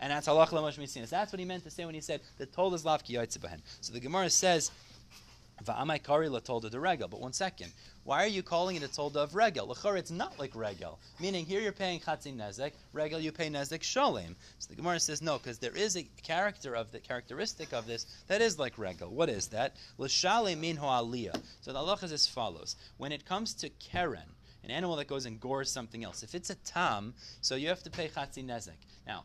and 0.00 0.10
that's 0.10 0.26
halacha 0.26 0.52
lamosh 0.52 0.78
misinas. 0.78 1.10
That's 1.10 1.32
what 1.32 1.38
he 1.38 1.44
meant 1.44 1.64
to 1.64 1.70
say 1.70 1.84
when 1.84 1.94
he 1.94 2.00
said 2.00 2.22
the 2.38 2.46
tolda 2.46 2.76
is 2.76 2.84
lav 2.86 3.04
ki. 3.04 3.18
So 3.82 3.92
the 3.92 4.00
Gemara 4.00 4.30
says. 4.30 4.70
Va'amai 5.64 6.02
kari 6.02 6.28
la 6.28 6.40
tolda 6.40 6.70
de 6.70 6.80
regel. 6.80 7.08
But 7.08 7.20
one 7.20 7.32
second, 7.32 7.72
why 8.04 8.24
are 8.24 8.28
you 8.28 8.42
calling 8.42 8.76
it 8.76 8.82
a 8.82 8.88
tolda 8.88 9.16
of 9.16 9.34
regel? 9.34 9.66
L'chor, 9.68 9.96
it's 9.96 10.10
not 10.10 10.38
like 10.38 10.54
regel. 10.54 10.98
Meaning 11.20 11.44
here 11.44 11.60
you're 11.60 11.72
paying 11.72 12.00
chatzin 12.00 12.36
nezek, 12.36 12.72
regel 12.92 13.20
you 13.20 13.32
pay 13.32 13.50
nezek 13.50 13.80
sholem. 13.80 14.34
So 14.58 14.68
the 14.70 14.76
Gemara 14.76 15.00
says 15.00 15.20
no, 15.20 15.38
because 15.38 15.58
there 15.58 15.76
is 15.76 15.96
a 15.96 16.08
character 16.22 16.74
of 16.74 16.92
the 16.92 17.00
characteristic 17.00 17.72
of 17.72 17.86
this 17.86 18.06
that 18.28 18.40
is 18.40 18.58
like 18.58 18.78
regel. 18.78 19.10
What 19.10 19.28
is 19.28 19.48
that? 19.48 19.76
L'shalem 19.98 20.60
min 20.60 20.78
aliyah. 20.78 21.40
So 21.60 21.72
the 21.72 21.78
halacha 21.78 22.04
is 22.04 22.12
as 22.12 22.26
follows: 22.26 22.76
when 22.96 23.12
it 23.12 23.26
comes 23.26 23.52
to 23.54 23.68
keren, 23.68 24.36
an 24.64 24.70
animal 24.70 24.96
that 24.96 25.08
goes 25.08 25.26
and 25.26 25.40
gores 25.40 25.70
something 25.70 26.04
else, 26.04 26.22
if 26.22 26.34
it's 26.34 26.50
a 26.50 26.54
tam, 26.54 27.14
so 27.40 27.54
you 27.54 27.68
have 27.68 27.82
to 27.82 27.90
pay 27.90 28.08
chatzin 28.08 28.46
nezek. 28.46 28.78
Now 29.06 29.24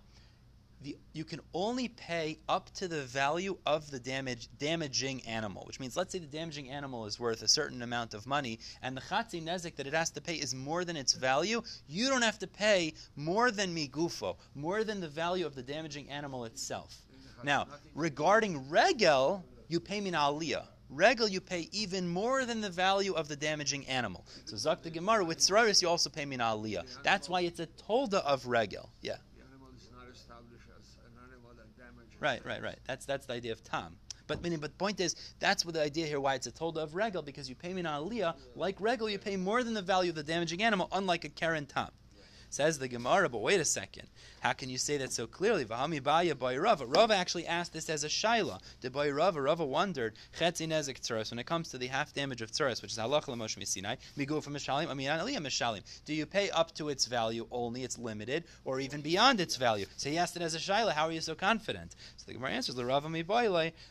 the, 0.81 0.97
you 1.13 1.23
can 1.23 1.39
only 1.53 1.87
pay 1.87 2.37
up 2.47 2.69
to 2.75 2.87
the 2.87 3.01
value 3.01 3.57
of 3.65 3.89
the 3.89 3.99
damage 3.99 4.49
damaging 4.59 5.21
animal, 5.25 5.63
which 5.65 5.79
means 5.79 5.95
let's 5.97 6.11
say 6.11 6.19
the 6.19 6.25
damaging 6.25 6.69
animal 6.69 7.05
is 7.05 7.19
worth 7.19 7.41
a 7.41 7.47
certain 7.47 7.81
amount 7.81 8.13
of 8.13 8.27
money, 8.27 8.59
and 8.81 8.95
the 8.95 9.01
chatzi 9.01 9.43
nezik 9.43 9.75
that 9.75 9.87
it 9.87 9.93
has 9.93 10.11
to 10.11 10.21
pay 10.21 10.35
is 10.35 10.53
more 10.53 10.85
than 10.85 10.95
its 10.95 11.13
value. 11.13 11.61
You 11.87 12.09
don't 12.09 12.21
have 12.21 12.39
to 12.39 12.47
pay 12.47 12.93
more 13.15 13.51
than 13.51 13.75
migufo, 13.75 14.37
more 14.53 14.83
than 14.83 14.99
the 14.99 15.07
value 15.07 15.45
of 15.45 15.55
the 15.55 15.63
damaging 15.63 16.09
animal 16.09 16.45
itself. 16.45 16.95
Now, 17.43 17.67
regarding 17.93 18.69
regel, 18.69 19.43
you 19.67 19.79
pay 19.79 20.01
min 20.01 20.13
aliyah. 20.13 20.67
Regel, 20.89 21.27
you 21.27 21.41
pay 21.41 21.67
even 21.71 22.07
more 22.07 22.45
than 22.45 22.61
the 22.61 22.69
value 22.69 23.13
of 23.13 23.27
the 23.27 23.35
damaging 23.35 23.87
animal. 23.87 24.25
So 24.45 24.55
Zak 24.55 24.83
the 24.83 24.91
Gemara, 24.91 25.25
with 25.25 25.39
tzroros, 25.39 25.81
you 25.81 25.89
also 25.89 26.09
pay 26.09 26.25
min 26.25 26.39
aliyah. 26.39 26.85
That's 27.03 27.27
why 27.27 27.41
it's 27.41 27.59
a 27.59 27.67
tolda 27.67 28.23
of 28.23 28.45
regel. 28.45 28.89
Yeah. 29.01 29.15
Right, 32.25 32.43
right, 32.43 32.63
right. 32.63 32.79
That's 32.87 33.05
that's 33.05 33.27
the 33.27 33.33
idea 33.33 33.51
of 33.51 33.63
tam. 33.63 33.97
But 34.25 34.41
meaning, 34.41 34.57
but 34.57 34.75
point 34.79 34.99
is, 34.99 35.15
that's 35.39 35.63
what 35.63 35.75
the 35.75 35.83
idea 35.83 36.07
here. 36.07 36.19
Why 36.19 36.33
it's 36.33 36.47
a 36.47 36.51
tolda 36.51 36.77
of 36.77 36.95
regel 36.95 37.21
because 37.21 37.47
you 37.47 37.53
pay 37.53 37.71
me 37.71 37.85
on 37.85 38.09
aliyah 38.09 38.33
like 38.55 38.77
regel, 38.79 39.07
you 39.07 39.19
pay 39.19 39.37
more 39.37 39.63
than 39.63 39.75
the 39.75 39.83
value 39.83 40.09
of 40.09 40.15
the 40.15 40.23
damaging 40.23 40.63
animal, 40.63 40.87
unlike 40.91 41.23
a 41.23 41.29
keren 41.29 41.67
tam. 41.67 41.89
Says 42.55 42.79
the 42.79 42.87
Gemara, 42.87 43.27
but 43.27 43.39
wait 43.41 43.59
a 43.59 43.65
second. 43.65 44.07
How 44.39 44.53
can 44.53 44.69
you 44.69 44.77
say 44.77 44.95
that 44.99 45.11
so 45.11 45.27
clearly? 45.27 45.65
Vahami 45.65 46.01
baya 46.01 46.35
by 46.35 46.55
Rava. 46.55 46.85
Rava 46.85 47.13
actually 47.13 47.45
asked 47.45 47.73
this 47.73 47.89
as 47.89 48.05
a 48.05 48.07
shaila. 48.07 48.61
The 48.79 48.89
boy 48.89 49.11
Rava, 49.11 49.41
Rava 49.41 49.65
wondered, 49.65 50.15
chetzi 50.39 50.65
nezek 50.65 51.01
tzroros, 51.01 51.31
when 51.31 51.39
it 51.39 51.45
comes 51.45 51.67
to 51.71 51.77
the 51.77 51.87
half 51.87 52.13
damage 52.13 52.41
of 52.41 52.51
tzroros, 52.51 52.81
which 52.81 52.93
is 52.93 52.97
halach 52.97 53.27
l'mosh 53.27 53.57
misinai, 53.57 53.97
migu 54.17 54.41
from 54.41 54.53
mishalim, 54.53 54.87
I 54.87 54.93
mean 54.93 55.09
aliyah 55.09 55.39
mishalim. 55.39 55.81
Do 56.05 56.13
you 56.13 56.25
pay 56.25 56.49
up 56.49 56.73
to 56.75 56.87
its 56.87 57.07
value 57.07 57.45
only, 57.51 57.83
it's 57.83 57.97
limited, 57.97 58.45
or 58.63 58.79
even 58.79 59.01
beyond 59.01 59.41
its 59.41 59.57
value? 59.57 59.87
So 59.97 60.09
he 60.09 60.17
asked 60.17 60.37
it 60.37 60.41
as 60.41 60.55
a 60.55 60.59
shaila, 60.59 60.93
how 60.93 61.07
are 61.07 61.11
you 61.11 61.19
so 61.19 61.35
confident? 61.35 61.93
So 62.15 62.23
the 62.25 62.35
Gemara 62.35 62.51
answers, 62.51 62.77
l'rava 62.77 63.09
mi 63.09 63.25
pshitale. 63.25 63.81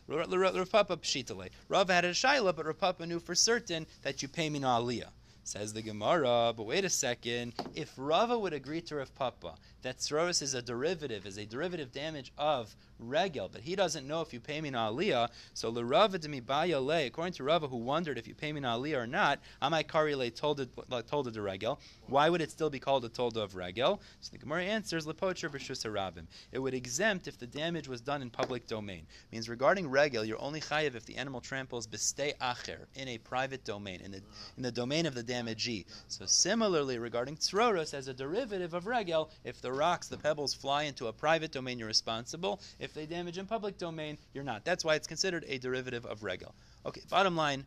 Rava 1.69 1.93
had 1.93 2.07
a 2.07 2.13
shaila, 2.13 2.57
but 2.57 2.65
Rav 2.65 2.79
Papa 2.79 3.05
knew 3.05 3.21
for 3.21 3.35
certain 3.35 3.87
that 4.01 4.23
you 4.23 4.29
pay 4.29 4.49
me 4.49 4.59
no 4.59 4.69
aliyah. 4.69 5.11
Says 5.47 5.75
the 5.75 5.83
Gemara, 5.83 6.55
but 6.57 6.65
wait 6.65 6.87
a 6.87 6.89
second. 6.89 7.53
If 7.75 7.93
Rava 7.99 8.39
would 8.39 8.55
agree 8.55 8.81
to 8.81 8.97
Rav 8.97 9.15
Papa 9.15 9.55
that 9.83 9.99
tzroros 9.99 10.41
is 10.41 10.55
a 10.55 10.63
derivative, 10.63 11.27
is 11.27 11.37
a 11.37 11.45
derivative 11.45 11.93
damage 11.93 12.33
of 12.39 12.75
regel, 12.99 13.51
but 13.53 13.61
he 13.61 13.77
doesn't 13.77 14.07
know 14.07 14.23
if 14.23 14.33
you 14.33 14.41
pay 14.41 14.63
me 14.63 14.69
in 14.69 14.75
aliyah. 14.75 15.29
So 15.53 15.71
the 15.71 15.85
Rava 15.85 16.19
to 16.19 16.29
me 16.29 16.41
le, 16.49 17.07
according 17.07 17.35
to 17.35 17.45
Rava, 17.45 17.69
who 17.69 17.77
wondered 17.77 18.17
if 18.17 18.27
you 18.27 18.35
pay 18.35 18.53
me 18.53 18.59
in 18.59 18.65
aliyah 18.65 19.03
or 19.03 19.07
not, 19.07 19.41
amai 19.61 19.87
kari 19.87 20.15
le 20.15 20.31
told 20.31 20.61
it 20.61 20.71
told 21.07 21.29
it 21.29 21.39
regel. 21.39 21.79
Why 22.07 22.31
would 22.31 22.41
it 22.41 22.51
still 22.51 22.71
be 22.71 22.79
called 22.79 23.05
a 23.05 23.11
tolda 23.11 23.43
of 23.43 23.55
regel? 23.55 24.01
So 24.21 24.31
the 24.33 24.39
Gemara 24.39 24.65
answers 24.65 25.05
lepocher 25.05 25.51
b'shus 25.51 25.85
harabim. 25.85 26.25
It 26.53 26.59
would 26.61 26.73
exempt 26.73 27.29
if 27.29 27.39
the 27.39 27.47
damage 27.47 27.87
was 27.87 28.01
done 28.01 28.23
in 28.23 28.31
public 28.31 28.67
domain. 28.67 29.07
It 29.31 29.35
Means 29.35 29.51
regarding 29.51 29.91
regel, 29.91 30.25
you're 30.25 30.41
only 30.41 30.63
chayiv 30.63 30.95
if 30.95 31.05
the 31.05 31.17
animal 31.17 31.43
tramples 31.43 31.87
b'stei 31.87 32.35
acher 32.39 32.87
in 32.95 33.09
a 33.09 33.19
private 33.19 33.65
domain, 33.65 34.01
in 34.01 34.13
the 34.13 34.23
in 34.57 34.63
the 34.63 34.73
domain 34.73 35.05
of 35.05 35.15
the 35.15 35.34
damagee. 35.35 35.85
So 36.09 36.27
similarly, 36.27 36.99
regarding 36.99 37.37
tzroros 37.37 37.95
as 37.95 38.09
a 38.09 38.15
derivative 38.15 38.75
of 38.75 38.87
regel, 38.87 39.31
if 39.45 39.61
the 39.61 39.73
rocks, 39.73 40.09
the 40.09 40.17
pebbles 40.17 40.55
fly 40.55 40.85
into 40.85 41.09
a 41.09 41.13
private 41.13 41.53
domain, 41.53 41.79
you're 41.79 41.89
responsible. 41.89 42.61
If 42.79 42.95
they 42.95 43.07
damage 43.07 43.39
in 43.39 43.47
public 43.47 43.79
domain, 43.79 44.19
you're 44.33 44.45
not. 44.45 44.65
That's 44.65 44.85
why 44.85 44.95
it's 44.95 45.07
considered 45.07 45.45
a 45.49 45.59
derivative 45.59 46.07
of 46.07 46.23
regel. 46.23 46.55
Okay, 46.87 47.03
bottom 47.09 47.37
line, 47.37 47.65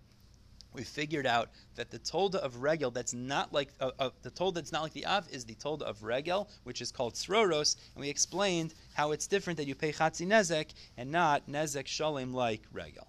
we 0.73 0.83
figured 0.83 1.25
out 1.25 1.49
that 1.75 1.89
the 1.89 1.99
tolda 1.99 2.35
of 2.35 2.61
regel 2.61 2.91
that's 2.91 3.13
not 3.13 3.51
like 3.51 3.69
uh, 3.79 3.91
uh, 3.99 4.09
the 4.21 4.31
tolda 4.31 4.55
that's 4.55 4.71
not 4.71 4.83
like 4.83 4.93
the 4.93 5.05
av 5.05 5.27
is 5.31 5.45
the 5.45 5.55
tolda 5.55 5.83
of 5.83 6.03
regel, 6.03 6.49
which 6.63 6.81
is 6.81 6.91
called 6.91 7.15
tzroros, 7.15 7.77
and 7.95 8.01
we 8.01 8.09
explained 8.09 8.73
how 8.93 9.11
it's 9.11 9.27
different 9.27 9.57
that 9.57 9.67
you 9.67 9.75
pay 9.75 9.91
chatzi 9.91 10.27
nezek 10.27 10.73
and 10.97 11.11
not 11.11 11.47
nezek 11.49 11.87
shalem 11.87 12.33
like 12.33 12.61
regel. 12.71 13.07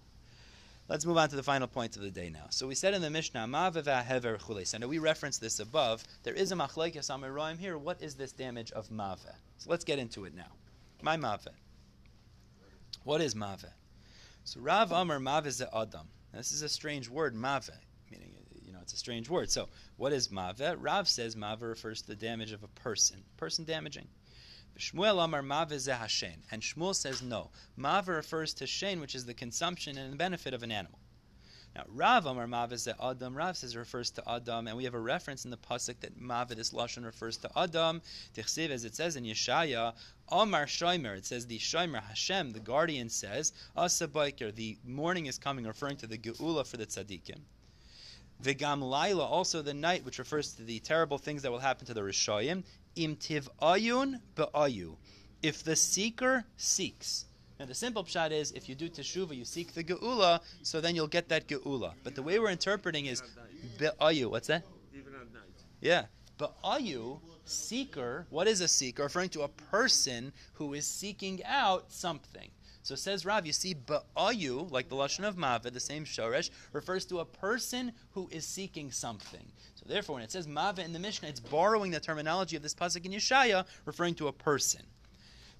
Let's 0.89 1.05
move 1.05 1.19
on 1.19 1.29
to 1.29 1.35
the 1.35 1.43
final 1.43 1.67
point 1.67 1.95
of 1.97 2.01
the 2.01 2.09
day 2.09 2.31
now. 2.31 2.47
So 2.49 2.65
we 2.65 2.73
said 2.73 2.95
in 2.95 3.03
the 3.03 3.11
Mishnah, 3.11 3.45
Ma'aveva 3.45 4.03
hever 4.03 4.37
chules. 4.37 4.73
I 4.73 4.83
we 4.87 4.97
referenced 4.97 5.39
this 5.39 5.59
above. 5.59 6.03
There 6.23 6.33
is 6.33 6.51
a 6.51 6.55
machlekes 6.55 7.11
amiroim 7.11 7.59
here. 7.59 7.77
What 7.77 8.01
is 8.01 8.15
this 8.15 8.31
damage 8.31 8.71
of 8.71 8.89
mave? 8.89 9.19
So 9.59 9.69
let's 9.69 9.85
get 9.85 9.99
into 9.99 10.25
it 10.25 10.33
now. 10.33 10.51
My 11.03 11.15
mave. 11.15 11.47
What 13.03 13.21
is 13.21 13.35
mave? 13.35 13.65
So 14.45 14.61
Rav 14.61 14.91
Amar 14.91 15.19
mave 15.19 15.53
ze 15.53 15.65
adam. 15.71 16.07
This 16.33 16.51
is 16.51 16.63
a 16.63 16.69
strange 16.69 17.07
word, 17.07 17.35
mave, 17.35 17.69
meaning 18.09 18.31
you 18.65 18.73
know 18.73 18.79
it's 18.81 18.93
a 18.93 18.97
strange 18.97 19.29
word. 19.29 19.51
So 19.51 19.69
what 19.97 20.11
is 20.11 20.31
mave? 20.31 20.59
Rav 20.79 21.07
says 21.07 21.35
mave 21.35 21.61
refers 21.61 22.01
to 22.01 22.07
the 22.07 22.15
damage 22.15 22.51
of 22.51 22.63
a 22.63 22.67
person, 22.67 23.17
person 23.37 23.63
damaging. 23.63 24.07
Shmuel 24.79 25.21
Amar 25.21 25.41
Mav 25.41 25.71
Hashen. 25.71 26.37
And 26.51 26.61
Shmuel 26.61 26.95
says 26.95 27.21
no. 27.21 27.51
Mav 27.75 28.07
refers 28.07 28.53
to 28.55 28.63
Shein, 28.63 29.01
which 29.01 29.13
is 29.13 29.25
the 29.25 29.33
consumption 29.33 29.97
and 29.97 30.13
the 30.13 30.17
benefit 30.17 30.53
of 30.53 30.63
an 30.63 30.71
animal. 30.71 30.97
Now, 31.75 31.83
Rav 31.89 32.25
Amar 32.25 32.47
Mav 32.47 32.73
Adam. 32.73 33.35
Rav 33.35 33.57
says 33.57 33.75
refers 33.75 34.09
to 34.11 34.23
Adam, 34.25 34.67
and 34.69 34.77
we 34.77 34.85
have 34.85 34.93
a 34.93 34.99
reference 34.99 35.43
in 35.43 35.51
the 35.51 35.57
pasuk 35.57 35.99
that 35.99 36.19
Mav 36.19 36.47
this 36.55 36.71
lashon 36.71 37.03
refers 37.03 37.35
to 37.37 37.51
Adam. 37.57 38.01
Tichsiv, 38.33 38.69
as 38.69 38.85
it 38.85 38.95
says 38.95 39.17
in 39.17 39.25
Yeshaya, 39.25 39.93
Amar 40.29 40.65
Shomer. 40.65 41.17
It 41.17 41.25
says 41.25 41.45
the 41.45 41.59
Shomer 41.59 42.01
Hashem, 42.01 42.51
the 42.51 42.61
guardian 42.61 43.09
says 43.09 43.51
Asa 43.75 44.07
The 44.07 44.77
morning 44.85 45.25
is 45.25 45.37
coming, 45.37 45.65
referring 45.65 45.97
to 45.97 46.07
the 46.07 46.17
Geula 46.17 46.65
for 46.65 46.77
the 46.77 46.85
tzaddikim. 46.85 47.41
Vigam 48.41 48.81
Laila, 48.81 49.25
also 49.25 49.61
the 49.61 49.73
night, 49.73 50.05
which 50.05 50.17
refers 50.17 50.53
to 50.53 50.63
the 50.63 50.79
terrible 50.79 51.17
things 51.17 51.41
that 51.41 51.51
will 51.51 51.59
happen 51.59 51.85
to 51.85 51.93
the 51.93 52.01
Rishayim 52.01 52.63
im 52.99 53.15
tiv 53.15 53.49
ayun 53.61 54.19
be'ayu. 54.35 54.95
If 55.41 55.63
the 55.63 55.75
seeker 55.75 56.45
seeks. 56.57 57.25
Now 57.59 57.65
the 57.65 57.73
simple 57.73 58.03
pshat 58.03 58.31
is 58.31 58.51
if 58.51 58.69
you 58.69 58.75
do 58.75 58.89
teshuva, 58.89 59.35
you 59.35 59.45
seek 59.45 59.73
the 59.73 59.83
geula, 59.83 60.41
so 60.63 60.81
then 60.81 60.95
you'll 60.95 61.07
get 61.07 61.29
that 61.29 61.47
geula. 61.47 61.93
But 62.03 62.15
the 62.15 62.21
way 62.21 62.39
we're 62.39 62.51
interpreting 62.51 63.05
is 63.05 63.21
be'ayu. 63.77 64.29
What's 64.29 64.47
that? 64.47 64.63
Even 64.93 65.13
at 65.13 65.33
night. 65.33 65.63
Yeah. 65.81 66.05
Be'ayu, 66.37 67.19
seeker, 67.45 68.25
what 68.29 68.47
is 68.47 68.61
a 68.61 68.67
seeker? 68.67 69.03
Referring 69.03 69.29
to 69.29 69.41
a 69.41 69.49
person 69.49 70.31
who 70.53 70.73
is 70.73 70.87
seeking 70.87 71.43
out 71.45 71.91
something. 71.91 72.49
So 72.81 72.95
says 72.95 73.25
Rav, 73.25 73.45
you 73.45 73.51
see, 73.51 73.75
ba'ayu, 73.75 74.71
like 74.71 74.87
the 74.89 74.95
lashon 74.95 75.27
of 75.27 75.35
Maveh, 75.35 75.73
the 75.73 75.79
same 75.79 76.05
shoresh, 76.05 76.49
refers 76.71 77.05
to 77.05 77.19
a 77.19 77.25
person 77.25 77.91
who 78.11 78.29
is 78.31 78.47
seeking 78.47 78.89
something. 78.91 79.45
Therefore, 79.89 80.13
when 80.13 80.23
it 80.23 80.31
says 80.31 80.45
Maveh 80.45 80.85
in 80.85 80.93
the 80.93 80.99
Mishnah, 80.99 81.29
it's 81.29 81.39
borrowing 81.39 81.89
the 81.89 81.99
terminology 81.99 82.55
of 82.55 82.61
this 82.61 82.75
pasuk 82.75 83.05
in 83.05 83.11
Yeshaya, 83.11 83.65
referring 83.85 84.13
to 84.15 84.27
a 84.27 84.31
person. 84.31 84.83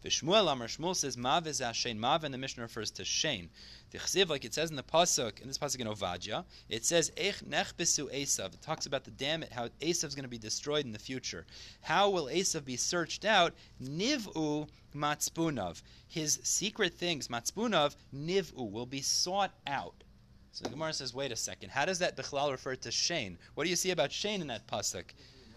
Vishmuel 0.06 0.50
Amar 0.50 0.68
Shmuel 0.68 0.96
says 0.96 1.18
Mav 1.18 1.48
is 1.48 1.60
Hashem. 1.60 2.00
Mav 2.00 2.24
and 2.24 2.32
the 2.32 2.38
Mishnah 2.38 2.62
refers 2.62 2.92
to 2.92 3.02
Shein. 3.02 3.50
Chsiv, 3.92 4.30
like 4.30 4.46
it 4.46 4.54
says 4.54 4.70
in 4.70 4.76
the 4.76 4.84
pasuk, 4.84 5.42
in 5.42 5.48
this 5.48 5.58
pasuk 5.58 5.80
in 5.82 5.88
Ovadia, 5.88 6.46
it 6.70 6.86
says 6.86 7.12
Ech 7.18 7.40
Nechbesu 7.40 8.10
Esav. 8.14 8.54
It 8.54 8.62
talks 8.62 8.86
about 8.86 9.04
the 9.04 9.12
damage, 9.12 9.50
how 9.50 9.68
Esav 9.82 10.06
is 10.06 10.16
going 10.16 10.24
to 10.24 10.30
be 10.30 10.38
destroyed 10.38 10.86
in 10.86 10.92
the 10.92 11.00
future. 11.00 11.48
How 11.82 12.12
will 12.12 12.28
Esav 12.28 12.64
be 12.64 12.78
searched 12.78 13.26
out? 13.26 13.56
Nivu 13.84 14.70
Matspunav. 14.96 15.82
His 16.08 16.40
secret 16.44 16.94
things, 16.94 17.30
Matspunav, 17.30 17.96
Nivu, 18.16 18.72
will 18.72 18.86
be 18.86 19.02
sought 19.02 19.52
out. 19.66 20.04
So 20.52 20.64
the 20.64 20.72
Gemara 20.72 20.94
says, 20.94 21.14
wait 21.14 21.32
a 21.32 21.36
second. 21.36 21.70
How 21.70 21.86
does 21.86 22.00
that 22.00 22.18
Bechlal 22.18 22.52
refer 22.52 22.76
to 22.76 22.90
Shein? 22.90 23.38
What 23.56 23.64
do 23.66 23.70
you 23.70 23.76
see 23.76 23.92
about 23.92 24.10
Shein 24.10 24.42
in 24.42 24.48
that 24.48 24.68
pasuk? 24.68 25.06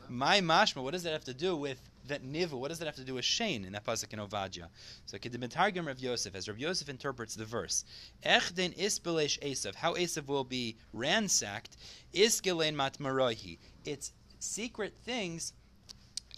My 0.08 0.40
mashma, 0.40 0.82
what 0.82 0.92
does 0.92 1.02
that 1.04 1.12
have 1.12 1.24
to 1.24 1.34
do 1.34 1.56
with 1.56 1.80
that 2.08 2.24
nivu, 2.24 2.52
what 2.52 2.68
does 2.68 2.78
that 2.80 2.86
have 2.86 2.96
to 2.96 3.04
do 3.04 3.14
with 3.14 3.24
Shein 3.24 3.64
in 3.64 3.72
that 3.72 3.84
pasuk 3.84 4.12
in 4.12 4.18
Ovadia? 4.18 4.66
So 5.06 5.18
Kedemetargim 5.18 5.86
Rav 5.86 5.98
Yosef, 5.98 6.34
as 6.34 6.48
Rav 6.48 6.58
Yosef 6.58 6.88
interprets 6.88 7.34
the 7.34 7.44
verse, 7.44 7.84
ech 8.22 8.42
Echden 8.42 8.76
isbelesh 8.76 9.38
Esav, 9.40 9.74
how 9.74 9.94
Esav 9.94 10.26
will 10.26 10.44
be 10.44 10.76
ransacked, 10.92 11.76
iskelein 12.12 12.74
matmarohi. 12.74 13.58
Its 13.84 14.12
secret 14.40 14.94
things 15.04 15.52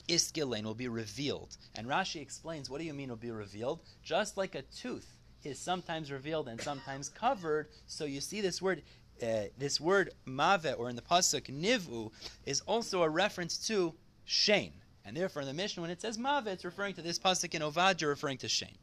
iskelein 0.08 0.64
will 0.64 0.74
be 0.74 0.88
revealed. 0.88 1.56
And 1.74 1.86
Rashi 1.86 2.20
explains, 2.20 2.68
what 2.68 2.78
do 2.78 2.84
you 2.84 2.94
mean 2.94 3.08
will 3.08 3.16
be 3.16 3.30
revealed? 3.30 3.80
Just 4.02 4.36
like 4.36 4.54
a 4.54 4.62
tooth 4.62 5.16
is 5.44 5.58
sometimes 5.58 6.10
revealed 6.10 6.48
and 6.48 6.60
sometimes 6.60 7.08
covered. 7.08 7.68
So 7.86 8.04
you 8.04 8.20
see 8.20 8.40
this 8.40 8.60
word, 8.60 8.82
uh, 9.22 9.44
this 9.58 9.80
word 9.80 10.12
mave, 10.26 10.74
or 10.78 10.88
in 10.88 10.96
the 10.96 11.02
pasuk 11.02 11.46
nivu, 11.46 12.10
is 12.46 12.60
also 12.62 13.02
a 13.02 13.08
reference 13.08 13.66
to 13.68 13.94
shein. 14.26 14.72
And 15.04 15.16
therefore, 15.16 15.42
in 15.42 15.48
the 15.48 15.54
Mishnah, 15.54 15.82
when 15.82 15.90
it 15.90 16.00
says 16.00 16.18
mave, 16.18 16.46
it's 16.46 16.64
referring 16.64 16.94
to 16.94 17.02
this 17.02 17.18
pasuk 17.18 17.54
in 17.54 17.62
Ovadia, 17.62 18.08
referring 18.08 18.38
to 18.38 18.46
shein. 18.46 18.76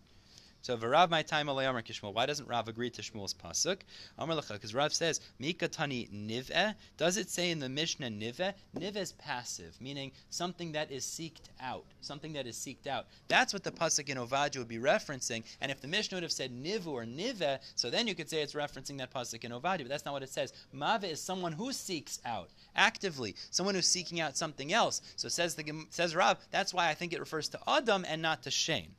So 0.61 0.77
Varav 0.77 1.09
my 1.09 1.23
time 1.23 1.49
Amar 1.49 1.81
Kishmuel. 1.81 2.13
Why 2.13 2.27
doesn't 2.27 2.47
Rav 2.47 2.67
agree 2.67 2.91
to 2.91 3.01
Shmuel's 3.01 3.33
pasuk? 3.33 3.79
Amar 4.19 4.39
because 4.47 4.75
Rav 4.75 4.93
says 4.93 5.19
Mika 5.39 5.67
Tani 5.67 6.07
Nive. 6.13 6.75
Does 6.97 7.17
it 7.17 7.29
say 7.31 7.49
in 7.49 7.57
the 7.57 7.67
Mishnah 7.67 8.11
Nive? 8.11 8.53
Nive 8.77 8.95
is 8.95 9.13
passive, 9.13 9.75
meaning 9.81 10.11
something 10.29 10.71
that 10.73 10.91
is 10.91 11.03
seeked 11.03 11.49
out, 11.59 11.85
something 12.01 12.33
that 12.33 12.45
is 12.45 12.55
seeked 12.55 12.85
out. 12.85 13.07
That's 13.27 13.53
what 13.53 13.63
the 13.63 13.71
pasuk 13.71 14.09
in 14.09 14.17
Ovadia 14.17 14.59
would 14.59 14.67
be 14.67 14.77
referencing. 14.77 15.43
And 15.61 15.71
if 15.71 15.81
the 15.81 15.87
Mishnah 15.87 16.17
would 16.17 16.23
have 16.23 16.31
said 16.31 16.51
Nivu 16.51 16.87
or 16.87 17.05
Nive, 17.05 17.59
so 17.75 17.89
then 17.89 18.07
you 18.07 18.13
could 18.13 18.29
say 18.29 18.43
it's 18.43 18.53
referencing 18.53 18.99
that 18.99 19.11
pasuk 19.11 19.43
in 19.43 19.51
Ovadia. 19.51 19.79
But 19.79 19.89
that's 19.89 20.05
not 20.05 20.13
what 20.13 20.23
it 20.23 20.29
says. 20.29 20.53
Mave 20.71 21.05
is 21.05 21.19
someone 21.19 21.53
who 21.53 21.73
seeks 21.73 22.19
out 22.23 22.49
actively, 22.75 23.35
someone 23.49 23.73
who's 23.73 23.87
seeking 23.87 24.19
out 24.19 24.37
something 24.37 24.71
else. 24.71 25.01
So 25.15 25.27
says 25.27 25.55
the 25.55 25.85
says 25.89 26.15
Rav. 26.15 26.37
That's 26.51 26.71
why 26.71 26.89
I 26.89 26.93
think 26.93 27.13
it 27.13 27.19
refers 27.19 27.49
to 27.49 27.59
Adam 27.67 28.05
and 28.07 28.21
not 28.21 28.43
to 28.43 28.51
Shein. 28.51 28.89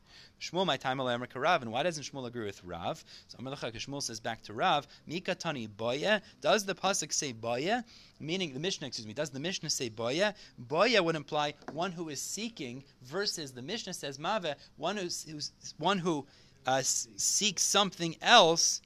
Shmuel, 0.41 0.66
my 0.66 0.77
time 0.77 1.01
Rav, 1.01 1.62
and 1.62 1.73
why 1.73 1.83
doesn't 1.83 2.05
Shmuel 2.05 2.27
agree 2.27 2.45
with 2.45 2.62
Rav? 2.64 3.05
So 3.29 3.39
Shmuel 3.39 4.03
says 4.03 4.20
back 4.20 4.43
to 4.43 4.53
Rav, 4.53 4.87
Mika 5.07 5.35
Tani 5.35 5.68
Boya. 5.68 6.20
Does 6.41 6.64
the 6.64 6.75
pasuk 6.75 7.12
say 7.12 7.33
Boya? 7.33 7.85
Meaning 8.20 8.55
the 8.55 8.61
Mishnah, 8.61 8.87
excuse 8.87 9.07
me, 9.07 9.14
does 9.14 9.31
the 9.31 9.41
Mishnah 9.41 9.70
say 9.70 9.91
Boya? 9.91 10.35
Boya 10.68 11.05
would 11.05 11.16
imply 11.16 11.55
one 11.73 11.93
who 11.93 12.09
is 12.09 12.20
seeking 12.20 12.85
versus 13.03 13.53
the 13.53 13.62
Mishnah 13.62 13.95
says 13.95 14.18
Mave, 14.18 14.55
one 14.77 14.97
who's, 14.97 15.25
who's 15.25 15.53
one 15.79 15.99
who 15.99 16.27
uh, 16.66 16.83
seeks 16.83 17.62
something 17.62 18.16
else. 18.23 18.83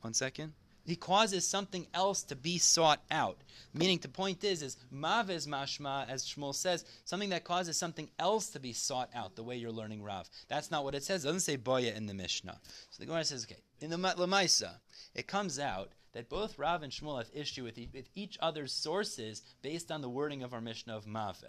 One 0.00 0.14
second 0.14 0.52
he 0.84 0.96
causes 0.96 1.46
something 1.46 1.86
else 1.94 2.22
to 2.24 2.36
be 2.36 2.58
sought 2.58 3.00
out. 3.10 3.38
Meaning, 3.74 3.98
the 3.98 4.08
point 4.08 4.44
is, 4.44 4.62
is 4.62 4.76
maves 4.92 5.46
mashma, 5.46 6.08
as 6.08 6.24
Shmuel 6.24 6.54
says, 6.54 6.84
something 7.04 7.30
that 7.30 7.44
causes 7.44 7.76
something 7.76 8.10
else 8.18 8.48
to 8.48 8.60
be 8.60 8.72
sought 8.72 9.10
out. 9.14 9.36
The 9.36 9.42
way 9.42 9.56
you're 9.56 9.70
learning 9.70 10.02
Rav, 10.02 10.28
that's 10.48 10.70
not 10.70 10.84
what 10.84 10.94
it 10.94 11.02
says. 11.02 11.24
It 11.24 11.28
doesn't 11.28 11.40
say 11.40 11.56
boya 11.56 11.96
in 11.96 12.06
the 12.06 12.14
Mishnah. 12.14 12.58
So 12.90 13.00
the 13.00 13.06
Gemara 13.06 13.24
says, 13.24 13.46
okay, 13.50 13.62
in 13.80 13.90
the 13.90 13.96
Lamaisa, 13.96 14.72
it 15.14 15.26
comes 15.26 15.58
out 15.58 15.92
that 16.12 16.28
both 16.28 16.58
Rav 16.58 16.82
and 16.82 16.92
Shmuel 16.92 17.18
have 17.18 17.30
issue 17.32 17.64
with, 17.64 17.78
with 17.92 18.08
each 18.14 18.36
other's 18.40 18.72
sources 18.72 19.42
based 19.62 19.90
on 19.90 20.02
the 20.02 20.08
wording 20.08 20.42
of 20.42 20.52
our 20.52 20.60
Mishnah 20.60 20.96
of 20.96 21.06
Mave. 21.06 21.44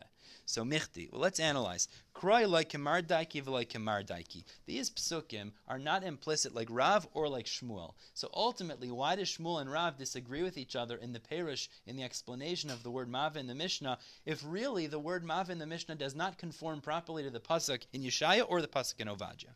So 0.46 0.64
Michti, 0.64 1.12
well, 1.12 1.22
let's 1.22 1.40
analyze. 1.40 1.88
Kroy 2.14 2.48
like 2.48 2.70
Kemar 2.70 3.02
Daiki 3.02 3.44
v'like 3.44 3.70
Kemar 3.70 4.06
Daiki. 4.06 4.44
These 4.66 4.90
psukim 4.90 5.52
are 5.68 5.80
not 5.80 6.04
implicit 6.04 6.56
like 6.56 6.68
Rav 6.70 7.08
or 7.14 7.28
like 7.28 7.46
Shmuel. 7.46 7.94
So 8.14 8.30
ultimately, 8.34 8.90
why 8.90 9.16
does 9.16 9.30
Shmuel 9.30 9.62
and 9.62 9.72
Rav 9.72 9.98
disagree 9.98 10.44
with 10.44 10.58
each 10.58 10.76
other 10.76 10.96
in 10.96 11.14
the 11.14 11.20
Perush, 11.20 11.68
in 11.86 11.96
the 11.96 12.04
explanation 12.04 12.70
of 12.70 12.84
the 12.84 12.92
word 12.92 13.10
Mave 13.10 13.36
in 13.36 13.48
the 13.48 13.56
Mishnah, 13.56 13.98
if 14.26 14.44
really 14.46 14.88
the 14.88 15.00
word 15.00 15.26
Mave 15.26 15.50
in 15.50 15.60
the 15.60 15.68
Mishnah 15.68 15.96
does 15.96 16.16
not 16.16 16.38
conform 16.38 16.82
properly 16.82 17.24
to 17.24 17.30
the 17.30 17.40
pasuk 17.40 17.86
in 17.92 18.02
Yeshaya 18.02 18.46
or 18.48 18.62
the 18.62 18.68
pasuk 18.68 19.00
in 19.00 19.08
Ovadia? 19.08 19.50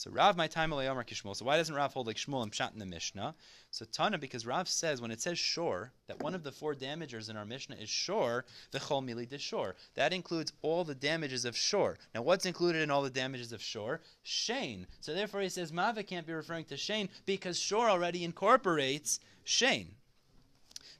So 0.00 0.10
Rav 0.10 0.34
my 0.34 0.46
time 0.46 0.70
Yomar 0.70 1.04
Kishmuel. 1.04 1.36
So 1.36 1.44
why 1.44 1.58
doesn't 1.58 1.74
Rav 1.74 1.92
hold 1.92 2.06
like 2.06 2.16
Shmuel 2.16 2.42
and 2.42 2.50
Pshat 2.50 2.72
in 2.72 2.78
the 2.78 2.86
Mishnah? 2.86 3.34
So 3.70 3.84
Tana, 3.84 4.16
because 4.16 4.46
Rav 4.46 4.66
says 4.66 5.02
when 5.02 5.10
it 5.10 5.20
says 5.20 5.38
shore, 5.38 5.92
that 6.06 6.22
one 6.22 6.34
of 6.34 6.42
the 6.42 6.50
four 6.50 6.74
damagers 6.74 7.28
in 7.28 7.36
our 7.36 7.44
Mishnah 7.44 7.76
is 7.76 7.90
shore, 7.90 8.46
the 8.70 8.80
chol 8.80 9.04
mili 9.04 9.28
de 9.28 9.36
shore. 9.36 9.76
That 9.96 10.14
includes 10.14 10.54
all 10.62 10.84
the 10.84 10.94
damages 10.94 11.44
of 11.44 11.54
shore. 11.54 11.98
Now 12.14 12.22
what's 12.22 12.46
included 12.46 12.80
in 12.80 12.90
all 12.90 13.02
the 13.02 13.10
damages 13.10 13.52
of 13.52 13.60
shore? 13.60 14.00
Shein. 14.24 14.86
So 15.02 15.12
therefore 15.12 15.42
he 15.42 15.50
says 15.50 15.70
Mava 15.70 16.06
can't 16.06 16.26
be 16.26 16.32
referring 16.32 16.64
to 16.64 16.76
Shein 16.76 17.10
because 17.26 17.60
shore 17.60 17.90
already 17.90 18.24
incorporates 18.24 19.20
Shein. 19.44 19.88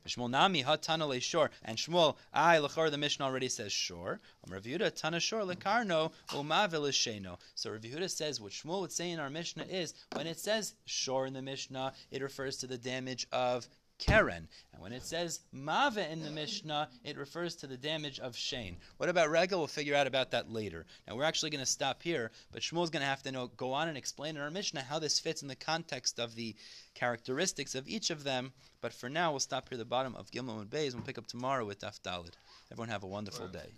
And 0.04 1.76
Shmuel 1.76 2.16
I 2.32 2.56
Lachor 2.58 2.90
the 2.90 2.98
Mishnah 2.98 3.24
already 3.24 3.48
says 3.48 3.72
Shor. 3.72 4.20
Um, 4.44 4.52
Rav 4.52 4.62
Yehuda 4.62 4.94
Tana 4.94 5.20
Shor 5.20 5.40
Lekarno 5.40 6.12
Umavil 6.28 6.88
Sheno. 6.90 7.38
So 7.54 7.70
Rav 7.70 7.80
Yehuda 7.80 8.10
says 8.10 8.40
what 8.40 8.52
Shmuel 8.52 8.80
would 8.80 8.92
say 8.92 9.10
in 9.10 9.20
our 9.20 9.30
Mishnah 9.30 9.64
is 9.64 9.94
when 10.12 10.26
it 10.26 10.38
says 10.38 10.74
Shor 10.84 11.26
in 11.26 11.32
the 11.32 11.42
Mishnah, 11.42 11.92
it 12.10 12.22
refers 12.22 12.56
to 12.58 12.66
the 12.66 12.78
damage 12.78 13.26
of 13.32 13.68
Keren. 14.00 14.48
And 14.72 14.82
when 14.82 14.92
it 14.92 15.04
says 15.04 15.40
Mava 15.54 16.10
in 16.10 16.22
the 16.22 16.30
Mishnah, 16.30 16.88
it 17.04 17.18
refers 17.18 17.54
to 17.56 17.66
the 17.66 17.76
damage 17.76 18.18
of 18.18 18.34
Shein. 18.34 18.76
What 18.96 19.08
about 19.08 19.30
Regel? 19.30 19.58
We'll 19.58 19.66
figure 19.68 19.94
out 19.94 20.06
about 20.06 20.30
that 20.30 20.50
later. 20.50 20.86
Now 21.06 21.16
we're 21.16 21.24
actually 21.24 21.50
going 21.50 21.64
to 21.64 21.70
stop 21.70 22.02
here, 22.02 22.30
but 22.50 22.62
Shmuel's 22.62 22.90
going 22.90 23.02
to 23.02 23.08
have 23.08 23.22
to 23.24 23.32
know, 23.32 23.48
go 23.48 23.72
on 23.72 23.88
and 23.88 23.98
explain 23.98 24.36
in 24.36 24.42
our 24.42 24.50
Mishnah 24.50 24.82
how 24.82 24.98
this 24.98 25.20
fits 25.20 25.42
in 25.42 25.48
the 25.48 25.54
context 25.54 26.18
of 26.18 26.34
the 26.34 26.56
characteristics 26.94 27.74
of 27.74 27.86
each 27.86 28.10
of 28.10 28.24
them. 28.24 28.52
But 28.80 28.94
for 28.94 29.10
now, 29.10 29.30
we'll 29.30 29.40
stop 29.40 29.68
here 29.68 29.76
at 29.76 29.78
the 29.78 29.84
bottom 29.84 30.16
of 30.16 30.30
Gimel 30.30 30.60
and 30.60 30.70
Beis. 30.70 30.94
We'll 30.94 31.04
pick 31.04 31.18
up 31.18 31.26
tomorrow 31.26 31.66
with 31.66 31.80
Daf 31.80 32.00
Dalid. 32.00 32.32
Everyone 32.72 32.88
have 32.88 33.02
a 33.02 33.06
wonderful 33.06 33.48
day. 33.48 33.74